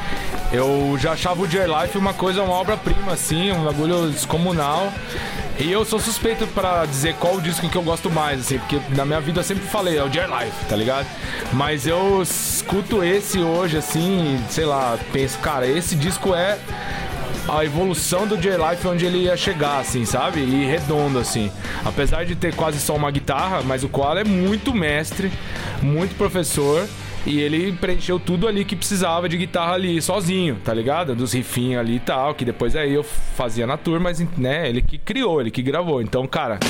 eu 0.53 0.97
já 0.99 1.13
achava 1.13 1.43
o 1.43 1.47
Dear 1.47 1.69
Life 1.83 1.97
uma 1.97 2.15
coisa, 2.15 2.43
uma 2.43 2.55
obra-prima, 2.55 3.13
assim, 3.13 3.51
um 3.51 3.65
bagulho 3.65 4.11
descomunal. 4.11 4.93
E 5.59 5.73
eu 5.73 5.87
sou 5.87 5.99
suspeito 5.99 6.47
pra 6.49 6.85
dizer 6.85 7.15
qual 7.15 7.37
o 7.37 7.41
disco 7.41 7.67
que 7.67 7.77
eu 7.77 7.83
gosto 7.83 8.11
mais, 8.11 8.41
assim, 8.41 8.59
porque 8.59 8.79
na 8.91 9.07
minha 9.07 9.21
vida 9.21 9.41
eu 9.41 9.45
sempre 9.45 9.67
falei, 9.67 9.97
é 9.97 10.03
o 10.03 10.09
Dear 10.09 10.29
Life, 10.29 10.67
tá 10.69 10.77
ligado? 10.77 11.07
Mas 11.55 11.87
eu 11.87 12.21
escuto 12.23 13.03
esse 13.03 13.39
hoje, 13.39 13.79
assim, 13.79 14.39
sei 14.51 14.67
lá, 14.67 14.99
penso, 15.15 15.39
cara, 15.39 15.67
esse 15.67 15.95
disco 15.95 16.35
é 16.35 16.59
a 17.49 17.65
evolução 17.65 18.27
do 18.27 18.37
J-Life 18.37 18.87
onde 18.87 19.07
ele 19.07 19.19
ia 19.19 19.37
chegar, 19.37 19.79
assim, 19.79 20.05
sabe? 20.05 20.41
E 20.41 20.65
redondo, 20.65 21.19
assim. 21.19 21.51
Apesar 21.85 22.25
de 22.25 22.35
ter 22.35 22.55
quase 22.55 22.81
só 22.81 22.97
uma 22.97 23.11
guitarra, 23.11 23.63
mas 23.63 23.85
o 23.85 23.89
Koala 23.89 24.21
é 24.21 24.25
muito 24.25 24.75
mestre, 24.75 25.31
muito 25.81 26.17
professor. 26.17 26.87
E 27.25 27.41
ele 27.41 27.73
preencheu 27.73 28.21
tudo 28.21 28.47
ali 28.47 28.65
que 28.65 28.77
precisava 28.77 29.29
de 29.29 29.37
guitarra 29.37 29.75
ali, 29.75 30.01
sozinho, 30.01 30.59
tá 30.65 30.73
ligado? 30.73 31.15
Dos 31.15 31.33
rifinhos 31.33 31.81
ali 31.81 31.97
e 31.97 32.01
tal, 32.01 32.35
que 32.35 32.45
depois 32.45 32.77
aí 32.77 32.95
eu 32.95 33.03
fazia 33.03 33.67
na 33.67 33.77
tour, 33.77 33.99
mas, 33.99 34.21
né, 34.39 34.69
ele 34.69 34.81
que 34.81 34.97
criou, 34.97 35.41
ele 35.41 35.51
que 35.51 35.61
gravou. 35.61 36.01
Então, 36.01 36.25
cara, 36.25 36.61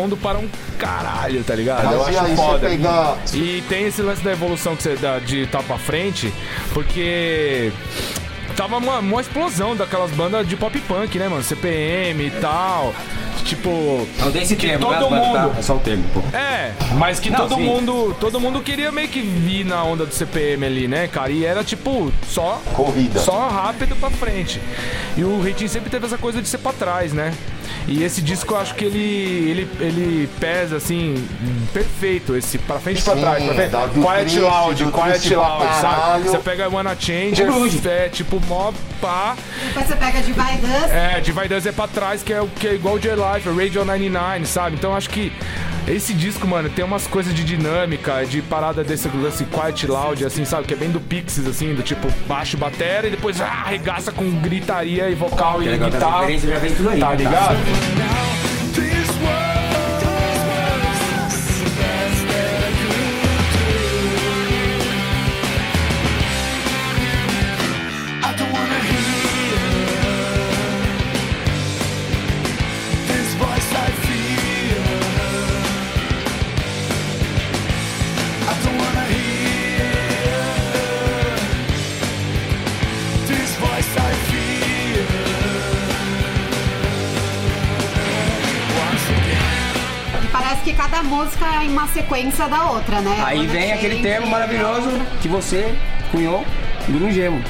redondo 0.00 0.16
para 0.16 0.38
um 0.38 0.48
caralho, 0.78 1.42
tá 1.44 1.54
ligado? 1.54 1.84
Mas 1.84 1.92
eu 1.94 2.04
acho 2.06 2.20
aí, 2.20 2.36
foda. 2.36 2.68
pegar. 2.68 3.18
E 3.34 3.62
tem 3.68 3.86
esse 3.86 4.00
lance 4.02 4.22
da 4.22 4.32
evolução 4.32 4.74
que 4.76 4.82
você 4.82 4.96
dá 4.96 5.18
de 5.18 5.46
tá 5.46 5.62
pra 5.62 5.76
frente, 5.78 6.32
porque 6.72 7.70
tava 8.56 8.78
uma, 8.78 8.98
uma 8.98 9.20
explosão 9.20 9.76
daquelas 9.76 10.10
bandas 10.12 10.48
de 10.48 10.56
pop 10.56 10.78
punk, 10.80 11.18
né, 11.18 11.28
mano? 11.28 11.42
CPM 11.42 12.26
e 12.26 12.30
tal. 12.40 12.94
Tipo. 13.44 14.06
Não 14.20 14.30
tem 14.30 14.42
esse 14.42 14.54
termo, 14.54 14.86
todo 14.86 15.10
né, 15.10 15.18
mundo- 15.20 15.52
tá? 15.52 15.58
É 15.58 15.62
só 15.62 15.74
o 15.76 15.80
termo, 15.80 16.04
pô. 16.14 16.20
É, 16.36 16.72
mas 16.96 17.18
que 17.18 17.30
Não, 17.30 17.38
todo 17.38 17.54
sim. 17.56 17.62
mundo. 17.64 18.16
Todo 18.20 18.38
mundo 18.38 18.60
queria 18.60 18.92
meio 18.92 19.08
que 19.08 19.20
vir 19.20 19.64
na 19.64 19.82
onda 19.82 20.06
do 20.06 20.14
CPM 20.14 20.64
ali, 20.66 20.86
né, 20.86 21.08
cara? 21.08 21.32
E 21.32 21.44
era 21.44 21.64
tipo, 21.64 22.12
só. 22.28 22.60
Corrida. 22.74 23.18
Só 23.20 23.48
rápido 23.48 23.96
pra 23.96 24.10
frente. 24.10 24.60
E 25.16 25.24
o 25.24 25.40
Ritinho 25.40 25.68
sempre 25.68 25.90
teve 25.90 26.06
essa 26.06 26.16
coisa 26.18 26.40
de 26.40 26.48
ser 26.48 26.58
pra 26.58 26.72
trás, 26.72 27.12
né? 27.12 27.32
E 27.86 28.02
esse 28.04 28.20
disco 28.20 28.54
eu 28.54 28.58
acho 28.58 28.74
que 28.74 28.84
ele, 28.84 29.50
ele, 29.50 29.68
ele 29.80 30.28
pesa 30.38 30.76
assim, 30.76 31.26
perfeito, 31.72 32.36
esse 32.36 32.58
pra 32.58 32.78
frente 32.78 33.00
e 33.00 33.02
pra 33.02 33.16
trás, 33.16 33.44
pra 33.44 33.54
frente. 33.54 33.70
Quiet 33.70 34.20
triste, 34.20 34.40
Loud, 34.40 34.84
Quiet 34.84 35.10
triste 35.10 35.34
pra 35.34 35.48
Loud, 35.58 35.80
sabe? 35.80 36.24
Você 36.24 36.38
pega 36.38 36.68
Wanna 36.68 36.96
Change, 36.98 37.42
é 37.88 38.08
tipo 38.08 38.40
mó 38.46 38.72
pá. 39.00 39.36
Depois 39.66 39.86
você 39.86 39.96
pega 39.96 40.20
de 40.20 40.32
Vai 40.32 40.56
Dust. 40.56 40.90
É, 40.90 41.20
Divide 41.20 41.54
Us 41.54 41.66
é 41.66 41.72
pra 41.72 41.88
trás, 41.88 42.22
que 42.22 42.32
é 42.32 42.40
o 42.40 42.46
que 42.46 42.68
é 42.68 42.74
igual 42.74 42.94
o 42.94 42.98
J-Life, 42.98 43.48
Radio 43.48 43.84
99, 43.84 44.46
sabe? 44.46 44.76
Então 44.76 44.94
acho 44.94 45.10
que 45.10 45.32
esse 45.94 46.12
disco, 46.14 46.46
mano, 46.46 46.68
tem 46.68 46.84
umas 46.84 47.06
coisas 47.06 47.34
de 47.34 47.42
dinâmica, 47.44 48.24
de 48.24 48.42
parada 48.42 48.84
desse 48.84 49.08
lance 49.08 49.44
quiet 49.44 49.86
loud, 49.86 50.24
assim, 50.24 50.44
sabe? 50.44 50.66
Que 50.66 50.74
é 50.74 50.76
bem 50.76 50.90
do 50.90 51.00
Pixies, 51.00 51.46
assim, 51.46 51.74
do 51.74 51.82
tipo 51.82 52.08
baixo 52.26 52.56
batera 52.56 53.06
e 53.06 53.10
depois 53.10 53.40
ah, 53.40 53.46
arregaça 53.46 54.12
com 54.12 54.30
gritaria 54.40 55.08
e 55.08 55.14
vocal 55.14 55.62
e 55.62 55.66
legal 55.66 55.90
que 55.90 55.96
guitarra. 55.96 56.26
Tá 56.98 57.10
né, 57.10 57.16
ligado? 57.16 58.29
Sequência 91.92 92.48
da 92.48 92.70
outra, 92.70 93.00
né? 93.00 93.22
Aí 93.24 93.46
vem 93.46 93.72
aquele 93.72 94.02
termo 94.02 94.28
maravilhoso 94.28 94.90
que 95.20 95.28
você 95.28 95.74
cunhou, 96.10 96.44
grungemo. 96.88 97.42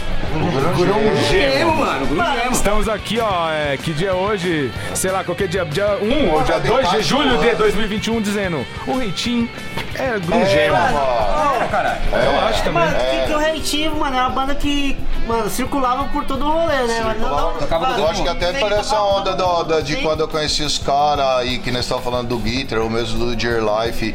Grungemo, 0.77 1.77
mano, 1.77 2.07
grungemo. 2.07 2.53
Estamos 2.53 2.89
aqui, 2.89 3.19
ó, 3.21 3.51
é, 3.51 3.77
que 3.77 3.93
dia 3.93 4.11
é 4.11 4.13
hoje? 4.13 4.71
Sei 4.95 5.11
lá, 5.11 5.25
qualquer 5.25 5.49
dia, 5.49 5.65
dia 5.65 5.99
1 6.01 6.31
ou 6.31 6.43
dia 6.43 6.61
2 6.61 6.91
de 6.91 7.03
julho 7.03 7.39
de 7.39 7.55
2021, 7.55 8.21
dizendo 8.21 8.67
o 8.87 8.97
Reitinho 8.97 9.49
é 9.95 10.19
grungema. 10.19 10.79
Era, 10.79 11.60
caralho. 11.71 12.01
Eu 12.13 12.41
acho 12.47 12.63
também. 12.65 12.83
Mano, 12.85 12.97
que, 12.97 13.27
que 13.27 13.33
o 13.33 13.39
Reitivo, 13.39 13.97
mano, 13.99 14.17
é 14.17 14.21
uma 14.21 14.31
banda 14.31 14.55
que, 14.55 14.99
mano, 15.27 15.49
circulava 15.51 16.05
por 16.05 16.25
todo 16.25 16.45
o 16.45 16.51
rolê, 16.53 16.83
né? 16.87 17.01
Mano, 17.03 17.21
não, 17.21 17.55
não, 17.69 17.99
Eu 17.99 18.09
acho 18.09 18.23
que 18.23 18.29
até 18.29 18.53
Sim, 18.53 18.61
parece 18.61 18.95
a 18.95 18.99
tocava 18.99 19.19
onda 19.19 19.35
da, 19.35 19.63
da- 19.63 19.81
de 19.81 19.95
Sim. 19.97 20.03
quando 20.03 20.21
eu 20.21 20.29
conheci 20.29 20.63
os 20.63 20.79
caras 20.79 21.25
aí, 21.39 21.59
que 21.59 21.71
nós 21.71 21.83
estávamos 21.83 22.05
falando 22.11 22.29
do 22.29 22.39
Guitar, 22.39 22.79
ou 22.81 22.91
mesmo 22.91 23.19
do 23.19 23.37
Dear 23.37 23.61
Life. 23.85 24.15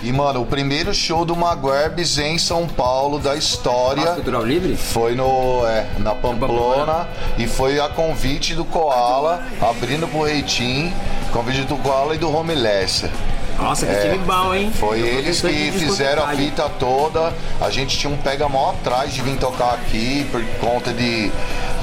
E, 0.00 0.12
mano, 0.12 0.42
o 0.42 0.46
primeiro 0.46 0.94
show 0.94 1.24
do 1.24 1.34
Maguerbes 1.34 2.18
em 2.18 2.38
São 2.38 2.68
Paulo 2.68 3.18
da 3.18 3.34
história 3.34 4.06
Cultural 4.12 4.44
Livre? 4.44 4.76
foi 4.76 5.16
no, 5.16 5.66
é, 5.66 5.86
na 5.98 6.14
Pamplona 6.14 7.08
e 7.36 7.48
foi 7.48 7.80
a 7.80 7.88
convite 7.88 8.54
do 8.54 8.64
Koala, 8.64 9.42
abrindo 9.60 10.06
pro 10.06 10.22
Reitim, 10.22 10.92
convite 11.32 11.62
do 11.62 11.76
Koala 11.78 12.14
e 12.14 12.18
do 12.18 12.32
Home 12.32 12.54
Lesser. 12.54 13.10
Nossa, 13.58 13.86
que 13.86 13.94
time 14.00 14.18
bom, 14.18 14.54
hein? 14.54 14.72
Foi 14.72 15.00
eles 15.00 15.40
que 15.40 15.72
fizeram 15.72 16.24
a 16.24 16.28
fita 16.28 16.68
toda. 16.78 17.34
A 17.60 17.70
gente 17.70 17.98
tinha 17.98 18.12
um 18.12 18.16
pega 18.16 18.48
mó 18.48 18.70
atrás 18.70 19.12
de 19.12 19.20
vir 19.20 19.36
tocar 19.36 19.74
aqui 19.74 20.26
por 20.30 20.42
conta 20.60 20.92
de, 20.92 21.30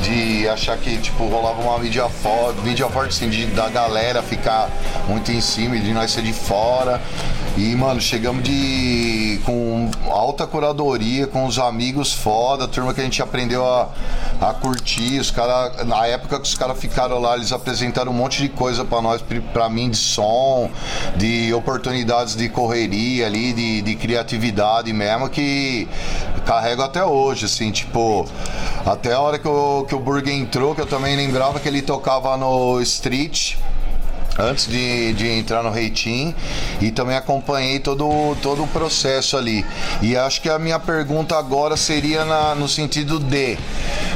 de 0.02 0.48
achar 0.48 0.78
que 0.78 0.98
tipo 0.98 1.28
rolava 1.28 1.62
uma 1.62 1.78
mídia 1.78 2.08
forte, 2.08 2.62
mídia 2.62 2.88
forte 2.88 3.10
assim, 3.10 3.30
de, 3.30 3.46
da 3.48 3.68
galera 3.68 4.24
ficar 4.24 4.70
muito 5.08 5.32
em 5.32 5.42
cima 5.42 5.76
e 5.76 5.82
de 5.82 5.92
nós 5.92 6.12
ser 6.12 6.22
de 6.22 6.32
fora. 6.32 7.02
E, 7.58 7.74
mano, 7.74 8.02
chegamos 8.02 8.44
de 8.44 9.40
com 9.46 9.90
alta 10.10 10.46
curadoria, 10.46 11.26
com 11.26 11.46
os 11.46 11.58
amigos 11.58 12.12
foda, 12.12 12.68
turma 12.68 12.94
que 12.94 13.00
a 13.00 13.04
gente 13.06 13.22
aprendeu 13.22 13.66
a, 13.66 13.88
a 14.42 14.54
curtir. 14.54 15.20
Os 15.20 15.32
cara, 15.32 15.86
na 15.86 16.06
época 16.06 16.38
que 16.38 16.46
os 16.46 16.56
caras 16.56 16.78
ficaram 16.78 17.18
lá, 17.18 17.38
eles 17.38 17.54
apresentaram 17.54 18.12
um 18.12 18.16
monte 18.16 18.42
de 18.42 18.50
coisa 18.50 18.84
pra 18.84 19.02
nós, 19.02 19.24
pra 19.54 19.70
mim, 19.70 19.90
de 19.90 19.96
som, 19.96 20.70
de 21.16 21.54
oportunidades 21.54 22.36
de 22.36 22.50
correria 22.50 23.28
ali, 23.28 23.54
de, 23.54 23.82
de 23.82 23.96
criatividade 23.96 24.92
mesmo, 24.92 25.30
que 25.30 25.88
carrego 26.46 26.82
até 26.82 27.06
hoje, 27.06 27.46
assim, 27.46 27.72
tipo, 27.72 28.28
até 28.86 29.14
a 29.14 29.22
hora 29.22 29.40
que 29.40 29.48
o, 29.48 29.86
que 29.88 29.96
o 29.96 30.00
Burger 30.00 30.34
entrou, 30.34 30.76
que 30.76 30.82
eu 30.82 30.88
também 30.88 31.16
lembrava 31.16 31.58
que 31.62 31.70
ele 31.70 31.82
tocava 31.82 32.36
no 32.36 32.82
Street 32.82 33.56
antes 34.38 34.68
de, 34.68 35.14
de 35.14 35.28
entrar 35.30 35.64
no 35.64 35.72
Reitim 35.72 36.34
e 36.82 36.92
também 36.92 37.16
acompanhei 37.16 37.80
todo, 37.80 38.36
todo 38.42 38.64
o 38.64 38.68
processo 38.68 39.38
ali. 39.38 39.66
E 40.02 40.16
acho 40.18 40.42
que 40.42 40.50
a 40.50 40.60
minha 40.60 40.80
pergunta 40.80 41.38
agora 41.38 41.78
seria 41.78 42.26
na- 42.26 42.56
no 42.56 42.68
sentido 42.68 43.20
de 43.20 43.58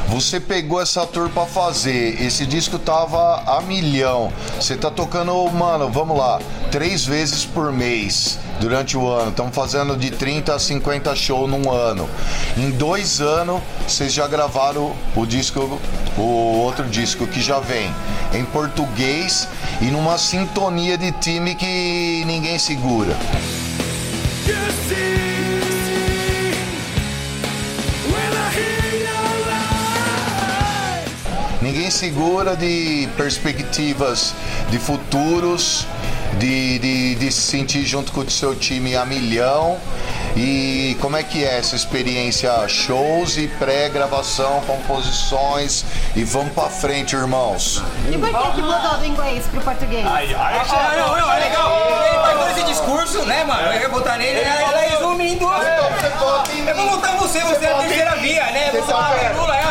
você 0.08 0.40
pegou 0.40 0.82
essa 0.82 1.06
tour 1.06 1.30
pra 1.30 1.46
fazer, 1.46 2.22
esse 2.22 2.46
disco 2.46 2.80
tava 2.80 3.44
a 3.46 3.62
milhão, 3.62 4.34
você 4.60 4.76
tá 4.76 4.90
tocando, 4.90 5.34
mano, 5.52 5.90
vamos 5.90 6.18
lá, 6.18 6.40
três 6.72 7.06
vezes 7.06 7.46
por 7.46 7.72
mês 7.72 8.40
durante 8.60 8.98
o 8.98 9.08
ano, 9.08 9.30
estamos 9.30 9.56
fazendo 9.56 9.96
de 9.96 10.12
30 10.12 10.54
a 10.54 10.60
50 10.60 11.16
shows 11.16 11.50
num 11.50 11.72
ano. 11.72 12.10
Em 12.58 12.70
dois 12.72 13.22
anos, 13.22 13.62
vocês 13.88 14.14
já 14.14 14.28
gravaram 14.28 14.94
o 15.16 15.26
disco, 15.26 15.80
o 16.18 16.22
outro 16.22 16.86
disco 16.86 17.26
que 17.26 17.42
já 17.42 17.60
vem 17.60 17.94
em 18.34 18.44
português 18.46 19.48
e 19.82 19.86
numa 19.86 20.18
sintonia 20.18 20.98
de 20.98 21.12
time 21.14 21.56
que 21.56 22.24
ninguém 22.26 22.60
segura. 22.60 23.16
Ninguém 31.62 31.92
segura 31.92 32.56
de 32.56 33.08
perspectivas 33.16 34.34
de 34.70 34.80
futuros, 34.80 35.86
de, 36.38 36.80
de, 36.80 37.16
de 37.16 37.32
se 37.32 37.42
sentir 37.42 37.86
junto 37.86 38.12
com 38.12 38.22
o 38.22 38.30
seu 38.30 38.56
time 38.56 38.96
a 38.96 39.06
milhão. 39.06 39.78
E 40.36 40.96
como 41.02 41.18
é 41.18 41.24
que 41.24 41.44
é 41.44 41.58
essa 41.58 41.76
experiência? 41.76 42.52
Shows 42.68 43.38
e 43.38 43.48
pré-gravação, 43.48 44.62
composições 44.68 45.84
e 46.16 46.24
vamos 46.24 46.54
pra 46.54 46.70
frente, 46.70 47.16
irmãos. 47.16 47.84
E 48.10 48.18
por 48.18 48.30
que, 48.30 48.52
que 48.52 48.62
mudou 48.62 48.98
do 48.98 49.06
inglês 49.06 49.46
pro 49.48 49.62
português? 49.62 50.06
Ah, 50.06 50.96
não, 50.98 51.18
não, 51.18 51.34
é 51.34 51.40
legal. 51.40 51.88
Ele 51.98 52.38
faz 52.38 52.58
esse 52.58 52.66
discurso, 52.68 53.26
né, 53.26 53.44
mano? 53.44 53.62
Eu 53.62 53.82
ia 53.82 53.90
botar 53.90 54.18
nele, 54.18 54.40
ela 54.40 54.80
resumindo. 54.80 55.46
Eu 56.68 56.76
vou 56.76 56.90
botar 56.92 57.12
você, 57.18 57.40
você 57.42 57.66
é 57.66 57.74
a 57.74 57.78
terceira 57.80 58.16
via, 58.16 58.46
né? 58.52 58.72
Você 58.72 58.92
é 58.92 59.34
Lula, 59.34 59.56
é 59.56 59.64
a 59.64 59.70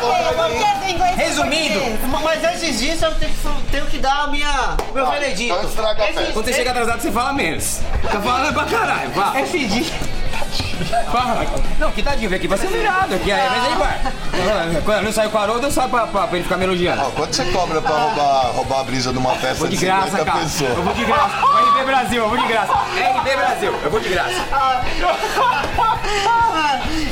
Saber 0.00 0.34
por 0.34 0.50
que 0.50 0.78
do 0.78 0.90
inglês 0.90 1.14
pro 1.14 1.24
Resumindo? 1.24 1.80
Mas 2.22 2.44
antes 2.44 2.78
disso, 2.78 3.04
eu 3.04 3.14
tenho 3.14 3.32
que, 3.32 3.70
tenho 3.70 3.86
que 3.86 3.98
dar 3.98 4.24
a 4.24 4.26
minha, 4.26 4.76
o 4.90 4.94
meu 4.94 5.06
veredito. 5.10 5.54
então 5.54 6.32
quando 6.32 6.44
você 6.44 6.52
chega 6.52 6.70
atrasado, 6.70 7.00
você 7.00 7.12
fala 7.12 7.32
menos. 7.32 7.80
Tá 8.02 8.20
falando 8.20 8.52
pra 8.52 8.64
caralho, 8.64 9.10
vá. 9.10 9.40
Esse 9.40 9.66
disco. 9.66 10.09
Fala. 11.10 11.46
Não, 11.78 11.90
que 11.92 12.02
tadinho, 12.02 12.28
vem 12.30 12.38
aqui 12.38 12.48
pra 12.48 12.56
ser 12.56 12.68
virado. 12.68 13.14
Aqui, 13.14 13.30
aí, 13.32 13.48
mas 13.50 13.64
aí 13.64 13.74
vai. 13.78 14.00
Quando 14.84 15.02
não 15.04 15.12
saiu 15.12 15.30
com 15.30 15.38
o 15.38 15.40
Haroldo, 15.40 15.66
eu 15.66 15.70
saio 15.70 15.88
pra, 15.88 16.06
pra, 16.06 16.26
pra 16.26 16.36
ele 16.36 16.44
ficar 16.44 16.56
me 16.56 16.64
elogiando. 16.64 17.02
Ó, 17.02 17.10
quanto 17.10 17.34
você 17.36 17.44
cobra 17.46 17.80
pra 17.80 17.90
roubar, 17.96 18.50
roubar 18.54 18.80
a 18.80 18.84
brisa 18.84 19.12
de 19.12 19.18
uma 19.18 19.34
festa 19.34 19.54
Vou 19.56 19.68
de 19.68 19.76
de 19.76 19.84
graça, 19.84 20.10
50 20.10 20.24
cara. 20.24 20.38
pessoas? 20.44 20.70
Eu 20.76 20.82
vou 20.82 20.94
de 20.94 21.04
graça. 21.04 21.46
O 21.46 21.70
RB 21.70 21.84
Brasil, 21.84 22.22
eu 22.22 22.28
vou 22.28 22.38
de 22.38 22.46
graça. 22.46 22.72
RB 22.72 23.36
Brasil, 23.36 23.74
eu 23.82 23.90
vou 23.90 24.00
de 24.00 24.08
graça. 24.08 24.30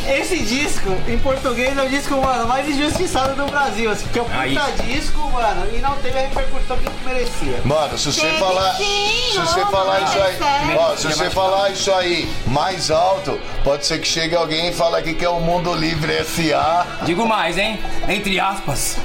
Esse 0.08 0.38
disco, 0.40 0.90
em 1.06 1.18
português, 1.18 1.76
é 1.76 1.82
o 1.82 1.88
disco, 1.88 2.16
mano, 2.20 2.46
mais 2.48 2.68
injustiçado 2.68 3.34
do 3.34 3.46
Brasil. 3.50 3.90
Assim, 3.90 4.04
porque 4.04 4.18
é 4.18 4.22
um 4.22 4.26
puta 4.26 4.82
disco, 4.82 5.30
mano, 5.30 5.66
e 5.72 5.78
não 5.78 5.94
teve 5.96 6.18
a 6.18 6.22
repercussão 6.22 6.76
que 6.78 6.90
merecia. 7.04 7.60
Mano, 7.64 7.96
se 7.98 8.12
você 8.12 8.20
Teve 8.22 8.38
falar. 8.38 8.74
sim, 8.74 9.30
Se 9.32 9.38
você 9.38 9.60
falar 9.66 10.00
isso 10.00 10.18
aí. 10.20 10.38
Ó, 10.78 10.96
se 10.96 11.06
você 11.08 11.30
falar 11.30 11.70
isso 11.70 11.92
aí 11.92 12.32
mais 12.46 12.90
alto, 12.90 13.38
pode 13.68 13.84
ser 13.84 13.98
que 14.00 14.08
chegue 14.08 14.34
alguém 14.34 14.70
e 14.70 14.72
fale 14.72 14.96
aqui 14.96 15.12
que 15.12 15.22
é 15.22 15.28
o 15.28 15.40
Mundo 15.40 15.74
Livre 15.74 16.24
SA. 16.24 16.86
Digo 17.04 17.28
mais, 17.28 17.58
hein? 17.58 17.78
Entre 18.08 18.40
aspas. 18.40 18.96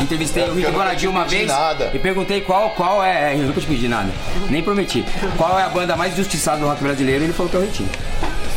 Entrevistei 0.00 0.44
o 0.44 0.54
porque 0.54 0.66
Rick 0.66 0.96
te 0.98 1.08
uma 1.08 1.24
vez 1.24 1.48
nada. 1.48 1.90
e 1.92 1.98
perguntei 1.98 2.42
qual, 2.42 2.70
qual 2.70 3.02
é. 3.02 3.34
Eu 3.34 3.38
nunca 3.38 3.60
te 3.60 3.66
pedi 3.66 3.88
nada. 3.88 4.08
Nem 4.48 4.62
prometi. 4.62 5.04
Qual 5.36 5.58
é 5.58 5.64
a 5.64 5.68
banda 5.68 5.96
mais 5.96 6.12
injustiçada 6.12 6.58
do 6.60 6.68
rock 6.68 6.80
brasileiro? 6.80 7.24
Ele 7.24 7.32
falou 7.32 7.50
que 7.50 7.56
é 7.56 7.58
o 7.58 7.62
Ritinho. 7.62 7.90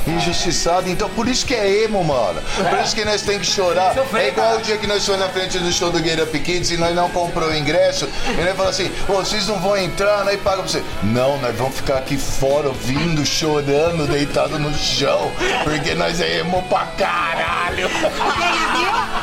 Injustiçado. 0.07 0.89
Então 0.89 1.09
por 1.09 1.27
isso 1.27 1.45
que 1.45 1.53
é 1.53 1.83
emo, 1.83 2.03
mano. 2.03 2.41
Por 2.69 2.79
isso 2.79 2.95
que 2.95 3.05
nós 3.05 3.21
tem 3.21 3.39
que 3.39 3.45
chorar. 3.45 3.93
Sofrer, 3.93 4.25
É 4.25 4.27
igual 4.29 4.55
o 4.57 4.61
dia 4.61 4.77
que 4.77 4.87
nós 4.87 5.05
fomos 5.05 5.21
na 5.21 5.29
frente 5.29 5.57
do 5.59 5.71
show 5.71 5.91
do 5.91 5.99
Get 6.03 6.19
Up 6.19 6.39
Kids 6.39 6.71
e 6.71 6.77
nós 6.77 6.95
não 6.95 7.09
comprou 7.09 7.49
o 7.49 7.55
ingresso. 7.55 8.07
E 8.27 8.41
nós 8.41 8.55
falamos 8.55 8.79
assim, 8.79 8.91
"Ô, 9.07 9.13
vocês 9.13 9.47
não 9.47 9.59
vão 9.59 9.77
entrar, 9.77 10.23
nós 10.25 10.39
paga 10.41 10.57
pra 10.63 10.67
você. 10.71 10.83
Não, 11.03 11.37
nós 11.39 11.55
vamos 11.55 11.75
ficar 11.75 11.97
aqui 11.97 12.17
fora 12.17 12.67
ouvindo, 12.67 13.25
chorando, 13.25 14.07
deitado 14.07 14.57
no 14.59 14.73
chão. 14.77 15.31
Porque 15.63 15.93
nós 15.95 16.19
é 16.21 16.39
emo 16.39 16.61
pra 16.63 16.85
caralho. 16.97 17.89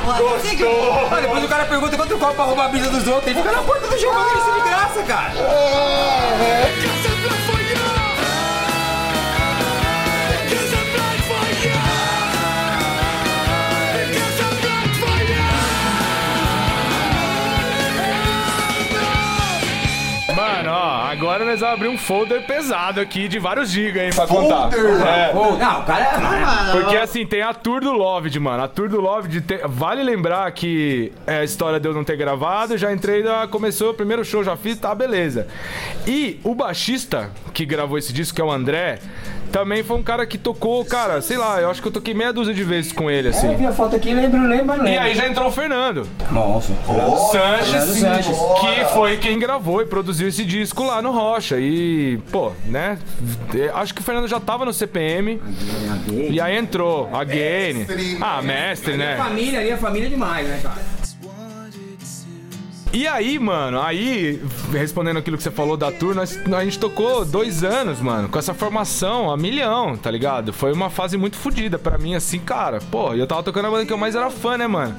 Gostou? 0.05 0.38
Depois 1.21 1.45
o 1.45 1.49
cara 1.49 1.64
pergunta 1.64 1.97
quanto 1.97 2.18
copo 2.18 2.35
pra 2.35 2.45
roubar 2.45 2.66
a 2.66 2.68
brisa 2.68 2.90
dos 2.90 3.07
outros. 3.07 3.27
Ele 3.29 3.37
fica 3.40 3.53
na 3.53 3.62
porta 3.62 3.87
do 3.87 3.99
jogo 3.99 4.18
oferecendo 4.21 4.55
de 4.62 4.68
graça, 4.68 5.03
cara. 5.03 5.33
Mano, 5.35 6.91
agora 21.33 21.45
nós 21.51 21.61
vamos 21.61 21.75
abrir 21.75 21.88
um 21.88 21.97
folder 21.97 22.42
pesado 22.47 23.01
aqui 23.01 23.27
de 23.27 23.38
vários 23.38 23.71
gigas, 23.71 24.03
hein, 24.03 24.11
pra 24.14 24.27
contar. 24.27 24.68
É. 24.77 25.33
Não, 25.33 25.81
o 25.81 25.85
cara 25.85 26.05
é. 26.05 26.73
Porque 26.73 26.97
assim, 26.97 27.25
tem 27.27 27.40
a 27.42 27.55
Tour 27.55 27.81
do 27.81 27.92
Loved, 27.92 28.38
mano. 28.38 28.62
A 28.62 28.68
Tour 28.68 28.88
do 28.88 29.01
Loved, 29.01 29.40
te- 29.40 29.61
vale 29.64 30.03
lembrar 30.03 30.51
que 30.53 31.11
é 31.27 31.38
a 31.38 31.45
história 31.45 31.81
de 31.81 31.88
eu 31.88 31.95
não 31.95 32.05
ter 32.05 32.16
gravado, 32.16 32.77
já 32.77 32.92
entrei, 32.92 33.23
já 33.23 33.47
começou, 33.47 33.90
o 33.90 33.95
primeiro 33.95 34.25
show 34.25 34.45
já 34.45 34.57
fiz, 34.57 34.79
tá, 34.79 34.95
beleza. 34.95 35.47
E 36.07 36.38
o 36.45 36.55
baixista 36.55 37.31
que 37.55 37.64
gravou 37.64 37.97
esse 37.97 38.12
disco, 38.12 38.35
que 38.37 38.40
é 38.42 38.45
o 38.45 38.51
André, 38.51 38.99
também 39.53 39.83
foi 39.85 39.97
um 39.99 40.03
cara 40.03 40.25
que 40.27 40.38
tocou, 40.38 40.85
cara, 40.85 41.21
sei 41.21 41.37
lá, 41.37 41.61
eu 41.61 41.71
acho 41.71 41.81
que 41.83 41.87
eu 41.88 41.93
toquei 41.93 42.15
meia 42.15 42.33
dúzia 42.33 42.55
de 42.55 42.65
vezes 42.65 42.91
com 42.93 43.11
ele, 43.11 43.29
Eu 43.29 43.33
assim. 43.33 43.55
vi 43.55 43.67
a 43.67 43.73
foto 43.73 43.95
aqui, 43.95 44.12
lembro, 44.15 44.41
lembro, 44.49 44.73
lembro. 44.73 44.88
E 44.88 44.97
aí 44.99 45.15
já 45.15 45.29
entrou 45.29 45.49
o 45.49 45.53
Fernando 45.53 46.09
Nossa. 46.31 46.73
Sanches, 47.31 47.99
Fernando 47.99 48.23
Sanches. 48.23 48.37
que 48.61 48.85
foi 48.95 49.17
quem 49.19 49.38
gravou 49.38 49.83
e 49.83 49.87
produziu 49.87 50.27
esse 50.29 50.45
disco 50.45 50.83
lá 50.85 51.03
no 51.03 51.11
Rocha. 51.12 51.57
E, 51.61 52.19
pô, 52.33 52.53
né? 52.67 52.99
Acho 53.75 53.95
que 53.95 54.01
o 54.01 54.05
Fernando 54.05 54.27
já 54.27 54.41
tava 54.41 54.65
no 54.65 54.73
CPM. 54.73 55.41
E 56.31 56.41
aí 56.41 56.57
entrou 56.57 57.09
a 57.12 57.23
Gaine. 57.23 57.87
Ah, 58.21 58.41
mestre, 58.43 58.95
Minha 58.95 59.11
né? 59.11 59.17
família 59.17 59.61
ali 59.61 59.71
é 59.71 59.77
família 59.77 60.09
demais, 60.09 60.49
né, 60.49 60.61
cara? 60.62 60.81
E 62.94 63.09
aí, 63.09 63.38
mano, 63.38 63.81
aí, 63.81 64.38
respondendo 64.70 65.16
aquilo 65.16 65.38
que 65.38 65.42
você 65.42 65.50
falou 65.50 65.78
da 65.78 65.90
tour, 65.90 66.14
nós, 66.14 66.38
a 66.55 66.62
gente 66.62 66.78
tocou 66.78 67.24
dois 67.24 67.64
anos, 67.64 68.00
mano, 68.00 68.28
com 68.28 68.38
essa 68.38 68.52
formação 68.52 69.31
a 69.31 69.37
milhão, 69.37 69.96
tá 69.96 70.11
ligado? 70.11 70.52
Foi 70.52 70.74
uma 70.74 70.90
fase 70.90 71.16
muito 71.16 71.38
fodida 71.38 71.78
pra 71.78 71.96
mim, 71.96 72.14
assim, 72.14 72.38
cara. 72.38 72.81
Pô, 72.90 73.14
eu 73.14 73.26
tava 73.26 73.42
tocando 73.42 73.68
a 73.68 73.70
banda 73.70 73.87
que 73.87 73.92
eu 73.94 73.96
mais 73.96 74.14
era 74.14 74.28
fã, 74.28 74.59
né, 74.59 74.66
mano? 74.66 74.94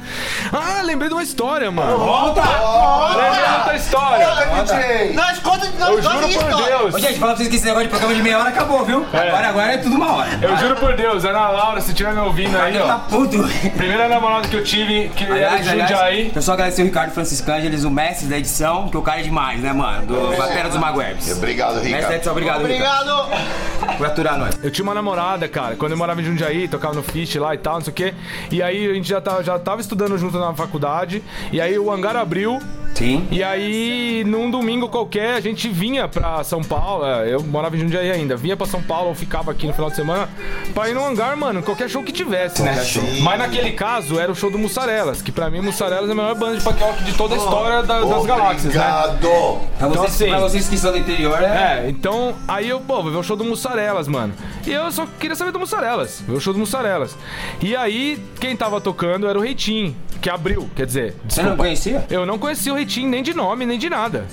Ah, 0.52 0.82
lembrei 0.82 1.08
de 1.08 1.14
uma 1.14 1.22
história, 1.22 1.70
mano. 1.70 2.00
Volta! 2.00 2.42
Lembrei 2.42 3.32
de 3.32 3.54
outra 3.60 3.76
história. 3.76 4.28
DJ. 4.64 5.14
Nós 5.14 5.38
conta, 5.38 5.72
nós 5.78 5.90
Eu 5.90 6.02
juro 6.02 6.16
de 6.16 6.22
por 6.34 6.44
história. 6.50 6.78
Deus. 6.80 6.96
Ô, 6.96 6.98
gente, 6.98 7.20
fala 7.20 7.34
pra 7.34 7.38
vocês 7.38 7.48
que 7.50 7.56
esse 7.58 7.66
negócio 7.66 7.84
de 7.86 7.90
programa 7.92 8.16
de 8.16 8.24
meia 8.24 8.40
hora 8.40 8.50
acabou, 8.50 8.84
viu? 8.84 9.06
Agora, 9.14 9.50
agora 9.50 9.74
é 9.74 9.78
tudo 9.78 9.96
uma 9.96 10.14
hora. 10.14 10.40
Eu 10.42 10.58
juro 10.58 10.76
por 10.78 10.96
Deus, 10.96 11.24
Ana 11.26 11.50
Laura, 11.50 11.80
se 11.80 11.92
estiver 11.92 12.12
me 12.12 12.22
ouvindo 12.22 12.58
aí, 12.58 12.74
tá 12.74 12.96
ó. 13.06 13.10
puto. 13.10 13.38
Primeira 13.78 14.08
namorada 14.10 14.48
que 14.48 14.56
eu 14.56 14.64
tive, 14.64 15.10
que 15.10 15.26
era 15.26 15.34
de 15.36 15.44
Aliás, 15.44 15.68
aliás, 15.68 15.90
Jundiaí. 15.92 16.32
eu 16.36 16.42
só 16.42 16.54
agradecer 16.54 16.82
o 16.82 16.86
Ricardo 16.86 17.12
Francisco 17.12 17.46
O 17.84 17.92
mestre 17.92 18.28
da 18.28 18.38
edição, 18.38 18.88
que 18.88 18.98
o 18.98 19.02
cara 19.02 19.20
é 19.20 19.24
demais, 19.24 19.60
né, 19.60 19.74
mano? 19.74 20.06
Do 20.06 20.38
Batera 20.38 20.70
dos 20.70 20.78
Maguebs. 20.78 21.32
Obrigado, 21.32 21.76
Mestre 21.76 21.92
da 21.92 21.98
Ricardo. 21.98 22.14
edição, 22.16 22.32
obrigado, 22.32 22.66
Ricardo. 22.66 23.10
Obrigado. 23.12 23.98
Por 23.98 24.06
aturar 24.08 24.38
nós. 24.38 24.58
Eu 24.64 24.72
tinha 24.72 24.84
uma 24.84 24.94
namorada, 24.94 25.48
cara, 25.48 25.76
quando 25.76 25.92
eu 25.92 25.98
morava 25.98 26.22
em 26.22 26.24
Jundiaí, 26.24 26.68
tocava 26.68 26.94
no 26.94 27.04
Fish 27.04 27.36
lá 27.36 27.54
e 27.54 27.58
tal, 27.58 27.76
não 27.76 27.82
sei 27.82 27.92
o 27.92 27.96
quê. 27.96 28.14
E 28.52 28.62
aí 28.62 28.90
a 28.90 28.94
gente 28.94 29.08
já 29.08 29.20
tava, 29.20 29.44
já 29.44 29.60
tava 29.60 29.82
estudando 29.82 30.18
junto 30.18 30.38
na 30.40 30.54
faculdade. 30.54 31.22
E 31.52 31.60
aí 31.60 31.78
o 31.78 31.92
hangar 31.92 32.16
abriu. 32.16 32.60
Sim. 32.94 33.28
E 33.32 33.44
aí, 33.44 34.24
num 34.26 34.50
domingo 34.52 34.88
qualquer, 34.90 35.34
a 35.36 35.40
gente 35.42 35.68
vinha 35.70 36.08
pra 36.08 36.44
São 36.44 36.62
Paulo. 36.62 37.06
é, 37.06 37.34
Eu 37.34 37.42
morava 37.44 37.76
em 37.76 37.80
Jundiaí 37.80 38.12
ainda. 38.12 38.36
Vinha 38.36 38.56
pra 38.56 38.66
São 38.68 38.82
Paulo 38.82 39.10
ou 39.10 39.16
ficava 39.16 39.52
aqui 39.52 39.66
no 39.68 39.74
final 39.74 39.90
de 39.90 39.96
semana 39.96 40.30
pra 40.74 40.90
ir 40.90 40.94
no 40.94 41.04
hangar, 41.04 41.36
mano. 41.36 41.64
Qualquer 41.64 41.90
show 41.90 42.04
que 42.04 42.12
tivesse, 42.12 42.62
né? 42.62 42.76
Mas 43.22 43.40
naquele 43.40 43.72
caso 43.72 44.20
era 44.20 44.32
o 44.32 44.36
show 44.36 44.52
do 44.52 44.58
Mussarelas, 44.60 45.22
que 45.22 45.32
pra 45.32 45.50
mim 45.50 45.62
Mussarelas 45.62 46.08
é 46.10 46.12
a 46.12 46.16
melhor 46.16 46.36
banda 46.36 46.58
de 46.58 46.64
punk 46.64 47.04
de 47.04 47.14
toda 47.14 47.36
a 47.36 47.38
história 47.38 47.84
da- 47.84 48.02
das 48.04 48.26
galáxias, 48.26 48.74
né? 48.74 48.82
Obrigado. 48.82 49.60
Pra 49.80 49.88
vocês, 49.88 50.04
assim- 50.14 50.30
pra 50.30 50.40
vocês 50.40 50.68
que 50.70 50.78
são 50.78 50.92
do 50.92 50.98
interior, 50.98 51.42
é. 51.42 51.46
É, 51.86 51.90
então 51.90 52.36
aí 52.48 52.70
eu, 52.70 52.80
pô, 52.80 53.02
vou 53.02 53.12
ver 53.12 53.18
o 53.18 53.24
show 53.24 53.36
do 53.36 53.44
Mussarelas, 53.44 54.08
mano. 54.08 54.34
E 54.66 54.72
eu 54.72 54.92
só 54.92 55.06
queria 55.20 55.36
saber 55.36 55.52
do 55.52 55.60
Mussarelas, 55.60 56.24
ver 56.28 56.34
o 56.36 56.40
show 56.40 56.54
do 56.54 56.60
Mussarelas. 56.60 57.18
E 57.62 57.76
aí, 57.76 58.24
quem 58.40 58.56
tava 58.56 58.80
tocando 58.80 59.28
era 59.28 59.38
o 59.38 59.42
Reitinho, 59.42 59.96
que 60.22 60.30
abriu, 60.30 60.70
quer 60.76 60.86
dizer, 60.86 61.16
Você 61.28 61.42
não 61.42 61.50
desculpa. 61.50 61.58
conhecia? 61.58 62.06
Eu 62.10 62.26
não 62.26 62.38
conhecia 62.40 62.72
o 62.72 62.76
Reitinho 62.76 62.83
nem 63.06 63.24
de 63.24 63.34
nome, 63.34 63.66
nem 63.66 63.78
de 63.78 63.90
nada. 63.90 64.26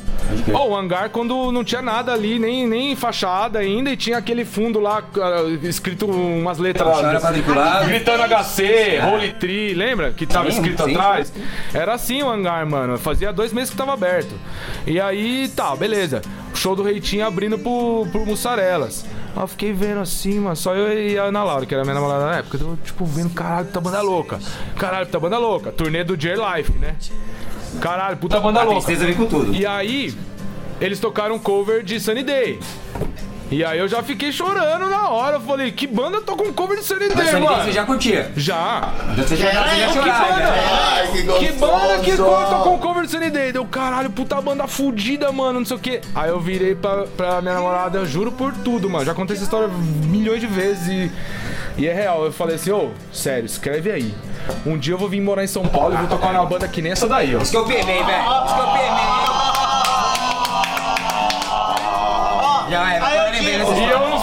crer. 0.45 0.57
Ou 0.57 0.71
o 0.71 0.77
hangar 0.77 1.11
quando 1.11 1.51
não 1.53 1.65
tinha 1.65 1.83
nada 1.83 2.13
ali, 2.13 2.39
nem, 2.39 2.67
nem 2.67 2.97
fachada 2.97 3.59
ainda, 3.59 3.91
e 3.91 3.97
tinha 3.97 4.19
aquele 4.19 4.45
fundo 4.45 4.81
lá 4.81 5.03
ah, 5.17 5.43
escrito 5.63 6.07
umas 6.07 6.59
letras. 6.59 6.99
Chão 6.99 7.09
era 7.09 7.21
quadriculado. 7.21 7.87
Gritando 7.87 8.23
HC, 8.23 9.01
Holy 9.13 9.33
Tree, 9.35 9.75
lembra? 9.75 10.13
Que 10.13 10.27
tava 10.27 10.51
Sim, 10.51 10.59
escrito 10.59 10.85
sim, 10.85 10.95
atrás. 10.95 11.33
Era 11.73 11.95
assim 11.95 12.23
o 12.23 12.29
hangar, 12.29 12.65
mano. 12.67 12.99
Fazia 12.99 13.33
dois 13.33 13.53
meses 13.53 13.71
que 13.71 13.77
tava 13.77 13.93
aberto. 13.93 14.35
E 14.87 15.01
aí, 15.01 15.49
tá, 15.49 15.75
beleza. 15.75 16.23
O 16.53 16.57
show 16.57 16.75
do 16.75 16.83
Reitinho 16.83 17.27
abrindo 17.27 17.59
pro, 17.59 18.07
pro 18.11 18.27
Mussarelas. 18.27 19.05
Aí 19.35 19.43
eu 19.43 19.47
fiquei 19.47 19.73
vendo 19.73 20.01
assim, 20.01 20.41
mano, 20.41 20.57
só 20.57 20.75
eu 20.75 20.93
e 20.93 21.19
a 21.19 21.25
Ana 21.25 21.45
Laura, 21.45 21.65
que 21.65 21.75
era 21.75 21.85
minha 21.85 21.95
namorada 21.95 22.27
na 22.27 22.37
época. 22.39 22.59
Eu, 22.61 22.77
tipo, 22.83 23.05
vendo, 23.05 23.31
caralho, 23.31 23.67
puta 23.67 23.81
banda 23.81 24.01
louca. 24.01 24.41
Caralho, 24.77 25.07
puta 25.07 25.21
banda 25.21 25.39
louca. 25.39 25.71
Turnê 25.71 26.03
do 26.03 26.17
J 26.17 26.35
Life, 26.35 26.73
né? 26.79 26.97
Caralho, 27.81 28.17
puta 28.17 28.41
banda 28.41 28.61
A 28.61 28.65
louca. 28.65 28.81
tristeza 28.87 29.07
vem 29.07 29.15
com 29.15 29.27
tudo. 29.27 29.55
E 29.55 29.65
aí, 29.67 30.15
eles 30.81 30.99
tocaram 30.99 31.35
um 31.35 31.39
cover 31.39 31.83
de 31.83 32.01
Sunny 32.01 32.23
Day. 32.23 32.59
E 33.53 33.65
aí 33.65 33.81
eu 33.81 33.89
já 33.89 34.01
fiquei 34.01 34.31
chorando 34.31 34.89
na 34.89 35.09
hora. 35.09 35.37
Eu 35.37 35.41
falei, 35.41 35.73
que 35.73 35.85
banda 35.85 36.21
toca 36.21 36.45
um 36.45 36.53
cover 36.53 36.79
de 36.79 36.85
Sunny 36.85 37.09
Day, 37.09 37.17
Mas 37.17 37.31
Sunny 37.31 37.41
Day 37.41 37.51
mano? 37.51 37.65
você 37.65 37.73
já 37.73 37.85
curtia. 37.85 38.31
Já. 38.37 38.93
Então 39.13 39.25
você 39.25 39.37
já, 39.37 39.51
já 39.51 39.87
que 39.89 39.93
chorava. 39.93 40.25
banda? 40.29 40.41
já. 40.41 40.53
Ai, 40.53 41.07
que 41.09 41.23
Que 41.47 41.53
banda 41.59 41.99
que 42.05 42.17
tocou 42.17 42.75
um 42.75 42.79
cover 42.79 43.05
de 43.05 43.11
Sunny 43.11 43.29
Day? 43.29 43.51
Deu 43.51 43.65
caralho, 43.65 44.09
puta 44.11 44.41
banda 44.41 44.69
fudida, 44.69 45.33
mano, 45.33 45.59
não 45.59 45.67
sei 45.67 45.77
o 45.77 45.81
quê. 45.81 46.01
Aí 46.15 46.31
eu 46.31 46.39
virei 46.39 46.77
pra, 46.77 47.07
pra 47.17 47.43
minha 47.43 47.55
namorada, 47.55 47.99
eu 47.99 48.07
juro 48.07 48.31
por 48.31 48.53
tudo, 48.53 48.89
mano. 48.89 49.05
Já 49.05 49.15
contei 49.15 49.35
essa 49.35 49.45
história 49.45 49.69
milhões 50.05 50.41
de 50.41 50.47
vezes 50.47 50.87
e, 50.87 51.11
e 51.77 51.89
é 51.89 51.93
real. 51.93 52.25
Eu 52.25 52.33
falei 52.33 52.55
assim, 52.55 52.71
ô, 52.71 52.91
sério, 53.13 53.47
escreve 53.47 53.91
aí. 53.91 54.15
Um 54.67 54.77
dia 54.79 54.95
eu 54.95 54.99
vou 54.99 55.09
vir 55.09 55.21
morar 55.21 55.45
em 55.45 55.47
São 55.47 55.65
Paulo 55.65 55.95
e 55.95 55.97
vou 55.99 56.07
tocar 56.07 56.31
uma 56.33 56.47
banda 56.47 56.67
que 56.69 56.83
nem 56.83 56.93
essa 56.93 57.09
daí, 57.09 57.35
ó. 57.37 57.41
Isso 57.41 57.51
que 57.51 57.57
eu 57.57 57.65
penei, 57.65 58.03
velho. 58.03 58.23
Isso 58.45 58.55
que 58.55 58.61
eu 58.61 58.67
penei. 58.73 58.91
Já 62.71 62.95
é, 62.95 62.97
agora 62.99 63.15
eu 63.27 63.33
lembrei 63.33 63.59
dessa 63.59 63.75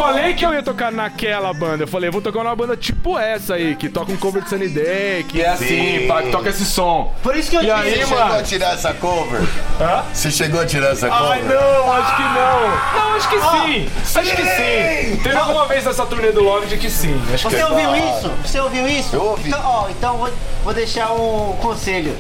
Falei 0.08 0.34
que 0.34 0.46
eu 0.46 0.54
ia 0.54 0.64
tocar 0.64 0.92
naquela 0.92 1.54
banda, 1.54 1.84
eu 1.84 1.88
falei, 1.88 2.08
eu 2.08 2.12
vou 2.14 2.22
tocar 2.22 2.40
uma 2.40 2.56
banda 2.56 2.78
tipo 2.78 3.18
essa 3.18 3.56
aí, 3.56 3.76
que 3.76 3.90
toca 3.90 4.12
um 4.12 4.18
cover 4.18 4.42
de 4.42 4.50
Sunny 4.50 4.70
Day, 4.70 5.26
que 5.28 5.42
é 5.42 5.50
assim, 5.50 6.06
pá, 6.08 6.22
que 6.22 6.32
toca 6.32 6.50
esse 6.50 6.66
som. 6.66 7.14
Por 7.22 7.36
isso 7.36 7.50
que 7.50 7.58
eu 7.58 7.62
E 7.62 7.66
disse. 7.66 7.78
aí, 7.78 7.90
Você 7.92 7.98
chegou 8.06 8.18
a 8.20 8.26
mano? 8.28 8.44
tirar 8.44 8.74
essa 8.74 8.94
cover? 8.94 9.42
Hã? 9.82 10.04
Você 10.14 10.32
chegou 10.32 10.62
a 10.62 10.66
tirar 10.66 10.90
essa 10.92 11.10
cover? 11.10 11.32
Ai, 11.32 11.42
não, 11.44 11.92
acho 11.94 12.16
que 12.16 12.22
não. 12.24 13.02
Não, 13.02 13.16
acho 13.16 13.30
que 13.30 13.40
sim. 13.40 13.90
Acho 14.20 14.36
que 14.36 14.44
sim. 14.44 15.20
Teve 15.24 15.36
alguma 15.38 15.66
vez 15.68 15.84
nessa 15.86 16.06
turnê 16.06 16.32
do 16.32 16.42
Love 16.42 16.68
de 16.68 16.78
que 16.78 16.90
sim. 16.90 17.22
Acho 17.34 17.48
que 17.50 17.56
Você 17.56 17.64
ouviu 17.64 17.96
isso? 17.96 18.32
Você 18.46 18.60
ouviu 18.60 18.88
isso? 18.88 19.16
Eu 19.16 19.24
ouvi. 19.24 19.50
Então, 19.50 19.62
ó, 19.64 19.90
então 19.90 20.18
vou, 20.18 20.30
vou 20.64 20.74
deixar 20.74 21.12
um 21.14 21.56
conselho. 21.62 22.16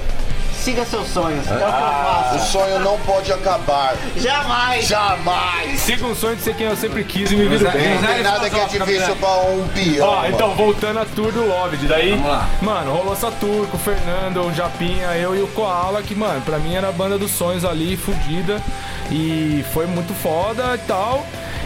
Siga 0.57 0.83
seus 0.85 1.07
sonhos. 1.07 1.47
É 1.47 1.53
o 1.53 1.57
que 1.57 1.63
eu 1.63 1.67
O 1.67 1.71
faço. 1.71 2.51
sonho 2.51 2.79
não 2.79 2.97
pode 2.99 3.31
acabar. 3.31 3.95
Jamais. 4.17 4.85
Jamais. 4.87 5.79
Siga 5.79 6.05
um 6.05 6.15
sonho 6.15 6.35
de 6.35 6.41
ser 6.41 6.55
quem 6.55 6.67
eu 6.67 6.75
sempre 6.75 7.03
quis 7.05 7.31
e 7.31 7.35
me 7.35 7.47
viro 7.47 7.71
bem. 7.71 7.95
Não 7.95 8.03
tem 8.07 8.23
nada 8.23 8.49
que 8.49 8.59
é 8.59 8.65
difícil 8.65 9.15
pra 9.15 9.29
um 9.49 9.67
peão. 9.73 10.07
Ó, 10.09 10.25
então, 10.25 10.55
voltando 10.55 10.99
à 10.99 11.05
tour 11.05 11.31
do 11.31 11.47
Love, 11.47 11.77
daí, 11.87 12.11
Vamos 12.11 12.27
lá. 12.27 12.49
mano, 12.61 12.91
rolou 12.93 13.13
essa 13.13 13.31
tour 13.31 13.65
com 13.67 13.77
o 13.77 13.79
Fernando, 13.79 14.41
o 14.41 14.53
Japinha, 14.53 15.07
eu 15.15 15.35
e 15.35 15.41
o 15.41 15.47
Koala, 15.49 16.01
que, 16.01 16.13
mano, 16.15 16.41
pra 16.41 16.57
mim 16.57 16.75
era 16.75 16.89
a 16.89 16.91
banda 16.91 17.17
dos 17.17 17.31
sonhos 17.31 17.63
ali, 17.63 17.95
fudida, 17.95 18.61
e 19.09 19.63
foi 19.73 19.85
muito 19.85 20.13
foda 20.15 20.75
e 20.75 20.79
tal. 20.87 21.25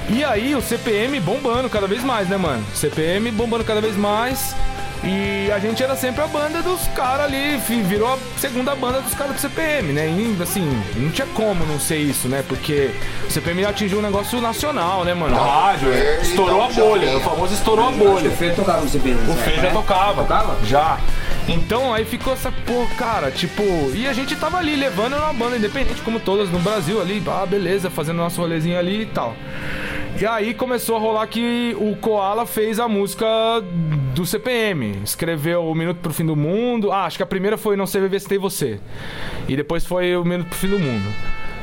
E 0.10 0.24
aí, 0.24 0.54
o 0.54 0.62
CPM 0.62 1.20
bombando 1.22 1.70
cada 1.70 1.88
vez 1.88 2.04
mais, 2.04 2.28
né, 2.28 2.38
mano? 2.38 2.64
CPM 2.76 3.32
bombando 3.32 3.64
cada 3.64 3.82
vez 3.82 3.96
mais. 3.96 4.54
E 5.04 5.52
a 5.52 5.58
gente 5.58 5.82
era 5.82 5.96
sempre 5.96 6.22
a 6.22 6.28
banda 6.28 6.62
dos 6.62 6.88
caras 6.90 7.26
ali, 7.26 7.58
virou 7.84 8.14
a 8.14 8.18
segunda 8.38 8.76
banda 8.76 9.02
dos 9.02 9.16
caras 9.16 9.34
do 9.34 9.40
CPM, 9.40 9.94
né? 9.94 10.08
E, 10.08 10.38
assim, 10.42 10.62
não 10.96 11.10
tinha 11.10 11.26
como 11.34 11.66
não 11.66 11.80
ser 11.80 11.98
isso, 11.98 12.28
né? 12.28 12.44
Porque 12.48 12.92
o 13.28 13.32
CPM 13.32 13.66
atingiu 13.66 13.98
um 13.98 14.02
negócio 14.02 14.40
nacional, 14.40 15.04
né, 15.04 15.16
mano? 15.16 15.36
Rádio, 15.36 15.92
Fê, 15.92 16.20
estourou 16.22 16.62
a 16.62 16.68
então, 16.68 16.88
bolha, 16.88 17.12
já 17.12 17.18
o 17.18 17.22
famoso 17.22 17.54
estourou 17.54 17.88
a 17.88 17.92
bolha. 17.92 18.30
O 18.30 18.36
Fê 18.36 18.52
tocava 18.52 18.82
no 18.82 18.90
CP. 18.90 19.10
O 19.10 19.34
Fê 19.34 19.56
já 19.56 19.72
tocava. 19.72 20.22
Tocava? 20.22 20.66
Já. 20.66 21.00
Então 21.48 21.92
aí 21.92 22.06
ficou 22.06 22.34
essa 22.34 22.52
pô, 22.52 22.86
cara, 22.96 23.32
tipo, 23.32 23.64
e 23.96 24.08
a 24.08 24.14
gente 24.14 24.36
tava 24.36 24.58
ali 24.58 24.76
levando 24.76 25.16
uma 25.16 25.34
banda 25.34 25.58
independente 25.58 26.02
como 26.02 26.20
todas 26.20 26.50
no 26.52 26.60
Brasil 26.60 27.02
ali, 27.02 27.22
ah, 27.28 27.46
beleza, 27.46 27.90
fazendo 27.90 28.18
nosso 28.18 28.40
rolezinho 28.40 28.78
ali 28.78 29.02
e 29.02 29.06
tal. 29.08 29.36
E 30.20 30.26
aí 30.26 30.54
começou 30.54 30.96
a 30.96 31.00
rolar 31.00 31.26
que 31.26 31.76
o 31.80 31.96
Koala 31.96 32.46
fez 32.46 32.80
a 32.80 32.88
música 32.88 33.26
do 34.14 34.26
CPM. 34.26 35.02
Escreveu 35.04 35.66
o 35.66 35.76
Minuto 35.76 35.98
pro 35.98 36.14
Fim 36.14 36.26
do 36.26 36.36
Mundo. 36.36 36.92
Ah, 36.92 37.06
acho 37.06 37.18
que 37.18 37.24
a 37.24 37.28
primeira 37.28 37.58
foi 37.58 37.76
Não 37.76 37.88
Sei 37.88 38.02
Viver 38.02 38.20
Se 38.20 38.28
Tem 38.28 38.38
Você. 38.38 38.80
E 39.48 39.56
depois 39.56 39.86
foi 39.86 40.16
o 40.16 40.24
Minuto 40.24 40.48
pro 40.48 40.58
Fim 40.58 40.68
do 40.68 40.80
Mundo. 40.80 41.14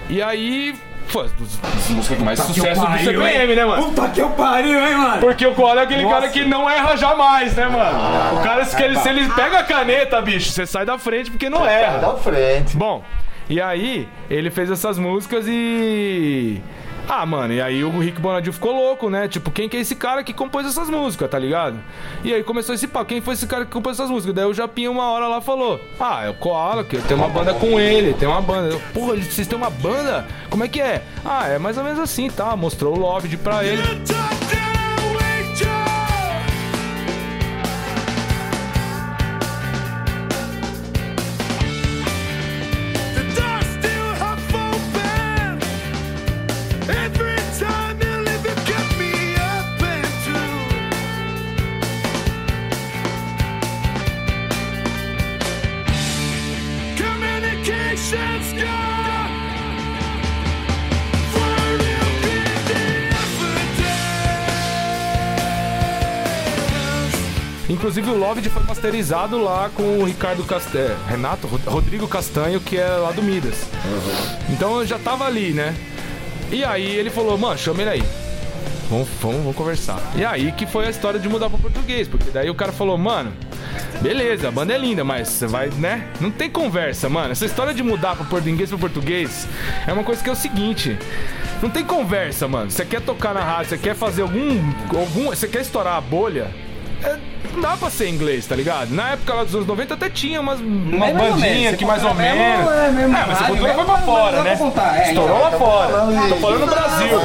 E 0.08 0.22
aí. 0.22 0.74
Foi 1.06 1.24
as 1.24 1.32
as 1.32 1.88
músicas 1.88 2.18
com 2.18 2.24
mais 2.24 2.38
sucesso 2.38 2.86
do 2.86 2.98
CPM, 2.98 3.56
né, 3.56 3.64
mano? 3.64 3.84
Puta 3.84 4.08
que 4.10 4.20
eu 4.20 4.28
pariu, 4.30 4.78
hein, 4.78 4.94
mano? 4.94 5.20
Porque 5.20 5.46
o 5.46 5.54
Koala 5.54 5.80
é 5.80 5.84
aquele 5.84 6.06
cara 6.06 6.28
que 6.28 6.44
não 6.44 6.68
erra 6.68 6.96
jamais, 6.96 7.54
né, 7.54 7.66
mano? 7.66 8.38
O 8.38 8.42
cara, 8.42 8.62
se 8.66 8.82
ele, 8.82 8.98
se 8.98 9.08
ele 9.08 9.26
pega 9.30 9.60
a 9.60 9.64
caneta, 9.64 10.20
bicho, 10.20 10.50
você 10.50 10.66
sai 10.66 10.84
da 10.84 10.98
frente 10.98 11.30
porque 11.30 11.48
não 11.48 11.66
erra. 11.66 11.96
Da 11.98 12.14
frente. 12.16 12.76
Bom, 12.76 13.02
e 13.48 13.58
aí 13.58 14.06
ele 14.28 14.50
fez 14.50 14.70
essas 14.70 14.98
músicas 14.98 15.46
e. 15.48 16.60
Ah, 17.08 17.24
mano, 17.24 17.54
e 17.54 17.60
aí 17.60 17.82
o 17.82 17.98
Rick 17.98 18.20
Bonadil 18.20 18.52
ficou 18.52 18.70
louco, 18.72 19.08
né? 19.08 19.26
Tipo, 19.28 19.50
quem 19.50 19.66
que 19.66 19.78
é 19.78 19.80
esse 19.80 19.96
cara 19.96 20.22
que 20.22 20.34
compôs 20.34 20.66
essas 20.66 20.90
músicas, 20.90 21.30
tá 21.30 21.38
ligado? 21.38 21.78
E 22.22 22.34
aí 22.34 22.44
começou 22.44 22.74
esse 22.74 22.86
papo, 22.86 23.06
quem 23.06 23.22
foi 23.22 23.32
esse 23.32 23.46
cara 23.46 23.64
que 23.64 23.70
compôs 23.70 23.98
essas 23.98 24.10
músicas? 24.10 24.34
Daí 24.34 24.44
o 24.44 24.52
Japinha 24.52 24.90
uma 24.90 25.10
hora 25.10 25.26
lá 25.26 25.40
falou: 25.40 25.80
Ah, 25.98 26.26
é 26.26 26.28
o 26.28 26.34
Koala, 26.34 26.84
que 26.84 26.98
tem 26.98 27.16
uma 27.16 27.30
banda 27.30 27.54
com 27.54 27.80
ele, 27.80 28.12
tem 28.12 28.28
uma 28.28 28.42
banda. 28.42 28.74
Eu, 28.74 28.80
Porra, 28.92 29.16
vocês 29.16 29.46
têm 29.46 29.56
uma 29.56 29.70
banda? 29.70 30.26
Como 30.50 30.62
é 30.64 30.68
que 30.68 30.82
é? 30.82 31.02
Ah, 31.24 31.48
é 31.48 31.58
mais 31.58 31.78
ou 31.78 31.84
menos 31.84 31.98
assim, 31.98 32.28
tá? 32.28 32.54
Mostrou 32.54 32.94
o 32.94 32.98
Love 32.98 33.36
pra 33.38 33.64
ele. 33.64 33.82
Inclusive 67.88 68.10
o 68.10 68.18
Loved 68.18 68.50
foi 68.50 68.62
masterizado 68.64 69.42
lá 69.42 69.70
com 69.74 69.82
o 70.00 70.04
Ricardo 70.04 70.44
Castanho. 70.44 70.94
Renato? 71.08 71.46
Rod- 71.46 71.64
Rodrigo 71.66 72.06
Castanho, 72.06 72.60
que 72.60 72.76
é 72.76 72.86
lá 72.86 73.12
do 73.12 73.22
Midas. 73.22 73.66
Então 74.50 74.78
eu 74.78 74.86
já 74.86 74.98
tava 74.98 75.24
ali, 75.24 75.52
né? 75.54 75.74
E 76.52 76.62
aí 76.62 76.84
ele 76.84 77.08
falou, 77.08 77.38
mano, 77.38 77.56
chama 77.56 77.80
ele 77.80 77.88
aí. 77.90 78.02
Vamos, 78.90 79.08
vamos, 79.22 79.38
vamos 79.38 79.56
conversar. 79.56 79.98
E 80.14 80.22
aí 80.22 80.52
que 80.52 80.66
foi 80.66 80.86
a 80.86 80.90
história 80.90 81.18
de 81.18 81.30
mudar 81.30 81.48
pro 81.48 81.58
português. 81.58 82.06
Porque 82.06 82.30
daí 82.30 82.50
o 82.50 82.54
cara 82.54 82.72
falou, 82.72 82.98
mano, 82.98 83.32
beleza, 84.02 84.48
a 84.48 84.50
banda 84.50 84.74
é 84.74 84.78
linda, 84.78 85.02
mas 85.02 85.26
você 85.28 85.46
vai, 85.46 85.68
né? 85.70 86.08
Não 86.20 86.30
tem 86.30 86.50
conversa, 86.50 87.08
mano. 87.08 87.32
Essa 87.32 87.46
história 87.46 87.72
de 87.72 87.82
mudar 87.82 88.16
pro 88.16 88.26
português 88.26 88.68
pro 88.68 88.78
português 88.78 89.48
é 89.86 89.92
uma 89.94 90.04
coisa 90.04 90.22
que 90.22 90.28
é 90.28 90.32
o 90.32 90.36
seguinte. 90.36 90.98
Não 91.62 91.70
tem 91.70 91.86
conversa, 91.86 92.46
mano. 92.46 92.70
Você 92.70 92.84
quer 92.84 93.00
tocar 93.00 93.32
na 93.32 93.40
rádio, 93.40 93.70
você 93.70 93.78
quer 93.78 93.94
fazer 93.94 94.20
algum. 94.20 94.60
algum 94.94 95.30
você 95.30 95.48
quer 95.48 95.62
estourar 95.62 95.94
a 95.96 96.00
bolha? 96.02 96.50
É, 97.02 97.16
não 97.54 97.60
dá 97.60 97.76
pra 97.76 97.90
ser 97.90 98.08
inglês, 98.08 98.46
tá 98.46 98.54
ligado? 98.54 98.90
Na 98.94 99.10
época 99.10 99.34
lá 99.34 99.44
dos 99.44 99.54
anos 99.54 99.66
90 99.66 99.94
até 99.94 100.08
tinha 100.08 100.40
umas, 100.40 100.60
uma 100.60 100.98
Mais 100.98 101.12
ou 101.14 101.18
menos. 101.22 101.40
bandinha 101.40 101.70
Você 101.70 101.76
que 101.76 101.84
mais 101.84 102.04
ou 102.04 102.14
menos. 102.14 102.70
é 102.70 102.90
mesmo 102.90 103.08
mas 103.12 103.22
essa 103.30 103.40
rádio, 103.40 103.46
cultura 103.56 103.74
foi 103.74 103.84
pra 103.84 103.98
fora, 103.98 104.42
né? 104.42 104.50
é, 104.50 105.08
Estourou 105.08 105.36
então, 105.36 105.38
lá 105.40 105.50
fora. 105.52 106.28
Tô 106.28 106.36
falando 106.36 106.60
no 106.60 106.66
Brasil. 106.66 107.18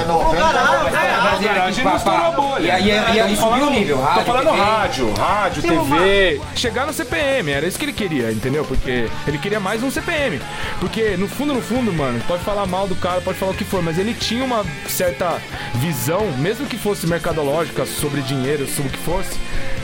A 1.64 1.72
gente 1.72 1.84
não 1.84 1.96
estourou 1.96 2.26
a 2.26 2.32
bolha. 2.32 2.80
E 2.80 2.92
aí, 2.92 3.36
subiu 3.36 3.38
falando- 3.38 3.68
o 3.68 3.70
nível. 3.72 3.98
Tô 3.98 4.22
falando 4.22 4.50
rádio, 4.52 5.14
rádio, 5.14 5.62
TV. 5.62 6.42
Chegar 6.56 6.86
no 6.86 6.94
CPM, 6.94 7.52
era 7.52 7.68
isso 7.68 7.78
que 7.78 7.86
ele 7.86 7.94
queria, 7.94 8.32
entendeu? 8.32 8.64
Porque 8.66 9.08
ele 9.28 9.38
queria 9.38 9.60
mais 9.60 9.84
um 9.84 9.92
CPM. 9.92 10.40
Porque 10.80 11.16
no 11.18 11.28
fundo, 11.28 11.54
no 11.54 11.62
fundo, 11.62 11.92
mano, 11.94 12.20
pode 12.28 12.44
falar 12.44 12.66
mal 12.66 12.88
do 12.88 12.96
cara, 12.96 13.22
pode 13.22 13.38
falar 13.38 13.52
o 13.52 13.56
que 13.56 13.64
for, 13.64 13.82
mas 13.82 13.98
ele 13.98 14.14
tinha 14.14 14.44
uma 14.44 14.64
certa 14.88 15.38
visão, 15.76 16.22
mesmo 16.38 16.66
que 16.66 16.78
fosse 16.78 17.06
mercadológica, 17.08 17.86
sobre 17.86 18.22
dinheiro, 18.22 18.68
sobre 18.68 18.90
o 18.90 18.92
que 18.92 18.98
fosse, 19.00 19.38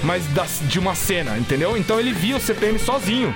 mas 0.03 0.23
de 0.67 0.79
uma 0.79 0.95
cena, 0.95 1.37
entendeu? 1.37 1.77
Então 1.77 1.99
ele 1.99 2.11
via 2.11 2.37
o 2.37 2.39
CPM 2.39 2.79
sozinho. 2.79 3.33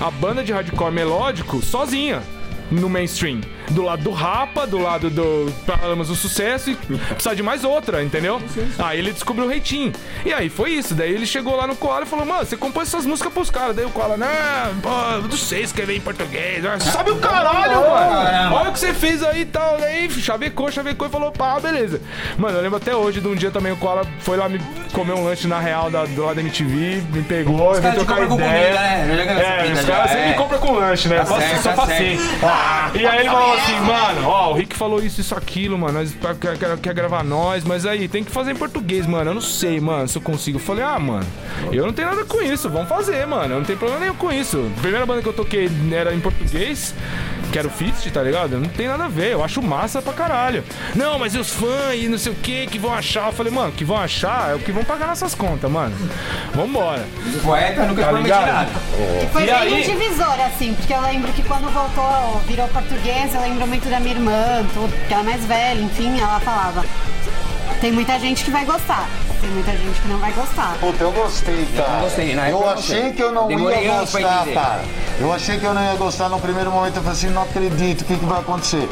A 0.00 0.10
banda 0.10 0.42
de 0.42 0.52
hardcore 0.52 0.92
melódico 0.92 1.62
sozinha 1.62 2.22
no 2.70 2.88
mainstream. 2.88 3.40
Do 3.70 3.82
lado 3.82 4.02
do 4.02 4.10
Rapa, 4.10 4.66
do 4.66 4.78
lado 4.78 5.08
do 5.10 5.52
Paralamas 5.66 6.08
do 6.08 6.14
Sucesso 6.14 6.70
e 6.70 6.74
precisar 6.76 7.34
de 7.34 7.42
mais 7.42 7.64
outra, 7.64 8.02
entendeu? 8.02 8.40
Aí 8.78 8.98
ele 8.98 9.12
descobriu 9.12 9.46
o 9.46 9.48
Reitinho. 9.48 9.92
E 10.24 10.32
aí 10.32 10.48
foi 10.48 10.70
isso. 10.72 10.94
Daí 10.94 11.12
ele 11.12 11.26
chegou 11.26 11.56
lá 11.56 11.66
no 11.66 11.74
Koala 11.74 12.04
e 12.04 12.06
falou, 12.08 12.26
mano, 12.26 12.44
você 12.44 12.56
compôs 12.56 12.88
essas 12.88 13.06
músicas 13.06 13.32
pros 13.32 13.50
caras. 13.50 13.74
Daí 13.74 13.84
o 13.84 13.90
Koala, 13.90 14.16
não, 14.16 14.26
pô, 14.82 14.88
não 15.28 15.36
sei 15.36 15.62
escrever 15.62 15.96
em 15.96 16.00
português. 16.00 16.64
Ah, 16.64 16.78
Sabe 16.78 17.10
o 17.10 17.16
caralho, 17.16 17.80
mano? 17.88 18.54
Olha 18.56 18.70
o 18.70 18.72
que 18.72 18.78
você 18.78 18.92
fez 18.92 19.22
aí 19.22 19.40
e 19.42 19.46
tal. 19.46 19.78
Daí 19.78 20.10
chavecou, 20.10 20.70
chavecou 20.70 21.06
e 21.08 21.10
falou, 21.10 21.32
pá, 21.32 21.58
beleza. 21.58 22.00
Mano, 22.36 22.58
eu 22.58 22.62
lembro 22.62 22.76
até 22.76 22.94
hoje 22.94 23.20
de 23.20 23.28
um 23.28 23.34
dia 23.34 23.50
também 23.50 23.72
o 23.72 23.76
Koala 23.76 24.02
foi 24.20 24.36
lá 24.36 24.48
me 24.48 24.60
comer 24.92 25.14
um 25.14 25.24
lanche 25.24 25.48
na 25.48 25.58
real 25.58 25.90
da, 25.90 26.04
do 26.04 26.22
lado 26.24 26.36
da 26.36 26.40
MTV, 26.42 27.02
me 27.12 27.22
pegou, 27.22 27.70
Os 27.70 27.78
te 27.80 27.90
trocar 27.92 28.14
ideia. 28.22 28.28
comida, 28.28 28.46
né? 28.48 29.66
É, 29.68 29.72
os 29.72 29.84
caras 29.84 30.10
sempre 30.10 30.30
é. 30.30 30.32
compram 30.34 30.58
com 30.58 30.72
lanche, 30.72 31.08
né? 31.08 31.16
Tá 31.18 31.26
Só- 31.26 31.40
certo, 31.40 31.62
só 31.62 31.70
tá 31.70 31.76
passei. 31.76 32.18
certo. 32.18 32.96
E 32.96 33.06
aí 33.06 33.20
ele 33.20 33.30
falou 33.30 33.53
assim, 33.54 33.80
mano, 33.80 34.28
ó, 34.28 34.50
o 34.50 34.54
Rick 34.54 34.76
falou 34.76 35.02
isso, 35.02 35.20
isso, 35.20 35.34
aquilo, 35.34 35.78
mano. 35.78 35.94
Nós 35.94 36.14
quer, 36.40 36.58
quer, 36.58 36.78
quer 36.78 36.94
gravar 36.94 37.22
nós, 37.24 37.64
mas 37.64 37.86
aí 37.86 38.08
tem 38.08 38.24
que 38.24 38.30
fazer 38.30 38.52
em 38.52 38.56
português, 38.56 39.06
mano. 39.06 39.30
Eu 39.30 39.34
não 39.34 39.40
sei, 39.40 39.80
mano, 39.80 40.08
se 40.08 40.16
eu 40.16 40.22
consigo. 40.22 40.58
Eu 40.58 40.62
falei, 40.62 40.84
ah, 40.84 40.98
mano, 40.98 41.26
eu 41.72 41.86
não 41.86 41.92
tenho 41.92 42.08
nada 42.08 42.24
com 42.24 42.42
isso, 42.42 42.68
vamos 42.68 42.88
fazer, 42.88 43.26
mano. 43.26 43.54
Eu 43.54 43.58
não 43.58 43.64
tenho 43.64 43.78
problema 43.78 44.00
nenhum 44.00 44.14
com 44.16 44.32
isso. 44.32 44.70
A 44.76 44.80
primeira 44.80 45.06
banda 45.06 45.22
que 45.22 45.28
eu 45.28 45.32
toquei 45.32 45.70
era 45.92 46.14
em 46.14 46.20
português. 46.20 46.94
Que 47.54 47.58
era 47.60 47.68
o 47.68 47.70
Fist, 47.70 48.10
tá 48.10 48.20
ligado? 48.20 48.58
Não 48.58 48.68
tem 48.68 48.88
nada 48.88 49.04
a 49.04 49.08
ver, 49.08 49.30
eu 49.30 49.44
acho 49.44 49.62
massa 49.62 50.02
pra 50.02 50.12
caralho. 50.12 50.64
Não, 50.92 51.20
mas 51.20 51.36
e 51.36 51.38
os 51.38 51.50
fãs 51.50 51.94
e 51.94 52.08
não 52.08 52.18
sei 52.18 52.32
o 52.32 52.34
que 52.34 52.66
que 52.66 52.80
vão 52.80 52.92
achar? 52.92 53.28
Eu 53.28 53.32
falei, 53.32 53.52
mano, 53.52 53.70
que 53.70 53.84
vão 53.84 53.96
achar 53.96 54.50
é 54.50 54.54
o 54.56 54.58
que 54.58 54.72
vão 54.72 54.82
pagar 54.82 55.06
nossas 55.06 55.36
contas, 55.36 55.70
mano. 55.70 55.94
Vambora. 56.52 57.06
O 57.32 57.38
poeta 57.44 57.84
nunca 57.84 58.02
Tá 58.02 58.08
prometi 58.08 58.24
ligado? 58.24 58.46
nada. 58.52 58.70
Foi 59.32 59.42
E 59.44 59.46
bem 59.46 59.54
aí? 59.54 59.72
um 59.72 59.80
divisor, 59.98 60.40
assim, 60.44 60.74
porque 60.74 60.92
eu 60.92 61.00
lembro 61.00 61.32
que 61.32 61.44
quando 61.44 61.72
voltou, 61.72 62.40
virou 62.48 62.66
português, 62.66 63.32
eu 63.32 63.40
lembro 63.40 63.68
muito 63.68 63.88
da 63.88 64.00
minha 64.00 64.16
irmã, 64.16 64.66
tudo, 64.74 64.92
porque 64.92 65.14
ela 65.14 65.22
é 65.22 65.26
mais 65.26 65.44
velha, 65.44 65.80
enfim, 65.80 66.18
ela 66.20 66.40
falava. 66.40 66.84
Tem 67.80 67.92
muita 67.92 68.18
gente 68.18 68.42
que 68.44 68.50
vai 68.50 68.64
gostar, 68.64 69.08
tem 69.44 69.52
muita 69.52 69.72
gente 69.72 70.00
que 70.00 70.08
não 70.08 70.18
vai 70.18 70.32
gostar. 70.32 70.76
Puta, 70.80 71.04
eu 71.04 71.12
gostei, 71.12 71.68
cara. 71.76 72.00
gostei, 72.00 72.34
na 72.34 72.48
eu 72.48 72.56
época 72.56 72.70
eu 72.70 72.78
achei 72.78 73.12
que 73.12 73.22
eu 73.22 73.32
não 73.32 73.46
Demorei 73.46 73.84
ia 73.84 73.98
gostar, 74.00 74.46
cara. 74.46 74.84
Eu 75.20 75.32
achei 75.32 75.58
que 75.58 75.64
eu 75.64 75.74
não 75.74 75.82
ia 75.82 75.94
gostar 75.96 76.28
no 76.30 76.40
primeiro 76.40 76.70
momento. 76.70 76.96
Eu 76.96 77.02
falei 77.02 77.18
assim, 77.18 77.28
não 77.28 77.42
acredito, 77.42 78.02
o 78.02 78.04
que, 78.04 78.16
que 78.16 78.24
vai 78.24 78.40
acontecer? 78.40 78.88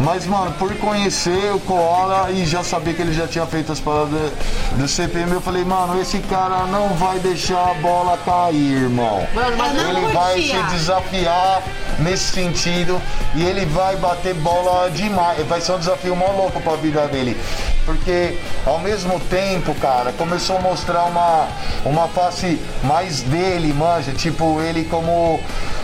Mas, 0.00 0.26
mano, 0.26 0.52
por 0.58 0.74
conhecer 0.76 1.54
o 1.54 1.60
Koala 1.60 2.30
e 2.32 2.44
já 2.44 2.64
saber 2.64 2.94
que 2.94 3.02
ele 3.02 3.12
já 3.12 3.28
tinha 3.28 3.46
feito 3.46 3.70
as 3.70 3.78
paradas 3.78 4.32
do 4.72 4.88
CPM, 4.88 5.32
eu 5.32 5.40
falei, 5.40 5.64
mano, 5.64 6.00
esse 6.00 6.18
cara 6.18 6.66
não 6.66 6.88
vai 6.90 7.18
deixar 7.20 7.70
a 7.70 7.74
bola 7.74 8.18
cair, 8.24 8.82
irmão. 8.82 9.26
Mano, 9.32 9.56
mas 9.56 9.74
não 9.74 9.88
Ele 9.88 10.12
vai 10.12 10.42
se 10.42 10.62
desafiar 10.74 11.62
nesse 12.00 12.32
sentido 12.32 13.00
e 13.36 13.44
ele 13.44 13.64
vai 13.66 13.96
bater 13.96 14.34
bola 14.34 14.90
demais. 14.90 15.46
Vai 15.46 15.60
ser 15.60 15.72
um 15.72 15.78
desafio 15.78 16.16
mó 16.16 16.32
louco 16.32 16.60
pra 16.60 16.74
vida 16.74 17.06
dele. 17.06 17.36
Porque 17.84 18.38
ao 18.64 18.78
mesmo 18.78 19.18
tempo, 19.20 19.74
cara, 19.76 20.12
começou 20.12 20.56
a 20.56 20.60
mostrar 20.60 21.04
uma, 21.04 21.48
uma 21.84 22.08
face 22.08 22.60
mais 22.84 23.22
dele, 23.22 23.72
manja. 23.72 24.12
Tipo, 24.12 24.60
ele 24.60 24.84
como 24.84 25.40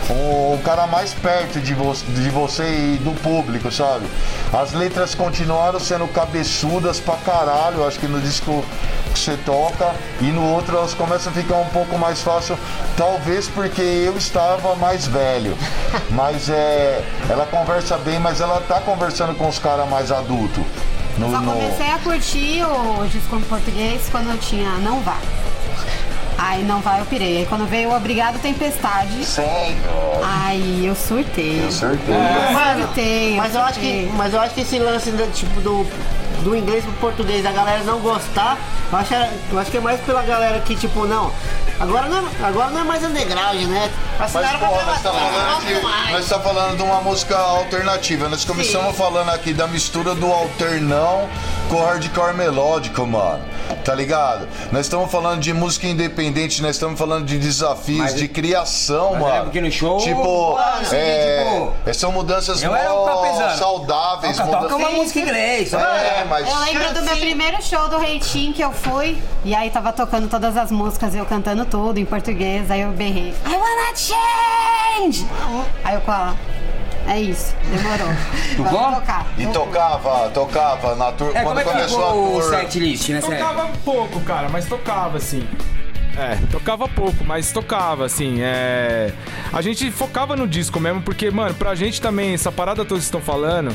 o, 0.09 0.53
o 0.53 0.61
cara 0.63 0.87
mais 0.87 1.13
perto 1.13 1.59
de, 1.59 1.73
vo 1.73 1.93
de 1.93 2.29
você 2.29 2.63
e 2.63 2.97
do 3.03 3.11
público, 3.21 3.71
sabe? 3.71 4.05
As 4.53 4.73
letras 4.73 5.13
continuaram 5.13 5.79
sendo 5.79 6.07
cabeçudas 6.07 6.99
pra 6.99 7.15
caralho, 7.17 7.85
acho 7.85 7.99
que 7.99 8.07
no 8.07 8.19
disco 8.19 8.63
que 9.13 9.19
você 9.19 9.37
toca, 9.45 9.93
e 10.21 10.25
no 10.25 10.43
outro 10.53 10.77
elas 10.77 10.93
começam 10.93 11.31
a 11.31 11.35
ficar 11.35 11.55
um 11.55 11.69
pouco 11.69 11.97
mais 11.97 12.21
fácil, 12.21 12.57
talvez 12.95 13.47
porque 13.47 13.81
eu 13.81 14.17
estava 14.17 14.75
mais 14.75 15.07
velho. 15.07 15.57
Mas 16.11 16.49
é. 16.49 17.03
Ela 17.29 17.45
conversa 17.45 17.97
bem, 17.97 18.19
mas 18.19 18.41
ela 18.41 18.61
tá 18.61 18.79
conversando 18.81 19.35
com 19.35 19.47
os 19.47 19.59
caras 19.59 19.87
mais 19.87 20.11
adultos. 20.11 20.63
No, 21.19 21.29
Só 21.31 21.39
no- 21.41 21.51
comecei 21.51 21.91
a 21.91 21.97
curtir 21.99 22.63
o 22.63 23.05
disco 23.07 23.35
em 23.35 23.41
português 23.41 24.01
quando 24.09 24.29
eu 24.31 24.37
tinha 24.37 24.69
Não 24.79 24.99
Vá. 25.01 25.17
Aí 26.37 26.63
Não 26.63 26.79
Vá 26.79 26.99
eu 26.99 27.05
pirei. 27.05 27.39
Aí 27.39 27.45
quando 27.45 27.67
veio 27.69 27.89
o 27.89 27.95
Obrigado 27.95 28.39
Tempestade, 28.41 29.25
Sério? 29.25 29.75
aí 30.23 30.85
eu 30.85 30.95
surtei. 30.95 31.61
Com 31.65 31.71
certeza. 31.71 32.51
Mano, 32.53 32.83
Surtei, 32.85 33.35
mas 33.35 33.53
eu 33.55 33.61
acho 33.61 33.79
que, 33.79 33.85
surtei. 33.85 34.11
mas 34.15 34.33
eu 34.33 34.41
acho 34.41 34.53
que 34.53 34.61
esse 34.61 34.79
lance 34.79 35.11
do, 35.11 35.31
tipo 35.33 35.59
do, 35.61 35.85
do 36.43 36.55
inglês 36.55 36.83
pro 36.85 36.93
português, 36.93 37.45
a 37.45 37.51
galera 37.51 37.83
não 37.83 37.99
gostar, 37.99 38.57
eu 38.91 38.97
acho, 38.97 39.13
eu 39.51 39.59
acho 39.59 39.69
que 39.71 39.77
é 39.77 39.81
mais 39.81 39.99
pela 40.01 40.21
galera 40.23 40.59
que 40.61 40.75
tipo 40.75 41.05
não, 41.05 41.31
agora 41.79 42.07
não, 42.07 42.17
é- 42.27 42.31
agora 42.43 42.69
não 42.71 42.81
é 42.81 42.83
mais 42.83 43.03
underground, 43.03 43.61
né? 43.61 43.91
Mas, 44.17 44.35
Assinaram 44.35 44.59
pô, 44.59 44.75
nós 44.83 45.01
tá 45.01 45.11
falando 45.11 45.51
não 45.51 45.59
de, 45.61 46.11
nós 46.11 46.29
tá 46.29 46.39
falando 46.39 46.77
de 46.77 46.83
uma 46.83 47.01
música 47.01 47.37
alternativa. 47.37 48.27
Nós 48.29 48.43
começamos 48.45 48.97
falando 48.97 49.29
aqui 49.29 49.53
da 49.53 49.67
mistura 49.67 50.13
do 50.15 50.31
alternão 50.31 51.29
com 51.69 51.83
hardcore 51.83 52.33
melódico, 52.35 53.05
mano. 53.05 53.43
Tá 53.85 53.93
ligado? 53.95 54.47
Nós 54.71 54.81
estamos 54.87 55.09
falando 55.11 55.39
de 55.39 55.53
música 55.53 55.87
independente, 55.87 56.61
nós 56.61 56.71
estamos 56.75 56.97
falando 56.99 57.25
de 57.25 57.37
desafios, 57.37 57.99
Mas- 57.99 58.15
de 58.15 58.27
criação, 58.27 59.11
mas 59.13 59.21
eu 59.21 59.27
mano. 59.27 59.51
que 59.51 59.61
no 59.61 59.71
show, 59.71 59.97
Tipo, 59.99 60.53
mano, 60.53 60.81
assim, 60.81 60.95
é, 60.95 61.45
tipo, 61.83 61.93
são 61.93 62.11
mudanças 62.11 62.61
eu 62.61 62.75
era 62.75 62.93
um 62.93 63.57
saudáveis. 63.57 64.37
Toca, 64.37 64.57
toca 64.57 64.75
uma 64.75 64.89
música 64.89 65.19
em 65.19 65.23
inglês. 65.23 65.73
É, 65.73 66.25
mas. 66.27 66.47
Eu 66.49 66.59
lembro 66.59 66.93
do 66.93 67.01
meu 67.03 67.17
primeiro 67.17 67.61
show 67.61 67.87
do 67.87 67.97
Reitinho 67.99 68.53
que 68.53 68.61
eu 68.63 68.71
fui, 68.71 69.17
e 69.45 69.53
aí 69.55 69.69
tava 69.69 69.93
tocando 69.93 70.27
todas 70.27 70.57
as 70.57 70.71
músicas, 70.71 71.13
eu 71.15 71.25
cantando 71.25 71.65
tudo 71.65 71.99
em 71.99 72.05
português, 72.05 72.69
aí 72.71 72.81
eu 72.81 72.91
berrei, 72.91 73.33
I 73.45 73.53
wanna 73.53 73.95
change! 73.95 75.25
Aí 75.83 75.95
eu 75.95 76.01
com 76.01 76.11
ela, 76.11 76.35
é 77.09 77.19
isso, 77.21 77.55
demorou. 77.65 78.93
Tocar. 78.95 79.25
E 79.37 79.47
tocava, 79.47 80.29
tocava 80.29 80.95
na 80.95 81.11
tour. 81.11 81.29
É, 81.29 81.41
como 81.41 81.45
quando 81.45 81.59
é 81.59 81.63
que 81.63 81.69
começou 81.71 82.03
a 82.03 82.13
o 82.13 82.31
tour. 82.31 82.43
set 82.43 82.79
list 82.79 83.09
nessa 83.09 83.33
época? 83.33 83.49
Tocava 83.49 83.71
pouco, 83.83 84.19
cara, 84.21 84.49
mas 84.49 84.65
tocava, 84.65 85.17
assim. 85.17 85.47
É, 86.19 86.37
tocava 86.51 86.85
pouco, 86.85 87.23
mas 87.23 87.49
tocava, 87.53 88.05
assim, 88.05 88.39
é... 88.41 89.13
A 89.53 89.61
gente 89.61 89.89
focava 89.89 90.35
no 90.35 90.45
disco 90.45 90.77
mesmo, 90.77 91.01
porque, 91.01 91.31
mano, 91.31 91.55
pra 91.55 91.73
gente 91.75 92.01
também, 92.01 92.33
essa 92.33 92.51
parada 92.51 92.83
toda 92.83 92.87
que 92.87 92.93
vocês 92.95 93.05
estão 93.05 93.21
falando, 93.21 93.73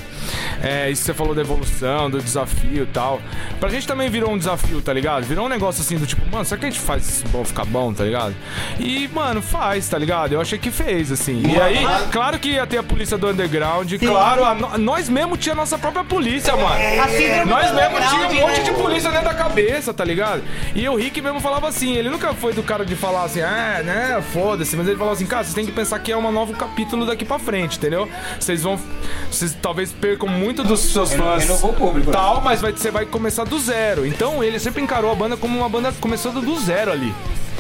é, 0.62 0.90
isso 0.90 1.01
que 1.01 1.07
você 1.07 1.14
falou 1.14 1.34
da 1.34 1.40
evolução, 1.40 2.11
do 2.11 2.20
desafio 2.20 2.82
e 2.82 2.86
tal, 2.86 3.22
pra 3.59 3.70
gente 3.70 3.86
também 3.86 4.11
virou 4.11 4.30
um 4.30 4.36
desafio, 4.36 4.82
tá 4.82 4.92
ligado? 4.92 5.24
Virou 5.24 5.47
um 5.47 5.49
negócio 5.49 5.80
assim 5.80 5.97
do 5.97 6.07
tipo, 6.07 6.20
mano, 6.30 6.45
será 6.45 6.61
que 6.61 6.66
a 6.66 6.70
gente 6.70 6.80
faz 6.80 7.09
isso 7.09 7.28
bom 7.28 7.42
ficar 7.47 7.64
bom, 7.64 7.95
tá 7.95 8.05
ligado? 8.05 8.34
E, 8.78 9.09
mano, 9.09 9.40
faz, 9.40 9.88
tá 9.88 9.97
ligado? 9.97 10.34
Eu 10.34 10.40
achei 10.40 10.59
que 10.59 10.70
fez, 10.70 11.11
assim. 11.11 11.42
E 11.47 11.59
aí, 11.59 11.78
claro 12.12 12.38
que 12.38 12.51
ia 12.51 12.66
ter 12.66 12.76
a 12.76 12.82
polícia 12.82 13.16
do 13.16 13.26
underground, 13.26 13.90
claro, 13.99 14.45
a 14.45 14.76
nós 14.76 15.09
mesmo 15.09 15.38
tinha 15.38 15.55
a 15.55 15.57
nossa 15.57 15.78
própria 15.78 16.05
polícia, 16.05 16.55
mano. 16.55 16.74
A 17.03 17.09
síndrome 17.09 17.51
Nós 17.51 17.72
mesmo 17.72 17.97
tinha 18.11 18.28
um 18.28 18.49
monte 18.49 18.62
de 18.64 18.72
polícia 18.72 19.11
dentro 19.11 19.28
da 19.28 19.34
cabeça, 19.34 19.95
tá 19.95 20.05
ligado? 20.05 20.42
E 20.74 20.86
o 20.86 20.95
Rick 20.95 21.22
mesmo 21.22 21.40
falava 21.40 21.68
assim, 21.68 21.95
ele 21.95 22.11
nunca 22.11 22.34
foi 22.35 22.53
do 22.53 22.62
cara 22.62 22.85
de 22.85 22.95
falar 22.97 23.24
assim, 23.24 23.41
ah, 23.41 23.82
né, 23.85 24.22
foda-se, 24.32 24.76
mas 24.76 24.87
ele 24.87 24.97
falava 24.97 25.14
assim, 25.14 25.26
cara, 25.26 25.45
vocês 25.45 25.55
têm 25.55 25.66
que 25.66 25.72
pensar 25.72 25.99
que 25.99 26.12
é 26.12 26.16
um 26.16 26.32
novo 26.32 26.53
capítulo 26.55 27.07
daqui 27.07 27.24
pra 27.24 27.39
frente, 27.39 27.78
entendeu? 27.78 28.09
Vocês 28.39 28.62
vão, 28.62 28.78
vocês 29.30 29.57
talvez 29.61 29.93
percam 29.93 30.28
muito 30.28 30.62
dos 30.62 30.80
seus 30.80 31.12
fãs. 31.12 31.43
renovou 31.43 31.70
o 31.70 31.74
público, 31.74 32.11
né? 32.11 32.16
Tal, 32.16 32.41
mas 32.41 32.61
vai, 32.61 32.72
você 32.72 32.91
vai 32.91 33.07
começar 33.07 33.45
do 33.45 33.59
zero. 33.59 34.07
Então 34.07 34.43
ele 34.43 34.59
sempre 34.59 34.82
encarou 34.82 35.11
a 35.11 35.14
banda 35.14 35.37
como 35.37 35.59
uma 35.59 35.68
banda 35.68 35.93
começando 36.01 36.41
do 36.41 36.59
zero 36.61 36.93
ali. 36.93 37.14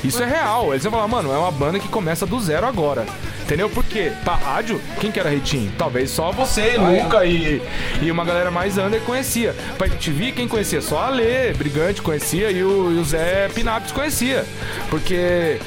Isso 0.04 0.22
é 0.22 0.26
real. 0.26 0.72
Eles 0.72 0.82
vão 0.82 0.92
falar, 0.92 1.08
mano, 1.08 1.32
é 1.32 1.38
uma 1.38 1.50
banda 1.50 1.78
que 1.78 1.88
começa 1.88 2.26
do 2.26 2.38
zero 2.40 2.66
agora. 2.66 3.06
Entendeu? 3.42 3.68
Por 3.68 3.84
quê? 3.84 4.10
Pra 4.24 4.34
rádio, 4.34 4.80
quem 4.98 5.12
que 5.12 5.20
era 5.20 5.28
Reitinho? 5.28 5.70
Talvez 5.76 6.10
só 6.10 6.32
você, 6.32 6.76
Luca 6.78 7.26
e, 7.26 7.60
e 8.00 8.10
uma 8.10 8.24
galera 8.24 8.50
mais 8.50 8.78
under 8.78 9.00
conhecia. 9.02 9.54
Pra 9.76 9.86
MTV, 9.86 10.32
quem 10.32 10.48
conhecia? 10.48 10.80
Só 10.80 10.98
a 10.98 11.10
Lê, 11.10 11.52
Brigante 11.52 12.00
conhecia 12.00 12.50
e 12.50 12.62
o, 12.64 12.90
e 12.92 12.98
o 12.98 13.04
Zé 13.04 13.48
Pinaps 13.54 13.92
conhecia. 13.92 14.46
Porque 14.88 15.58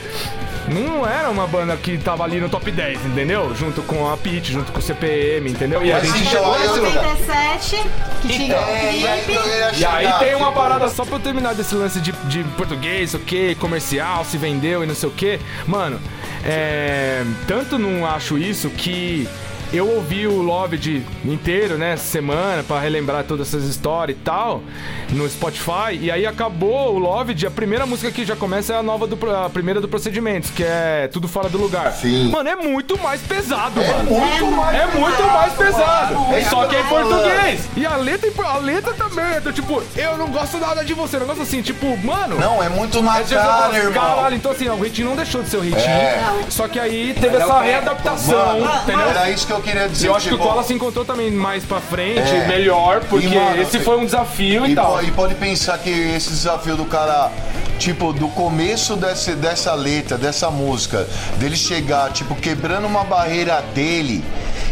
não 0.68 1.07
era 1.07 1.30
uma 1.30 1.47
banda 1.47 1.76
que 1.78 1.97
tava 1.97 2.24
ali 2.24 2.39
no 2.39 2.49
top 2.49 2.72
10, 2.72 3.05
entendeu? 3.05 3.53
Junto 3.55 3.82
com 3.84 4.11
a 4.11 4.18
Pit, 4.18 4.51
junto 4.51 4.72
com 4.72 4.80
o 4.80 4.82
CPM, 4.82 5.49
entendeu? 5.49 5.84
E 5.84 5.91
a 5.91 5.99
gente 5.99 6.20
então, 6.20 6.32
chegou 6.32 6.76
lugar. 6.76 7.15
87, 7.15 7.84
que 8.22 8.28
tinha 8.28 8.57
o 8.57 8.59
É, 8.59 8.95
e 8.95 9.07
aí 9.07 9.24
clipe. 9.24 9.39
ia 9.39 9.72
E 9.72 9.86
aí 9.86 10.13
tem 10.20 10.36
uma 10.36 10.47
tipo, 10.47 10.59
parada 10.59 10.89
só 10.89 11.05
pra 11.05 11.15
eu 11.15 11.20
terminar 11.20 11.55
desse 11.55 11.76
lance 11.76 11.99
de, 11.99 12.11
de 12.11 12.43
português, 12.55 13.13
o 13.13 13.20
que, 13.20 13.55
comercial, 13.55 14.26
se 14.26 14.38
vendeu 14.38 14.84
e 14.84 14.88
não 14.88 14.95
sei 14.95 15.09
o 15.09 15.11
que. 15.11 15.39
Mano, 15.65 15.99
é, 16.43 17.24
tanto 17.47 17.78
não 17.78 18.05
acho 18.05 18.38
isso 18.38 18.70
que 18.70 19.28
eu 19.74 19.89
ouvi 19.89 20.28
o 20.28 20.41
Loved 20.41 21.05
inteiro, 21.26 21.78
né, 21.78 21.93
essa 21.93 22.05
semana, 22.05 22.63
pra 22.63 22.80
relembrar 22.80 23.24
todas 23.24 23.47
essas 23.47 23.63
histórias 23.65 24.18
e 24.18 24.22
tal, 24.22 24.61
no 25.09 25.28
Spotify, 25.30 25.97
e 25.99 26.11
aí 26.11 26.26
acabou 26.26 26.95
o 26.95 26.99
Loved, 26.99 27.45
a 27.45 27.51
primeira 27.51 27.86
música 27.86 28.11
que 28.11 28.26
já 28.26 28.36
começa 28.36 28.74
é 28.74 28.78
a 28.78 28.84
nova 28.84 29.07
do, 29.07 29.18
a 29.32 29.49
primeira 29.49 29.82
do 29.82 29.88
Procedimentos, 29.88 30.49
que 30.49 30.63
é 30.63 31.09
Tudo 31.11 31.28
Fora 31.28 31.49
do 31.49 31.57
Lugar. 31.57 31.91
Sim. 31.93 32.30
Mano, 32.30 32.49
é 32.49 32.55
muito 32.55 32.97
mais 32.99 33.22
pesado, 33.22 33.82
mano. 33.82 34.03
muito 34.09 34.51
mais 34.51 34.78
É 34.78 34.86
muito 34.88 35.24
mais 35.24 35.53
pesado. 35.53 36.34
É 36.34 36.41
Só 36.43 36.65
que 36.65 36.76
é 36.76 36.82
em 36.82 36.86
português. 36.86 37.68
E 37.76 37.86
a 37.86 37.95
letra, 37.95 38.32
a 38.45 38.57
letra 38.57 38.93
também, 38.93 39.26
é 39.26 39.39
do 39.39 39.51
tipo, 39.51 39.84
eu 39.95 40.18
não 40.18 40.28
gosto 40.28 40.57
nada 40.57 40.84
de 40.84 40.93
você. 40.93 41.18
Negócio 41.18 41.43
assim, 41.43 41.61
tipo, 41.61 41.97
mano. 41.97 42.39
Não, 42.39 42.61
é 42.63 42.70
muito 42.70 43.01
na 43.01 43.20
é 43.20 43.24
tipo, 43.24 43.39
cara, 43.39 43.78
irmão. 43.78 43.93
Caralho, 43.93 44.36
então 44.36 44.51
assim, 44.51 44.68
ó, 44.68 44.74
o 44.74 44.84
Ritinho 44.84 45.09
não 45.09 45.15
deixou 45.15 45.41
de 45.43 45.49
ser 45.49 45.57
o 45.57 45.61
Ritinho. 45.61 45.86
É. 45.88 46.45
Só 46.49 46.68
que 46.68 46.80
aí 46.80 47.13
teve 47.20 47.36
é 47.36 47.41
essa 47.41 47.59
readaptação, 47.61 48.59
Mano, 48.59 48.82
entendeu? 48.84 49.09
era 49.09 49.30
isso 49.30 49.45
que 49.45 49.53
eu 49.53 49.57
queria 49.62 49.86
E 49.86 49.89
dizer. 49.89 50.08
eu 50.08 50.16
acho 50.16 50.28
que 50.28 50.34
o 50.34 50.38
tipo, 50.38 50.49
Cola 50.49 50.64
se 50.64 50.74
encontrou 50.74 51.03
também 51.05 51.32
mais 51.32 51.64
pra 51.64 51.80
frente, 51.80 52.20
É. 52.20 52.47
melhor, 52.47 53.01
porque 53.10 53.28
mano, 53.28 53.62
esse 53.62 53.80
foi 53.80 53.97
um 53.97 54.05
desafio 54.05 54.66
e, 54.66 54.72
E, 54.72 54.76
tal. 54.76 55.03
e 55.03 55.12
pode 55.12 55.36
pensar 55.36 55.78
que 55.78 55.89
esse 55.89 56.30
desafio 56.30 56.76
do 56.76 56.86
cara, 56.86 57.32
tipo, 57.80 58.12
do 58.14 58.28
começo 58.30 58.95
desse, 58.95 59.34
dessa 59.36 59.74
letra, 59.74 60.18
dessa 60.18 60.49
música, 60.51 61.08
dele 61.38 61.55
chegar, 61.55 62.12
tipo, 62.12 62.36
quebrando 62.36 62.86
uma 62.88 63.03
barreira 63.03 63.62
dele 63.74 64.24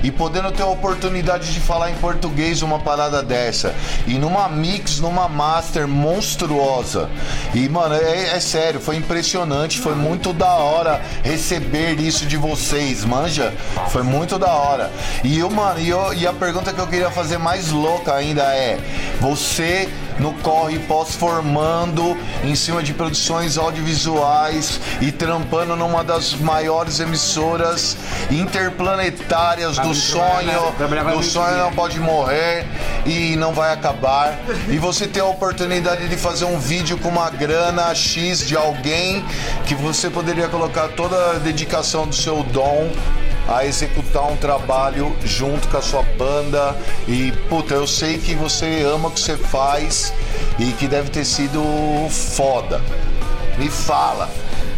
e 0.06 0.12
podendo 0.12 0.52
ter 0.52 0.62
a 0.62 0.68
oportunidade 0.68 1.52
de 1.52 1.60
falar 1.60 1.90
em 1.90 1.96
português 1.96 2.62
uma 2.62 2.78
parada 2.78 3.24
dessa. 3.24 3.74
E 4.06 4.20
numa 4.20 4.48
mix, 4.48 5.00
numa 5.00 5.28
master 5.28 5.88
monstruosa. 5.88 7.10
E, 7.56 7.68
mano, 7.68 7.96
é, 7.96 8.36
é 8.36 8.40
sério, 8.40 8.80
foi 8.80 8.98
impressionante, 8.98 9.80
foi 9.80 9.96
muito 9.96 10.32
da 10.32 10.54
hora 10.54 11.02
receber 11.24 12.00
isso 12.00 12.28
de 12.28 12.38
vocês, 12.38 13.04
manja? 13.04 13.52
Foi 13.90 14.04
muito 14.04 14.38
da 14.38 14.54
hora. 14.54 14.92
E 15.24 15.40
eu, 15.40 15.50
mano, 15.50 15.80
e, 15.80 15.90
eu- 15.90 16.14
e 16.14 16.28
a 16.28 16.34
pergunta 16.34 16.72
que 16.72 16.80
eu 16.80 16.86
queria 16.88 17.10
fazer 17.10 17.40
mais 17.40 17.72
louca 17.72 18.14
ainda 18.14 18.44
é: 18.54 18.78
você 19.20 19.90
no 20.20 20.34
corre 20.36 20.80
pós-formando 20.80 22.18
em 22.44 22.56
cima 22.56 22.82
de 22.82 22.94
produções 22.94 23.58
audiovisuais 23.58 24.80
e 25.02 25.12
trampando 25.12 25.76
numa 25.76 26.04
das 26.04 26.34
maiores 26.34 27.00
emissoras 27.00 27.98
interplanetárias 28.32 29.78
do 29.78 29.94
sonho, 29.94 30.72
do 30.78 31.16
no 31.16 31.24
sonho 31.24 31.58
não 31.58 31.72
pode 31.72 32.00
morrer 32.00 32.66
e 33.06 33.36
não 33.36 33.54
vai 33.54 33.72
acabar. 33.74 34.38
E 34.70 34.78
você 34.78 35.08
ter 35.08 35.20
a 35.20 35.26
oportunidade 35.26 36.08
de 36.08 36.18
fazer 36.18 36.46
um 36.46 36.60
vídeo 36.60 36.98
com 36.98 37.10
uma 37.10 37.30
grana 37.30 37.94
X 37.94 38.40
de 38.40 38.56
alguém 38.56 39.24
que 39.66 39.76
você 39.76 40.10
poderia 40.10 40.48
colocar 40.48 40.90
toda 40.90 41.32
a 41.32 41.34
dedicação 41.34 42.08
do 42.08 42.16
seu 42.16 42.44
dom 42.44 42.92
a 43.48 43.66
executar 43.66 44.32
um 44.32 44.36
trabalho 44.36 45.16
junto 45.24 45.68
com 45.68 45.78
a 45.78 45.82
sua 45.82 46.04
banda 46.18 46.76
e 47.08 47.32
puta, 47.50 47.74
eu 47.74 47.88
sei 47.88 48.18
que 48.18 48.36
você 48.36 48.84
ama 48.84 49.10
o 49.10 49.12
que 49.12 49.20
você 49.20 49.38
faz 49.38 50.14
e 50.58 50.72
que 50.74 50.88
deve 50.88 51.10
ter 51.10 51.26
sido 51.26 51.62
foda. 52.10 52.82
Me 53.58 53.70
fala. 53.70 54.30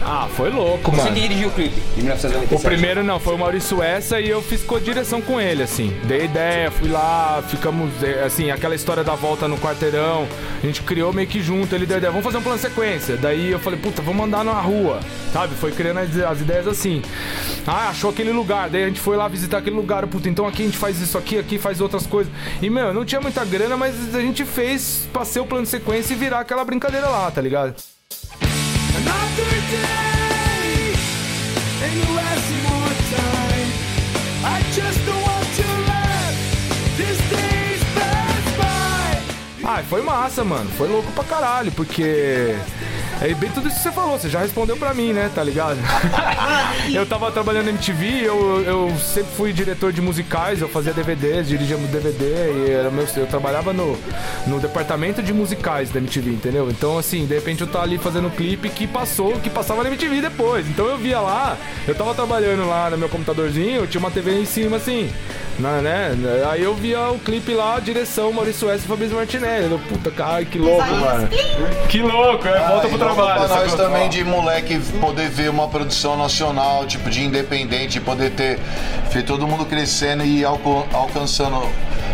Ah, 0.09 0.25
foi 0.37 0.49
louco, 0.49 0.89
Você 0.91 1.03
mano. 1.03 1.13
que 1.13 1.19
dirigiu 1.19 1.49
o 1.49 1.51
clipe 1.51 1.81
de 1.81 2.01
1997. 2.01 2.55
O 2.55 2.63
primeiro 2.63 3.03
não, 3.03 3.19
foi 3.19 3.35
o 3.35 3.37
Maurício 3.37 3.83
Essa 3.83 4.21
e 4.21 4.29
eu 4.29 4.41
fiz 4.41 4.63
co-direção 4.63 5.19
com 5.21 5.39
ele, 5.39 5.63
assim. 5.63 5.93
Dei 6.05 6.23
ideia, 6.23 6.71
fui 6.71 6.87
lá, 6.87 7.43
ficamos, 7.49 7.91
eh, 8.01 8.23
assim, 8.23 8.49
aquela 8.49 8.73
história 8.73 9.03
da 9.03 9.15
volta 9.15 9.49
no 9.49 9.57
quarteirão. 9.57 10.25
A 10.63 10.65
gente 10.65 10.81
criou 10.83 11.11
meio 11.11 11.27
que 11.27 11.41
junto, 11.41 11.75
ele 11.75 11.85
deu 11.85 11.97
ideia, 11.97 12.09
vamos 12.09 12.23
fazer 12.23 12.37
um 12.37 12.41
plano 12.41 12.57
de 12.57 12.61
sequência. 12.63 13.17
Daí 13.17 13.51
eu 13.51 13.59
falei, 13.59 13.77
puta, 13.77 14.01
vamos 14.01 14.25
andar 14.25 14.45
na 14.45 14.53
rua, 14.53 15.01
sabe? 15.33 15.53
Foi 15.55 15.73
criando 15.73 15.97
as, 15.97 16.17
as 16.17 16.39
ideias 16.39 16.67
assim. 16.67 17.01
Ah, 17.67 17.89
achou 17.89 18.09
aquele 18.09 18.31
lugar, 18.31 18.69
daí 18.69 18.85
a 18.85 18.87
gente 18.87 19.01
foi 19.01 19.17
lá 19.17 19.27
visitar 19.27 19.57
aquele 19.57 19.75
lugar, 19.75 20.07
puta, 20.07 20.29
então 20.29 20.47
aqui 20.47 20.61
a 20.61 20.65
gente 20.65 20.77
faz 20.77 21.01
isso 21.01 21.17
aqui, 21.17 21.37
aqui 21.37 21.59
faz 21.59 21.81
outras 21.81 22.07
coisas. 22.07 22.31
E, 22.61 22.69
meu, 22.69 22.93
não 22.93 23.03
tinha 23.03 23.19
muita 23.19 23.43
grana, 23.43 23.75
mas 23.75 24.15
a 24.15 24.21
gente 24.21 24.45
fez, 24.45 25.05
passei 25.11 25.41
o 25.41 25.45
plano 25.45 25.63
de 25.65 25.69
sequência 25.69 26.13
e 26.13 26.15
virar 26.15 26.39
aquela 26.39 26.63
brincadeira 26.63 27.09
lá, 27.09 27.29
tá 27.29 27.41
ligado? 27.41 27.75
Foi 39.87 40.01
massa, 40.01 40.43
mano. 40.43 40.69
Foi 40.71 40.87
louco 40.87 41.11
pra 41.13 41.23
caralho, 41.23 41.71
porque. 41.71 42.55
É 43.19 43.33
bem 43.33 43.49
tudo 43.49 43.67
isso 43.67 43.77
que 43.77 43.83
você 43.83 43.91
falou, 43.91 44.17
você 44.19 44.29
já 44.29 44.39
respondeu 44.39 44.77
pra 44.77 44.93
mim, 44.93 45.11
né? 45.11 45.29
Tá 45.33 45.43
ligado? 45.43 45.77
eu 46.93 47.05
tava 47.05 47.31
trabalhando 47.31 47.65
na 47.65 47.71
MTV, 47.71 48.21
eu, 48.23 48.63
eu 48.63 48.93
sempre 48.99 49.31
fui 49.35 49.51
diretor 49.51 49.91
de 49.91 50.01
musicais, 50.01 50.61
eu 50.61 50.69
fazia 50.69 50.93
DVDs, 50.93 51.47
dirigia 51.47 51.77
DVD, 51.77 52.25
e 52.67 52.71
era 52.71 52.91
meu, 52.91 53.07
eu 53.15 53.25
trabalhava 53.25 53.73
no, 53.73 53.97
no 54.45 54.59
departamento 54.59 55.23
de 55.23 55.33
musicais 55.33 55.89
da 55.89 55.99
MTV, 55.99 56.29
entendeu? 56.31 56.69
Então, 56.69 56.97
assim, 56.97 57.25
de 57.25 57.33
repente 57.33 57.61
eu 57.61 57.67
tava 57.67 57.85
ali 57.85 57.97
fazendo 57.97 58.27
um 58.27 58.31
clipe 58.31 58.69
que 58.69 58.85
passou, 58.85 59.33
que 59.39 59.49
passava 59.49 59.81
na 59.83 59.89
MTV 59.89 60.21
depois. 60.21 60.67
Então 60.67 60.85
eu 60.85 60.97
via 60.97 61.19
lá, 61.19 61.57
eu 61.87 61.95
tava 61.95 62.13
trabalhando 62.13 62.67
lá 62.67 62.89
no 62.89 62.97
meu 62.97 63.09
computadorzinho, 63.09 63.87
tinha 63.87 63.99
uma 63.99 64.11
TV 64.11 64.39
em 64.39 64.45
cima, 64.45 64.77
assim, 64.77 65.09
na- 65.57 65.81
né? 65.81 66.15
Aí 66.51 66.61
eu 66.63 66.73
via 66.75 67.09
o 67.09 67.17
clipe 67.19 67.53
lá, 67.53 67.79
direção 67.79 68.31
Maurício 68.31 68.69
S 68.69 68.83
e 68.85 68.87
Fabrício 68.87 69.15
Martinelli. 69.15 69.71
Eu, 69.71 69.79
puta, 69.79 70.11
cara, 70.11 70.45
que 70.45 70.57
louco, 70.59 70.85
mano. 70.95 71.27
Que 71.89 72.01
louco, 72.01 72.47
é, 72.47 72.67
volta 72.67 72.87
pro 72.87 72.97
trabalho. 73.15 73.47
Pra 73.47 73.55
nós 73.57 73.73
também 73.75 74.09
de 74.09 74.23
moleque 74.23 74.79
poder 74.99 75.29
ver 75.29 75.49
uma 75.49 75.67
produção 75.67 76.17
nacional, 76.17 76.85
tipo 76.85 77.09
de 77.09 77.23
independente, 77.23 77.99
poder 77.99 78.31
ter 78.31 78.59
ver 79.11 79.23
todo 79.23 79.47
mundo 79.47 79.65
crescendo 79.65 80.23
e 80.23 80.43
alcançando 80.45 81.61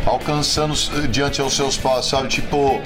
alcançando 0.05 0.73
eh, 0.73 1.07
diante 1.07 1.39
aos 1.39 1.55
seus 1.55 1.77
passos, 1.77 2.07
sabe? 2.09 2.27
Tipo, 2.27 2.81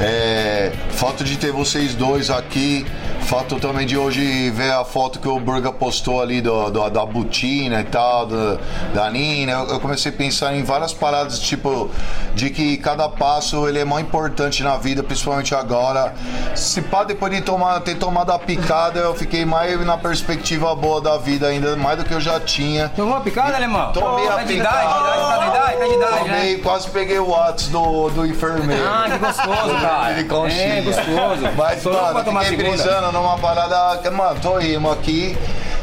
é, 0.00 0.72
fato 0.90 1.22
de 1.22 1.36
ter 1.36 1.52
vocês 1.52 1.94
dois 1.94 2.28
aqui, 2.28 2.84
fato 3.20 3.56
também 3.60 3.86
de 3.86 3.96
hoje 3.96 4.50
ver 4.50 4.72
a 4.72 4.84
foto 4.84 5.20
que 5.20 5.28
o 5.28 5.38
Burga 5.38 5.72
postou 5.72 6.20
ali 6.20 6.40
do, 6.40 6.68
do- 6.70 6.90
da 6.90 7.06
Butina 7.06 7.80
e 7.80 7.84
tal, 7.84 8.26
do- 8.26 8.58
da 8.92 9.08
Nina. 9.10 9.52
Eu, 9.52 9.68
eu 9.74 9.80
comecei 9.80 10.10
a 10.10 10.14
pensar 10.14 10.56
em 10.56 10.64
várias 10.64 10.92
paradas, 10.92 11.38
tipo, 11.38 11.88
de 12.34 12.50
que 12.50 12.76
cada 12.78 13.08
passo 13.08 13.68
ele 13.68 13.78
é 13.78 13.84
mais 13.84 14.04
importante 14.04 14.62
na 14.64 14.76
vida, 14.76 15.02
principalmente 15.04 15.54
agora. 15.54 16.14
Se 16.56 16.82
pá, 16.82 17.04
depois 17.04 17.30
de 17.32 17.38
tomar, 17.46 17.80
ter 17.80 17.94
tomado 17.94 18.32
a 18.32 18.38
picada, 18.38 18.98
eu 18.98 19.14
fiquei 19.14 19.44
mais 19.44 19.80
na 19.86 19.96
perspectiva 19.96 20.74
boa 20.74 21.00
da 21.00 21.16
vida 21.16 21.46
ainda, 21.46 21.76
mais 21.76 21.96
do 21.96 22.04
que 22.04 22.12
eu 22.12 22.20
já 22.20 22.40
tinha. 22.40 22.88
Tomou 22.90 23.14
uma 23.14 23.20
picada, 23.20 23.56
alemão? 23.56 23.92
Tomei 23.92 24.28
a 24.28 24.42
de 24.42 24.54
idade, 24.54 24.76
picada. 24.76 25.46
idade, 25.46 25.94
idade, 25.94 25.96
né? 25.96 26.18
Tomei, 26.18 26.58
quase 26.58 26.90
peguei 26.90 27.18
o 27.20 27.30
Whats 27.30 27.68
do, 27.68 28.10
do 28.10 28.26
enfermeiro. 28.26 28.82
Ah, 28.84 29.06
que 29.08 29.18
gostoso, 29.18 29.74
cara. 29.80 30.14
De 30.14 30.24
conchinha. 30.24 30.78
É, 30.78 30.82
gostoso. 30.82 31.48
Mas, 31.56 31.84
louco 31.84 32.32
mano, 32.32 32.46
fiquei 32.46 32.70
brisando 32.70 33.12
numa 33.12 33.38
parada 33.38 34.10
mano, 34.10 34.40
tô 34.40 34.58
rimo 34.58 34.90
aqui. 34.90 35.38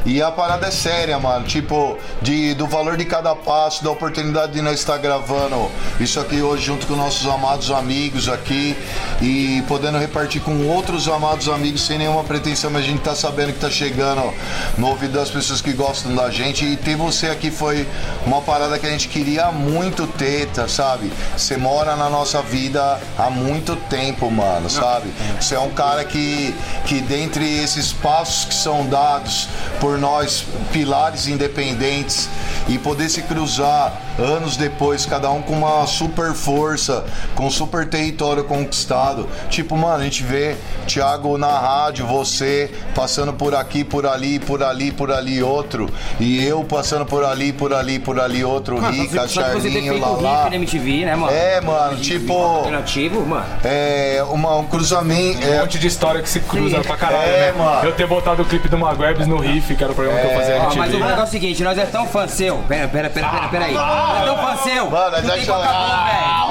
E 0.06 0.22
a 0.22 0.32
parada 0.32 0.68
é 0.68 0.72
séria, 0.72 1.18
mano. 1.18 1.46
Tipo, 1.46 1.98
de, 2.22 2.54
do 2.56 2.68
valor 2.68 2.98
de 2.98 3.06
cada 3.06 3.36
passo, 3.36 3.84
da 3.84 3.92
oportunidade 3.92 4.54
de 4.54 4.62
nós 4.62 4.80
estar 4.80 4.98
gravando 4.98 5.72
isso 6.00 6.20
aqui 6.20 6.42
hoje 6.42 6.66
junto 6.66 6.86
com 6.88 6.96
nossos 6.96 7.26
amados 7.28 7.72
amigos 7.72 8.28
aqui. 8.28 8.76
E 9.22 9.64
podendo 9.68 9.98
repartir 9.98 10.42
com 10.42 10.68
outros 10.68 11.08
amados 11.08 11.48
amigos 11.48 11.86
sem 11.86 11.98
nenhuma 11.98 12.24
pretensão, 12.24 12.70
mas 12.70 12.84
a 12.84 12.88
gente 12.88 13.02
tá 13.02 13.16
sabendo 13.16 13.54
que 13.54 13.60
tá 13.60 13.70
chegando 13.70 14.34
no 14.78 14.88
ouvido 14.88 15.14
das 15.14 15.30
pessoas 15.30 15.62
que 15.62 15.72
gostam 15.72 16.14
da 16.14 16.30
gente. 16.30 16.66
E 16.66 16.76
ter 16.76 16.96
você 16.96 17.28
aqui 17.28 17.50
foi 17.50 17.88
uma 18.26 18.42
parada 18.42 18.78
que 18.78 18.86
a 18.86 18.90
gente 18.90 19.08
queria 19.08 19.52
muito 19.52 20.06
ter, 20.08 20.48
tá, 20.48 20.68
sabe? 20.68 21.12
Você 21.38 21.56
mora 21.56 21.96
na 21.96 22.10
nossa 22.10 22.42
vida 22.42 23.00
há 23.18 23.30
muito 23.30 23.76
tempo, 23.76 24.30
mano, 24.30 24.70
sabe? 24.70 25.14
Você 25.40 25.56
é 25.56 25.60
um 25.60 25.72
cara 25.72 26.04
que, 26.04 26.54
que 26.86 27.00
dentre 27.02 27.46
esses 27.64 27.94
passos 27.94 28.46
que 28.46 28.54
são 28.54 28.86
dados 28.86 29.48
por 29.80 29.93
nós, 29.98 30.46
pilares 30.72 31.28
independentes, 31.28 32.30
e 32.68 32.78
poder 32.78 33.10
se 33.10 33.22
cruzar 33.24 34.13
anos 34.20 34.58
depois, 34.58 35.06
cada 35.06 35.30
um 35.32 35.42
com 35.42 35.54
uma 35.54 35.86
super 35.88 36.34
força, 36.34 37.06
com 37.36 37.48
um 37.48 37.52
super 37.52 37.88
território 37.88 38.44
conquistado. 38.44 39.28
Tipo, 39.50 39.78
mano, 39.78 39.96
a 40.02 40.04
gente 40.04 40.24
vê 40.24 40.56
Thiago 40.88 41.38
na 41.38 41.60
rádio, 41.60 42.06
você 42.06 42.72
passando 42.96 43.34
por 43.34 43.56
aqui, 43.56 43.84
por 43.84 44.06
ali, 44.06 44.40
por 44.40 44.64
ali, 44.64 44.92
por 44.92 45.12
ali 45.12 45.42
outro, 45.42 45.90
e 46.20 46.44
eu 46.46 46.64
passando 46.64 47.06
por 47.06 47.24
ali, 47.24 47.52
por 47.52 47.74
ali, 47.74 48.00
por 48.00 48.20
ali 48.20 48.44
outro, 48.44 48.80
Mano, 48.82 48.92
Rica, 48.94 49.22
você 49.28 49.34
Charlinho, 49.42 50.00
na 50.00 50.56
MTV, 50.56 51.06
né, 51.06 51.16
mano? 51.16 51.34
É, 51.34 51.62
mano, 51.62 51.98
tipo. 51.98 52.34
Alternativo, 52.34 53.26
mano. 53.26 53.46
É, 53.64 54.24
uma, 54.30 54.58
um 54.58 54.66
cruzamento. 54.66 55.40
Um 55.46 55.54
É, 55.54 55.60
monte 55.60 55.80
de 55.80 55.88
história 55.88 56.22
que 56.22 56.30
se 56.30 56.40
cruza 56.40 56.82
pra 56.82 56.98
caralho, 56.98 57.30
É, 57.32 57.52
né? 57.52 57.54
mano. 57.58 57.86
Eu 57.88 57.94
ter 57.94 58.08
botado 58.08 58.42
o 58.42 58.46
clipe 58.46 58.68
do 58.68 58.78
Maguebs 58.78 59.28
no 59.28 59.38
riff, 59.38 59.76
que 59.76 59.84
era 59.84 59.92
o 59.92 59.96
programa 59.96 60.20
que 60.20 60.28
eu 60.28 60.34
fazia 60.34 60.62
Ó, 60.62 60.76
mas 60.76 60.94
o 60.94 60.98
negócio 61.00 61.20
é 61.20 61.24
o 61.24 61.28
seguinte, 61.28 61.64
nós 61.64 61.78
é 61.78 61.86
tão 61.86 62.06
fã 62.06 62.28
seu. 62.28 62.58
Pera, 62.68 62.88
pera, 62.88 63.10
pera, 63.10 63.28
pera, 63.30 63.48
pera 63.48 63.66
aí. 63.66 63.74
Nós 63.74 64.03
tão 64.26 64.38
fã 64.38 64.56
seu. 64.58 64.90
Mano, 64.90 65.18
já 65.24 65.36
acabar. 65.36 66.48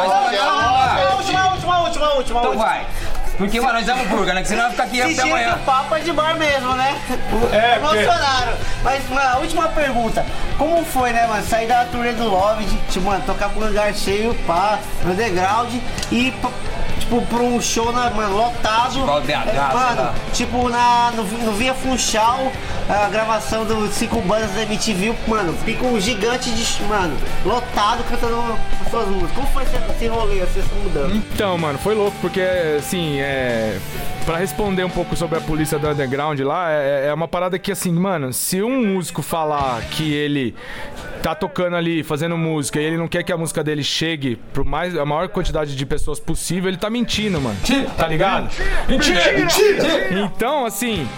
Última, 1.16 1.46
última, 1.52 1.78
última, 1.80 2.12
última, 2.14 2.40
Então 2.40 2.58
vai. 2.58 2.86
Porque, 3.38 3.60
mano, 3.60 3.74
nós 3.74 3.86
vamos 3.86 4.06
burger, 4.08 4.34
né? 4.34 4.42
Que 4.42 4.48
senão 4.48 4.62
vai 4.62 4.70
ficar 4.72 4.82
aqui 4.84 4.98
Esse 4.98 5.20
até 5.20 5.30
amanhã. 5.30 5.54
o 5.54 5.58
papo 5.64 5.94
é 5.96 6.00
de 6.00 6.12
bar 6.12 6.36
mesmo, 6.36 6.74
né? 6.74 7.00
É, 7.52 7.76
Emocionaram. 7.76 8.52
Mas, 8.84 9.08
mano, 9.08 9.40
última 9.40 9.68
pergunta. 9.68 10.24
Como 10.58 10.84
foi, 10.84 11.12
né, 11.12 11.26
mano? 11.26 11.42
Sair 11.46 11.66
da 11.66 11.84
turnê 11.86 12.12
do 12.12 12.28
Love, 12.28 12.64
de, 12.64 12.76
tipo, 12.92 13.06
mano, 13.06 13.24
tocar 13.24 13.48
com 13.48 13.58
o 13.58 13.66
lugar 13.66 13.92
cheio, 13.94 14.34
pá, 14.46 14.78
no 15.02 15.12
underground 15.12 15.72
e, 16.12 16.32
tipo, 17.12 17.26
pra 17.26 17.42
um 17.42 17.60
show, 17.60 17.92
na, 17.92 18.10
mano, 18.10 18.36
lotado. 18.36 18.94
BH, 19.22 19.74
Mano, 19.74 20.14
tipo, 20.32 20.68
na, 20.70 21.12
no, 21.14 21.24
no 21.24 21.52
Via 21.52 21.74
Funchal, 21.74 22.50
a 22.88 23.08
gravação 23.08 23.64
dos 23.66 23.90
cinco 23.90 24.20
bandas 24.22 24.50
da 24.52 24.62
MTV, 24.62 25.14
mano, 25.26 25.52
fica 25.64 25.84
um 25.84 26.00
gigante 26.00 26.50
de, 26.50 26.82
mano, 26.84 27.14
lotado 27.44 28.02
cantando 28.08 28.58
as 28.80 28.90
suas 28.90 29.08
músicas. 29.08 29.32
Como 29.34 29.46
foi 29.48 29.62
esse, 29.64 29.76
esse 29.76 30.06
rolê, 30.06 30.38
essa 30.40 30.60
mudança? 30.82 31.14
Então, 31.14 31.58
mano, 31.58 31.78
foi 31.78 31.94
louco, 31.94 32.16
porque, 32.20 32.42
assim, 32.78 33.20
é. 33.20 33.78
Pra 34.24 34.36
responder 34.36 34.84
um 34.84 34.90
pouco 34.90 35.16
sobre 35.16 35.36
a 35.36 35.40
polícia 35.40 35.80
do 35.80 35.88
underground 35.88 36.38
lá, 36.40 36.70
é, 36.70 37.08
é 37.08 37.14
uma 37.14 37.26
parada 37.26 37.58
que, 37.58 37.72
assim, 37.72 37.92
mano, 37.92 38.32
se 38.32 38.62
um 38.62 38.86
músico 38.86 39.20
falar 39.20 39.82
que 39.90 40.14
ele 40.14 40.54
tá 41.22 41.34
tocando 41.34 41.76
ali, 41.76 42.02
fazendo 42.02 42.36
música, 42.36 42.80
e 42.80 42.84
ele 42.84 42.96
não 42.96 43.06
quer 43.06 43.22
que 43.22 43.32
a 43.32 43.36
música 43.36 43.62
dele 43.62 43.82
chegue 43.84 44.36
pro 44.52 44.64
mais, 44.64 44.96
a 44.96 45.04
maior 45.06 45.28
quantidade 45.28 45.76
de 45.76 45.86
pessoas 45.86 46.18
possível, 46.18 46.68
ele 46.68 46.76
tá 46.76 46.90
mentindo, 46.90 47.40
mano. 47.40 47.56
Tá 47.96 48.08
ligado? 48.08 48.50
Mentira! 48.88 49.32
Mentira! 49.32 50.08
Então, 50.24 50.66
assim. 50.66 51.08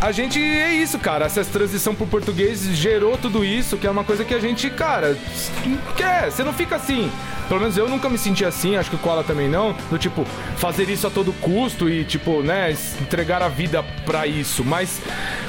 A 0.00 0.12
gente 0.12 0.40
é 0.40 0.72
isso, 0.74 0.98
cara. 0.98 1.26
Essa 1.26 1.44
transição 1.44 1.94
pro 1.94 2.06
português 2.06 2.62
gerou 2.76 3.18
tudo 3.18 3.44
isso, 3.44 3.76
que 3.76 3.86
é 3.86 3.90
uma 3.90 4.04
coisa 4.04 4.24
que 4.24 4.32
a 4.34 4.38
gente, 4.38 4.70
cara, 4.70 5.16
quer. 5.96 6.30
Você 6.30 6.44
não 6.44 6.52
fica 6.52 6.76
assim. 6.76 7.10
Pelo 7.48 7.60
menos 7.60 7.78
eu 7.78 7.88
nunca 7.88 8.10
me 8.10 8.18
senti 8.18 8.44
assim, 8.44 8.76
acho 8.76 8.90
que 8.90 8.96
o 8.96 8.98
Koala 8.98 9.24
também 9.24 9.48
não. 9.48 9.74
Do 9.90 9.96
tipo, 9.96 10.24
fazer 10.56 10.88
isso 10.90 11.06
a 11.06 11.10
todo 11.10 11.32
custo 11.32 11.88
e, 11.88 12.04
tipo, 12.04 12.42
né, 12.42 12.76
entregar 13.00 13.42
a 13.42 13.48
vida 13.48 13.82
pra 14.04 14.26
isso. 14.26 14.62
Mas 14.62 15.00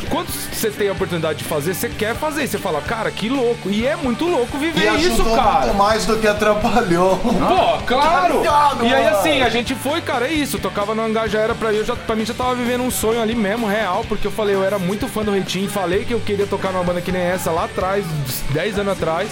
quando 0.10 0.30
você 0.30 0.72
tem 0.72 0.88
a 0.88 0.94
oportunidade 0.94 1.40
de 1.40 1.44
fazer, 1.44 1.74
você 1.74 1.90
quer 1.90 2.16
fazer. 2.16 2.48
Você 2.48 2.58
fala, 2.58 2.82
cara, 2.82 3.12
que 3.12 3.28
louco. 3.28 3.70
E 3.70 3.86
é 3.86 3.98
muito 3.98 4.26
louco 4.26 4.56
e 4.56 4.60
viver 4.60 4.94
isso, 4.94 5.22
ajudou 5.22 5.36
cara. 5.36 5.66
muito 5.66 5.78
mais 5.78 6.06
do 6.06 6.18
que 6.18 6.28
atrapalhou. 6.28 7.18
Pô, 7.18 7.78
claro! 7.86 8.40
ligado, 8.40 8.86
E 8.86 8.94
aí 8.94 9.08
assim, 9.08 9.42
a 9.42 9.50
gente 9.50 9.76
foi, 9.76 10.02
cara, 10.02 10.28
é 10.28 10.32
isso. 10.32 10.58
Tocava 10.58 10.96
no 10.96 11.04
hangar, 11.04 11.28
já 11.28 11.40
era 11.40 11.54
pra 11.54 11.74
eu 11.74 11.84
já, 11.84 11.98
pra 11.98 12.16
mim 12.16 12.26
já 12.26 12.34
tava 12.34 12.56
vivendo 12.56 12.82
um 12.82 12.92
sonho 12.92 13.22
ali 13.22 13.36
mesmo, 13.36 13.68
real, 13.68 14.06
porque 14.08 14.19
eu 14.28 14.32
falei, 14.32 14.56
eu 14.56 14.64
era 14.64 14.78
muito 14.80 15.08
fã 15.08 15.24
do 15.24 15.32
Reitinho, 15.32 15.70
falei 15.70 16.06
que 16.06 16.14
eu 16.14 16.20
queria 16.20 16.46
tocar 16.48 16.72
numa 16.72 16.84
banda 16.84 17.02
que 17.02 17.12
nem 17.12 17.22
essa 17.22 17.52
lá 17.52 17.66
atrás, 17.66 18.06
10 18.52 18.80
anos 18.80 18.94
atrás. 18.94 19.30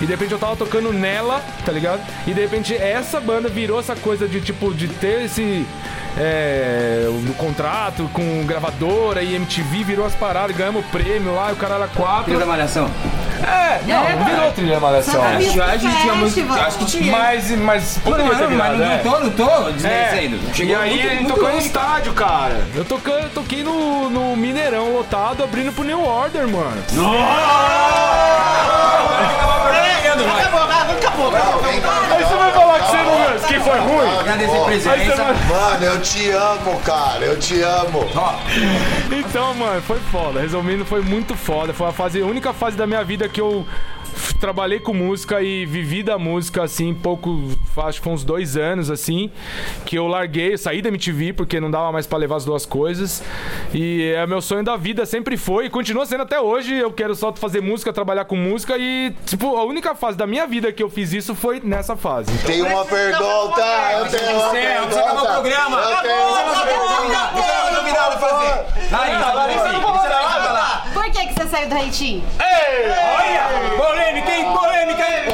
E 0.00 0.06
de 0.06 0.10
repente 0.12 0.32
eu 0.32 0.38
tava 0.38 0.56
tocando 0.56 0.92
nela, 0.92 1.42
tá 1.64 1.72
ligado? 1.72 2.00
E 2.26 2.32
de 2.32 2.40
repente 2.40 2.74
essa 2.74 3.20
banda 3.20 3.48
virou 3.48 3.78
essa 3.80 3.94
coisa 3.96 4.26
de 4.28 4.40
tipo, 4.40 4.72
de 4.74 4.88
ter 4.88 5.24
esse. 5.24 5.66
É, 6.16 7.08
no 7.26 7.34
contrato 7.34 8.08
com 8.12 8.46
gravadora 8.46 9.20
e 9.20 9.34
MTV 9.34 9.82
virou 9.82 10.06
as 10.06 10.14
paradas, 10.14 10.56
ganhamos 10.56 10.86
prêmio 10.86 11.34
lá, 11.34 11.50
e 11.50 11.54
o 11.54 11.56
caralho 11.56 11.82
a 11.84 11.88
quatro. 11.88 12.24
Trilha 12.26 12.38
da 12.38 12.46
Malhação. 12.46 12.88
É, 13.42 13.80
não, 13.86 14.18
não 14.18 14.24
virou 14.24 14.52
trilha 14.52 14.80
malhação. 14.80 15.14
Santa 15.14 15.36
Acho, 15.36 15.62
acho 15.62 15.78
que 15.80 16.00
tinha. 16.02 16.14
Festival. 16.14 16.58
Acho 16.60 16.78
que 16.78 16.84
tinha. 16.86 17.12
Mas, 17.12 17.50
mas 17.50 17.98
poderia 17.98 18.26
Não, 18.32 18.38
ter 18.38 18.42
não, 18.44 18.50
virado, 18.50 18.76
mas 18.76 18.78
não, 18.78 18.86
é. 18.86 19.02
não 19.02 19.12
tô, 19.12 19.20
não 19.20 19.30
tô 19.30 19.68
É, 19.68 19.72
desmerecendo. 19.72 20.36
e 20.36 20.54
Chegou 20.54 20.76
aí 20.78 20.90
muito, 20.90 21.04
ele 21.06 21.14
muito 21.16 21.34
tocou 21.34 21.52
no 21.52 21.58
estádio, 21.58 22.12
cara. 22.14 22.66
Eu, 22.74 22.84
tocando, 22.84 23.24
eu 23.24 23.30
toquei 23.30 23.62
no, 23.64 24.08
no 24.14 24.36
Mineirão 24.36 24.92
lotado, 24.92 25.42
abrindo 25.42 25.72
pro 25.72 25.82
New 25.82 26.00
Order, 26.00 26.46
mano. 26.46 26.80
Acabou, 30.22 30.60
acabou, 30.62 31.28
acabou. 31.28 31.64
Aí 31.64 32.24
você 32.24 32.34
vai 32.34 32.52
falar 32.52 32.80
que 32.80 32.86
você 32.86 32.96
não 32.96 33.24
que 33.48 33.60
foi 33.60 33.78
ruim? 33.78 34.18
Agradecer 34.18 34.56
a 34.56 34.64
presença. 34.64 35.24
vai... 35.24 35.34
Mano, 35.46 35.84
eu 35.84 36.00
te 36.00 36.30
amo, 36.30 36.80
cara. 36.80 37.24
Eu 37.24 37.38
te 37.38 37.60
amo. 37.60 38.06
Então, 39.10 39.54
mano, 39.54 39.82
foi 39.82 39.98
foda. 40.10 40.40
Resumindo, 40.40 40.84
foi 40.84 41.02
muito 41.02 41.34
foda. 41.36 41.72
Foi 41.72 41.88
a 41.88 41.92
fase, 41.92 42.20
a 42.22 42.26
única 42.26 42.52
fase 42.52 42.76
da 42.76 42.86
minha 42.86 43.02
vida 43.04 43.28
que 43.28 43.40
eu 43.40 43.66
trabalhei 44.40 44.78
com 44.78 44.92
música 44.92 45.42
e 45.42 45.66
vivi 45.66 46.02
da 46.02 46.18
música, 46.18 46.62
assim, 46.62 46.94
pouco, 46.94 47.50
acho 47.76 47.98
que 47.98 48.04
foi 48.04 48.12
uns 48.12 48.24
dois 48.24 48.56
anos, 48.56 48.90
assim, 48.90 49.30
que 49.84 49.96
eu 49.96 50.06
larguei, 50.06 50.54
eu 50.54 50.58
saí 50.58 50.80
da 50.80 50.88
MTV 50.88 51.32
porque 51.32 51.58
não 51.60 51.70
dava 51.70 51.90
mais 51.90 52.06
pra 52.06 52.18
levar 52.18 52.36
as 52.36 52.44
duas 52.44 52.64
coisas. 52.66 53.22
E 53.72 54.12
é 54.14 54.26
meu 54.26 54.40
sonho 54.40 54.62
da 54.62 54.76
vida, 54.76 55.04
sempre 55.06 55.36
foi 55.36 55.66
e 55.66 55.70
continua 55.70 56.06
sendo 56.06 56.22
até 56.22 56.40
hoje. 56.40 56.74
Eu 56.74 56.92
quero 56.92 57.14
só 57.14 57.32
fazer 57.32 57.60
música, 57.60 57.92
trabalhar 57.92 58.24
com 58.24 58.36
música 58.36 58.76
e, 58.78 59.14
tipo, 59.26 59.56
a 59.56 59.64
única 59.64 59.94
fase 60.04 60.18
da 60.18 60.26
minha 60.26 60.46
vida 60.46 60.70
que 60.70 60.82
eu 60.82 60.90
fiz 60.90 61.14
isso 61.14 61.34
foi 61.34 61.60
nessa 61.64 61.96
fase. 61.96 62.30
Tem 62.44 62.60
uma 62.60 62.84
pergunta. 62.84 63.62
Eu 63.98 64.06
tenho 64.10 64.36
uma 64.38 64.50
Você, 64.50 64.60
você 64.60 64.98
acabou 64.98 65.22
o 65.22 65.22
pergunta. 65.22 65.32
programa. 65.32 65.76
Eu 65.80 65.96
tenho 66.02 66.28
uma 66.28 66.40
é 66.40 66.74
convidado, 66.76 68.14
é 68.14 68.18
fazer. 68.18 68.64
Por 70.92 71.04
que, 71.04 71.26
que 71.26 71.32
você 71.32 71.48
saiu 71.48 71.68
do 71.70 71.74
Reitinho? 71.74 72.22
Olha! 72.38 73.76
Polêmica, 73.78 74.30
hein? 74.30 74.44
Polêmica, 74.52 75.02
hein? 75.02 75.24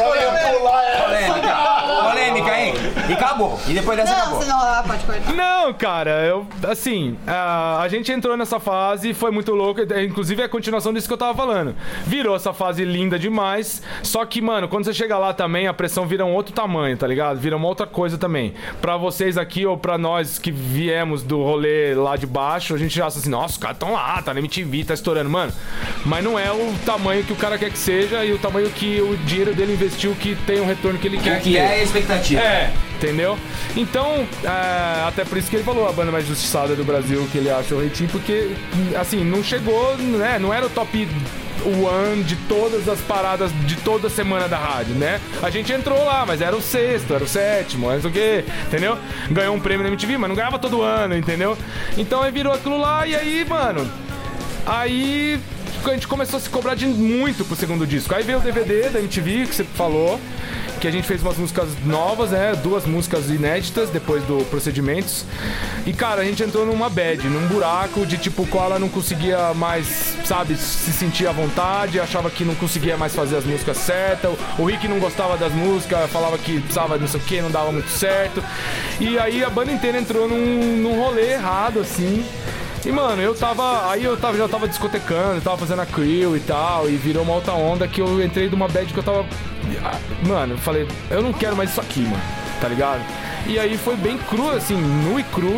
Polêmica, 2.00 2.58
hein? 2.60 2.74
E 3.10 3.14
acabou. 3.14 3.58
E 3.68 3.72
depois 3.74 3.96
dessa 3.98 4.12
Não, 4.12 4.18
acabou. 4.20 4.42
senão 4.42 4.58
ah, 4.60 4.84
pode 4.86 5.04
cortar. 5.04 5.32
Não, 5.32 5.72
cara, 5.74 6.10
eu, 6.24 6.46
assim, 6.68 7.16
a, 7.26 7.80
a 7.82 7.88
gente 7.88 8.10
entrou 8.12 8.36
nessa 8.36 8.58
fase, 8.60 9.12
foi 9.14 9.30
muito 9.30 9.52
louco, 9.52 9.80
é, 9.92 10.04
inclusive 10.04 10.40
é 10.42 10.44
a 10.44 10.48
continuação 10.48 10.92
disso 10.92 11.06
que 11.06 11.12
eu 11.12 11.18
tava 11.18 11.34
falando. 11.34 11.74
Virou 12.06 12.36
essa 12.36 12.52
fase 12.52 12.84
linda 12.84 13.18
demais, 13.18 13.82
só 14.02 14.24
que, 14.24 14.40
mano, 14.40 14.68
quando 14.68 14.84
você 14.84 14.94
chega 14.94 15.16
lá 15.18 15.32
também, 15.32 15.66
a 15.66 15.74
pressão 15.74 16.06
vira 16.06 16.24
um 16.24 16.32
outro 16.32 16.52
tamanho, 16.52 16.96
tá 16.96 17.06
ligado? 17.06 17.38
Vira 17.38 17.56
uma 17.56 17.66
outra 17.68 17.86
coisa 17.86 18.16
também. 18.18 18.54
Pra 18.80 18.96
vocês 18.96 19.36
aqui 19.38 19.66
ou 19.66 19.76
pra 19.76 19.98
nós 19.98 20.38
que 20.38 20.50
viemos 20.50 21.22
do 21.22 21.42
rolê 21.42 21.94
lá 21.94 22.16
de 22.16 22.26
baixo, 22.26 22.74
a 22.74 22.78
gente 22.78 22.94
já 22.96 23.06
acha 23.06 23.18
assim, 23.18 23.30
nossa, 23.30 23.54
os 23.54 23.58
caras 23.58 23.78
tão 23.78 23.92
lá, 23.92 24.20
tá 24.22 24.32
na 24.32 24.40
MTV, 24.40 24.84
tá 24.84 24.94
estourando, 24.94 25.28
mano. 25.30 25.52
Mas 26.04 26.22
não 26.24 26.38
é 26.38 26.50
o 26.50 26.74
tamanho 26.84 27.24
que 27.24 27.32
o 27.32 27.36
cara 27.36 27.58
quer 27.58 27.70
que 27.70 27.78
seja 27.78 28.24
e 28.24 28.32
o 28.32 28.38
tamanho 28.38 28.70
que 28.70 29.00
o 29.00 29.16
dinheiro 29.18 29.54
dele 29.54 29.72
investiu 29.72 30.14
que 30.14 30.34
tem 30.46 30.60
o 30.60 30.64
retorno 30.66 30.98
que 30.98 31.06
ele 31.08 31.16
O 31.18 31.20
quer 31.20 31.40
que 31.40 31.52
ter. 31.52 31.58
é 31.58 31.66
a 31.80 31.82
expectativa? 31.82 32.40
É, 32.40 32.70
entendeu? 33.00 33.38
Então, 33.74 34.26
é, 34.44 35.04
até 35.08 35.24
por 35.24 35.38
isso 35.38 35.48
que 35.48 35.56
ele 35.56 35.64
falou 35.64 35.88
a 35.88 35.92
banda 35.92 36.12
mais 36.12 36.26
justiçada 36.26 36.76
do 36.76 36.84
Brasil 36.84 37.26
que 37.32 37.38
ele 37.38 37.50
acha 37.50 37.74
o 37.74 37.80
Reitinho, 37.80 38.10
porque, 38.10 38.50
assim, 38.98 39.24
não 39.24 39.42
chegou, 39.42 39.96
né? 39.96 40.38
Não 40.38 40.52
era 40.52 40.66
o 40.66 40.70
top 40.70 41.08
one 41.64 42.22
de 42.22 42.36
todas 42.36 42.88
as 42.88 43.00
paradas 43.00 43.50
de 43.66 43.76
toda 43.76 44.08
semana 44.08 44.48
da 44.48 44.58
rádio, 44.58 44.94
né? 44.94 45.20
A 45.42 45.50
gente 45.50 45.72
entrou 45.72 46.04
lá, 46.04 46.24
mas 46.26 46.40
era 46.40 46.54
o 46.54 46.60
sexto, 46.60 47.14
era 47.14 47.24
o 47.24 47.28
sétimo, 47.28 47.90
não 47.90 48.00
sei 48.00 48.10
o 48.10 48.12
quê, 48.12 48.44
entendeu? 48.66 48.98
Ganhou 49.30 49.54
um 49.54 49.60
prêmio 49.60 49.82
na 49.82 49.88
MTV, 49.88 50.18
mas 50.18 50.28
não 50.28 50.36
ganhava 50.36 50.58
todo 50.58 50.82
ano, 50.82 51.16
entendeu? 51.16 51.56
Então 51.96 52.22
aí 52.22 52.30
virou 52.30 52.52
aquilo 52.52 52.78
lá 52.78 53.06
e 53.06 53.14
aí, 53.14 53.44
mano. 53.48 53.90
Aí 54.66 55.40
a 55.84 55.90
gente 55.92 56.06
começou 56.06 56.36
a 56.36 56.40
se 56.40 56.50
cobrar 56.50 56.74
de 56.74 56.86
muito 56.86 57.44
pro 57.44 57.56
segundo 57.56 57.86
disco. 57.86 58.14
Aí 58.14 58.22
veio 58.22 58.38
o 58.38 58.42
DVD 58.42 58.90
da 58.90 58.98
MTV, 58.98 59.46
que 59.46 59.54
você 59.54 59.64
falou, 59.64 60.20
que 60.80 60.88
a 60.88 60.90
gente 60.90 61.06
fez 61.06 61.20
umas 61.20 61.36
músicas 61.36 61.68
novas, 61.84 62.30
né? 62.30 62.54
Duas 62.62 62.86
músicas 62.86 63.28
inéditas 63.28 63.90
depois 63.90 64.24
do 64.24 64.44
Procedimentos. 64.46 65.26
E, 65.84 65.92
cara, 65.92 66.22
a 66.22 66.24
gente 66.24 66.42
entrou 66.42 66.64
numa 66.64 66.88
bad, 66.88 67.28
num 67.28 67.46
buraco 67.48 68.06
de 68.06 68.16
tipo, 68.16 68.46
qual 68.46 68.66
ela 68.66 68.78
não 68.78 68.88
conseguia 68.88 69.52
mais, 69.52 70.16
sabe, 70.24 70.56
se 70.56 70.90
sentir 70.92 71.26
à 71.26 71.32
vontade, 71.32 72.00
achava 72.00 72.30
que 72.30 72.44
não 72.44 72.54
conseguia 72.54 72.96
mais 72.96 73.14
fazer 73.14 73.36
as 73.36 73.44
músicas 73.44 73.76
certas. 73.76 74.32
O 74.58 74.64
Rick 74.64 74.88
não 74.88 74.98
gostava 74.98 75.36
das 75.36 75.52
músicas, 75.52 76.10
falava 76.10 76.38
que 76.38 76.58
precisava 76.60 76.96
não 76.96 77.06
sei 77.06 77.20
o 77.20 77.22
que, 77.24 77.42
não 77.42 77.50
dava 77.50 77.70
muito 77.70 77.90
certo. 77.90 78.42
E 78.98 79.18
aí 79.18 79.44
a 79.44 79.50
banda 79.50 79.70
inteira 79.70 79.98
entrou 79.98 80.26
num, 80.26 80.76
num 80.78 80.98
rolê 80.98 81.32
errado, 81.32 81.80
assim. 81.80 82.24
E, 82.84 82.90
mano, 82.90 83.20
eu 83.20 83.34
tava. 83.34 83.90
Aí 83.90 84.04
eu 84.04 84.16
tava, 84.16 84.36
já 84.38 84.48
tava 84.48 84.66
discotecando, 84.66 85.40
tava 85.40 85.58
fazendo 85.58 85.82
a 85.82 85.86
crew 85.86 86.36
e 86.36 86.40
tal, 86.40 86.88
e 86.88 86.96
virou 86.96 87.22
uma 87.22 87.34
outra 87.34 87.52
onda 87.52 87.86
que 87.86 88.00
eu 88.00 88.22
entrei 88.24 88.48
numa 88.48 88.68
bad 88.68 88.92
que 88.92 88.98
eu 88.98 89.02
tava. 89.02 89.26
ah, 89.84 89.98
Mano, 90.26 90.54
eu 90.54 90.58
falei, 90.58 90.86
eu 91.10 91.22
não 91.22 91.32
quero 91.32 91.54
mais 91.56 91.70
isso 91.70 91.80
aqui, 91.80 92.00
mano, 92.00 92.22
tá 92.60 92.68
ligado? 92.68 93.00
E 93.46 93.58
aí 93.58 93.76
foi 93.76 93.96
bem 93.96 94.16
cru, 94.18 94.50
assim, 94.50 94.76
nu 94.76 95.18
e 95.20 95.22
cru, 95.24 95.50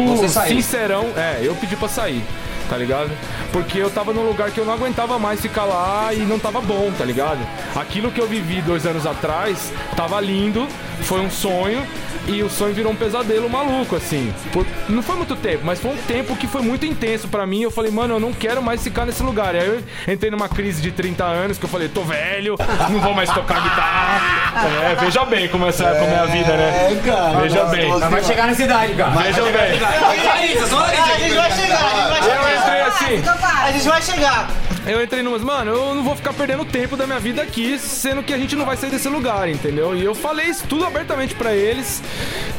sincerão. 0.54 1.06
É, 1.16 1.40
eu 1.42 1.54
pedi 1.54 1.76
pra 1.76 1.88
sair, 1.88 2.22
tá 2.68 2.76
ligado? 2.76 3.10
Porque 3.52 3.78
eu 3.78 3.90
tava 3.90 4.12
num 4.12 4.26
lugar 4.26 4.50
que 4.50 4.58
eu 4.58 4.64
não 4.64 4.72
aguentava 4.74 5.18
mais 5.18 5.40
ficar 5.40 5.64
lá 5.64 6.12
e 6.12 6.20
não 6.20 6.38
tava 6.38 6.60
bom, 6.60 6.90
tá 6.96 7.04
ligado? 7.04 7.38
Aquilo 7.76 8.10
que 8.10 8.20
eu 8.20 8.26
vivi 8.26 8.60
dois 8.62 8.84
anos 8.86 9.04
atrás 9.06 9.72
tava 9.96 10.20
lindo, 10.20 10.66
foi 11.02 11.20
um 11.20 11.30
sonho. 11.30 11.86
E 12.28 12.40
o 12.40 12.48
sonho 12.48 12.72
virou 12.72 12.92
um 12.92 12.94
pesadelo 12.96 13.50
maluco, 13.50 13.96
assim. 13.96 14.32
Por- 14.52 14.64
não 14.88 15.02
foi 15.02 15.16
muito 15.16 15.34
tempo, 15.34 15.62
mas 15.64 15.80
foi 15.80 15.90
um 15.90 15.96
tempo 15.96 16.36
que 16.36 16.46
foi 16.46 16.62
muito 16.62 16.86
intenso 16.86 17.26
pra 17.26 17.44
mim. 17.44 17.62
Eu 17.62 17.70
falei, 17.70 17.90
mano, 17.90 18.14
eu 18.14 18.20
não 18.20 18.32
quero 18.32 18.62
mais 18.62 18.80
ficar 18.82 19.04
nesse 19.04 19.22
lugar. 19.24 19.56
E 19.56 19.58
aí 19.58 19.66
eu 19.66 20.12
entrei 20.14 20.30
numa 20.30 20.48
crise 20.48 20.80
de 20.80 20.92
30 20.92 21.24
anos 21.24 21.58
que 21.58 21.64
eu 21.64 21.68
falei, 21.68 21.88
tô 21.88 22.02
velho, 22.02 22.56
não 22.90 23.00
vou 23.00 23.12
mais 23.12 23.28
tocar 23.30 23.60
guitarra. 23.60 24.62
É, 24.92 24.94
veja 25.00 25.24
bem 25.24 25.48
como, 25.48 25.66
essa, 25.66 25.84
como 25.94 26.12
é 26.12 26.18
a 26.20 26.26
vida, 26.26 26.52
né? 26.56 26.92
É, 26.92 27.02
cara. 27.10 27.40
Veja 27.40 27.64
bem. 27.64 27.88
Mas 27.88 28.10
vai 28.10 28.22
chegar 28.24 28.46
nessa 28.46 28.62
idade, 28.62 28.94
cara. 28.94 29.10
Veja 29.10 29.42
bem. 29.42 29.52
A 29.52 30.46
gente 30.46 31.34
vai 31.34 31.50
chegar, 31.50 31.84
a 31.84 31.98
gente 31.98 32.08
vai 32.08 32.18
Eu 32.18 32.22
chegar. 32.22 32.58
entrei 32.60 32.82
assim. 32.82 33.22
A 33.64 33.72
gente 33.72 33.88
vai 33.88 34.02
chegar. 34.02 34.48
Eu 34.84 35.02
entrei 35.02 35.22
numas, 35.22 35.42
mano, 35.42 35.70
eu 35.70 35.94
não 35.94 36.02
vou 36.02 36.16
ficar 36.16 36.32
perdendo 36.32 36.64
tempo 36.64 36.96
da 36.96 37.06
minha 37.06 37.20
vida 37.20 37.40
aqui, 37.40 37.78
sendo 37.78 38.20
que 38.22 38.34
a 38.34 38.38
gente 38.38 38.56
não 38.56 38.66
vai 38.66 38.76
sair 38.76 38.90
desse 38.90 39.08
lugar, 39.08 39.48
entendeu? 39.48 39.96
E 39.96 40.04
eu 40.04 40.12
falei 40.12 40.46
isso 40.46 40.64
tudo 40.66 40.84
abertamente 40.84 41.36
pra 41.36 41.54
eles 41.54 42.02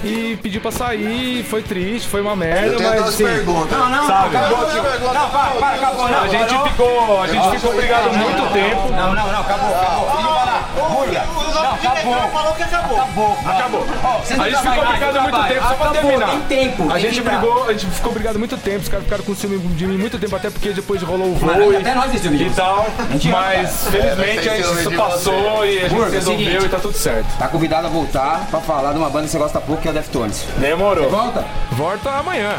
e 0.03 0.38
pedi 0.41 0.57
pra 0.59 0.71
sair, 0.71 1.43
foi 1.43 1.61
triste, 1.61 2.07
foi 2.07 2.21
uma 2.21 2.36
merda, 2.36 2.67
Eu 2.67 2.78
tenho 2.78 2.89
mas 2.89 3.01
duas 3.01 3.13
assim, 3.13 3.26
perguntas. 3.26 3.78
Não, 3.78 3.89
não, 3.89 4.07
Sabe? 4.07 4.38
acabou, 4.38 4.69
tio. 4.69 4.84
Não, 4.84 5.30
para, 5.30 5.51
para, 5.51 5.76
acabou, 5.76 6.09
não. 6.09 6.21
a 6.21 6.28
gente 6.30 6.69
ficou, 6.69 7.21
a 7.21 7.28
gente 7.28 7.49
ficou 7.57 7.76
brigado 7.76 8.09
muito 8.13 8.53
tempo. 8.53 8.89
Não, 8.91 9.13
não, 9.13 9.32
não, 9.32 9.41
acabou, 9.41 9.76
acabou. 9.76 10.11
Deixa 10.11 10.28
eu 10.28 10.34
falar. 10.34 11.43
Burga. 11.54 11.60
O 11.60 11.64
nosso 11.64 11.82
diretor 11.82 12.30
falou 12.32 12.54
que 12.54 12.64
acabou. 12.64 12.97
Acabou. 12.97 13.38
Acabou. 13.45 13.88
Ó, 14.04 14.36
não 14.36 14.43
A 14.43 14.49
gente 14.49 14.62
ficou 14.62 14.86
brigado 14.86 15.14
não 15.14 15.24
muito 15.24 15.43
tempo, 15.47 15.62
só 15.62 15.74
pra 15.76 15.86
Acabou, 15.89 15.91
terminar. 15.93 16.30
Tem 16.30 16.41
tempo. 16.41 16.91
A 16.91 16.99
gente 16.99 17.22
brigou, 17.22 17.64
a 17.70 17.74
gente 17.74 17.86
ficou 17.88 18.12
brigado 18.14 18.39
muito 18.39 18.58
tempo, 18.58 18.80
os 18.80 18.89
caras 18.89 19.04
ficaram 19.04 19.24
com 19.24 19.36
ciúme 19.36 19.58
de 19.60 19.86
mim 19.88 19.97
muito 19.97 20.18
tempo, 20.20 20.36
até 20.36 20.49
porque 20.49 20.70
depois 20.70 21.01
rolou 21.04 21.28
o 21.28 21.36
voo 21.36 21.74
e, 21.74 21.78
até 21.78 21.93
nós 21.95 22.14
e 22.14 22.49
tal. 22.56 22.86
Mas 23.32 23.88
felizmente 23.89 24.49
É, 24.49 24.54
a 24.54 24.58
gente 24.84 24.95
passou 24.97 25.66
e 25.66 25.80
a 25.80 25.88
gente 25.89 26.10
resolveu 26.12 26.66
e 26.66 26.70
tá 26.70 26.80
tudo 26.80 26.97
certo. 26.97 27.38
Tá 27.38 27.47
convidado 27.47 27.88
a 27.88 27.89
voltar 27.89 28.45
pra 28.49 28.60
falar 28.60 28.91
de 28.93 28.97
uma 28.99 29.10
banda 29.10 29.26
que 29.26 29.32
você 29.32 29.38
gosta 29.38 29.60
pouco, 29.62 29.82
que 29.82 29.88
é 29.88 29.91
o 29.91 29.93
Deftones. 29.93 30.45
Demorou. 30.58 31.10
Volta? 31.10 31.45
Volta 31.72 32.10
amanhã. 32.12 32.54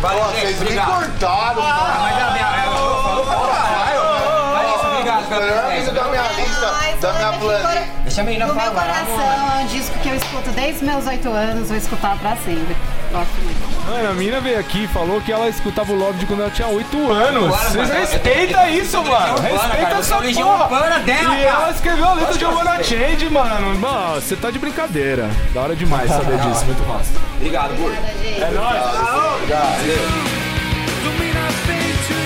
Valeu, 0.00 0.24
Pô, 0.24 0.30
gente. 0.32 0.40
vocês 0.40 0.56
me 0.58 0.62
Obrigado. 0.64 0.86
cortaram, 0.86 1.62
Ah, 1.62 1.96
mas 2.00 2.22
a 2.22 2.30
minha... 2.32 2.46
Eu 2.66 2.72
falo 3.02 3.22
pra 3.24 3.34
caralho. 3.36 4.52
Larissa, 4.52 4.86
obrigado 4.88 5.28
pela 5.28 5.40
presença. 5.62 5.90
Planilha. 7.00 7.38
cor- 7.60 8.02
Deixa 8.04 8.20
a 8.20 8.24
menina 8.24 8.46
No 8.46 8.54
meu 8.54 8.62
falar, 8.62 8.86
coração, 8.86 9.58
é 9.58 9.62
um 9.62 9.66
disco 9.66 9.98
que 9.98 10.08
eu 10.08 10.14
escuto 10.16 10.50
desde 10.52 10.84
meus 10.84 11.06
oito 11.06 11.28
anos, 11.30 11.68
vou 11.68 11.76
escutar 11.76 12.16
pra 12.18 12.36
sempre. 12.36 12.76
Gosto 13.12 13.34
muito. 13.42 13.86
Mano, 13.90 14.10
a 14.10 14.14
mina 14.14 14.40
veio 14.40 14.58
aqui 14.58 14.84
e 14.84 14.88
falou 14.88 15.20
que 15.20 15.30
ela 15.32 15.48
escutava 15.48 15.92
o 15.92 15.96
Love 15.96 16.18
de 16.18 16.26
quando 16.26 16.40
ela 16.42 16.50
tinha 16.50 16.66
8 16.68 16.96
anos. 17.12 17.42
Oito 17.44 17.54
anos, 17.54 17.56
Vocês 17.72 17.88
mano. 17.88 18.00
respeita 18.00 18.58
Eu- 18.66 18.74
eu- 18.74 18.82
isso, 18.82 18.96
eu- 18.96 19.04
eu- 19.04 19.10
mano. 19.12 19.38
Respeita 19.40 19.76
cara. 19.76 19.98
essa 19.98 20.16
porra. 20.16 21.00
dela, 21.00 21.34
E 21.38 21.44
cara. 21.44 21.62
ela 21.62 21.70
escreveu 21.70 22.04
a 22.04 22.12
letra 22.14 22.34
de 22.38 22.44
Wanna 22.44 22.82
Change, 22.82 23.28
mano. 23.30 23.74
Mano, 23.78 24.20
você 24.20 24.34
tá 24.36 24.50
de 24.50 24.58
brincadeira. 24.58 25.30
Da 25.54 25.60
hora 25.60 25.76
demais 25.76 26.08
saber 26.10 26.36
disso. 26.38 26.64
Muito 26.64 26.86
massa. 26.88 27.10
Obrigado, 27.36 27.74
Burga. 27.76 27.96
É 27.96 28.50
nóis. 28.50 28.82
Don't 31.04 32.25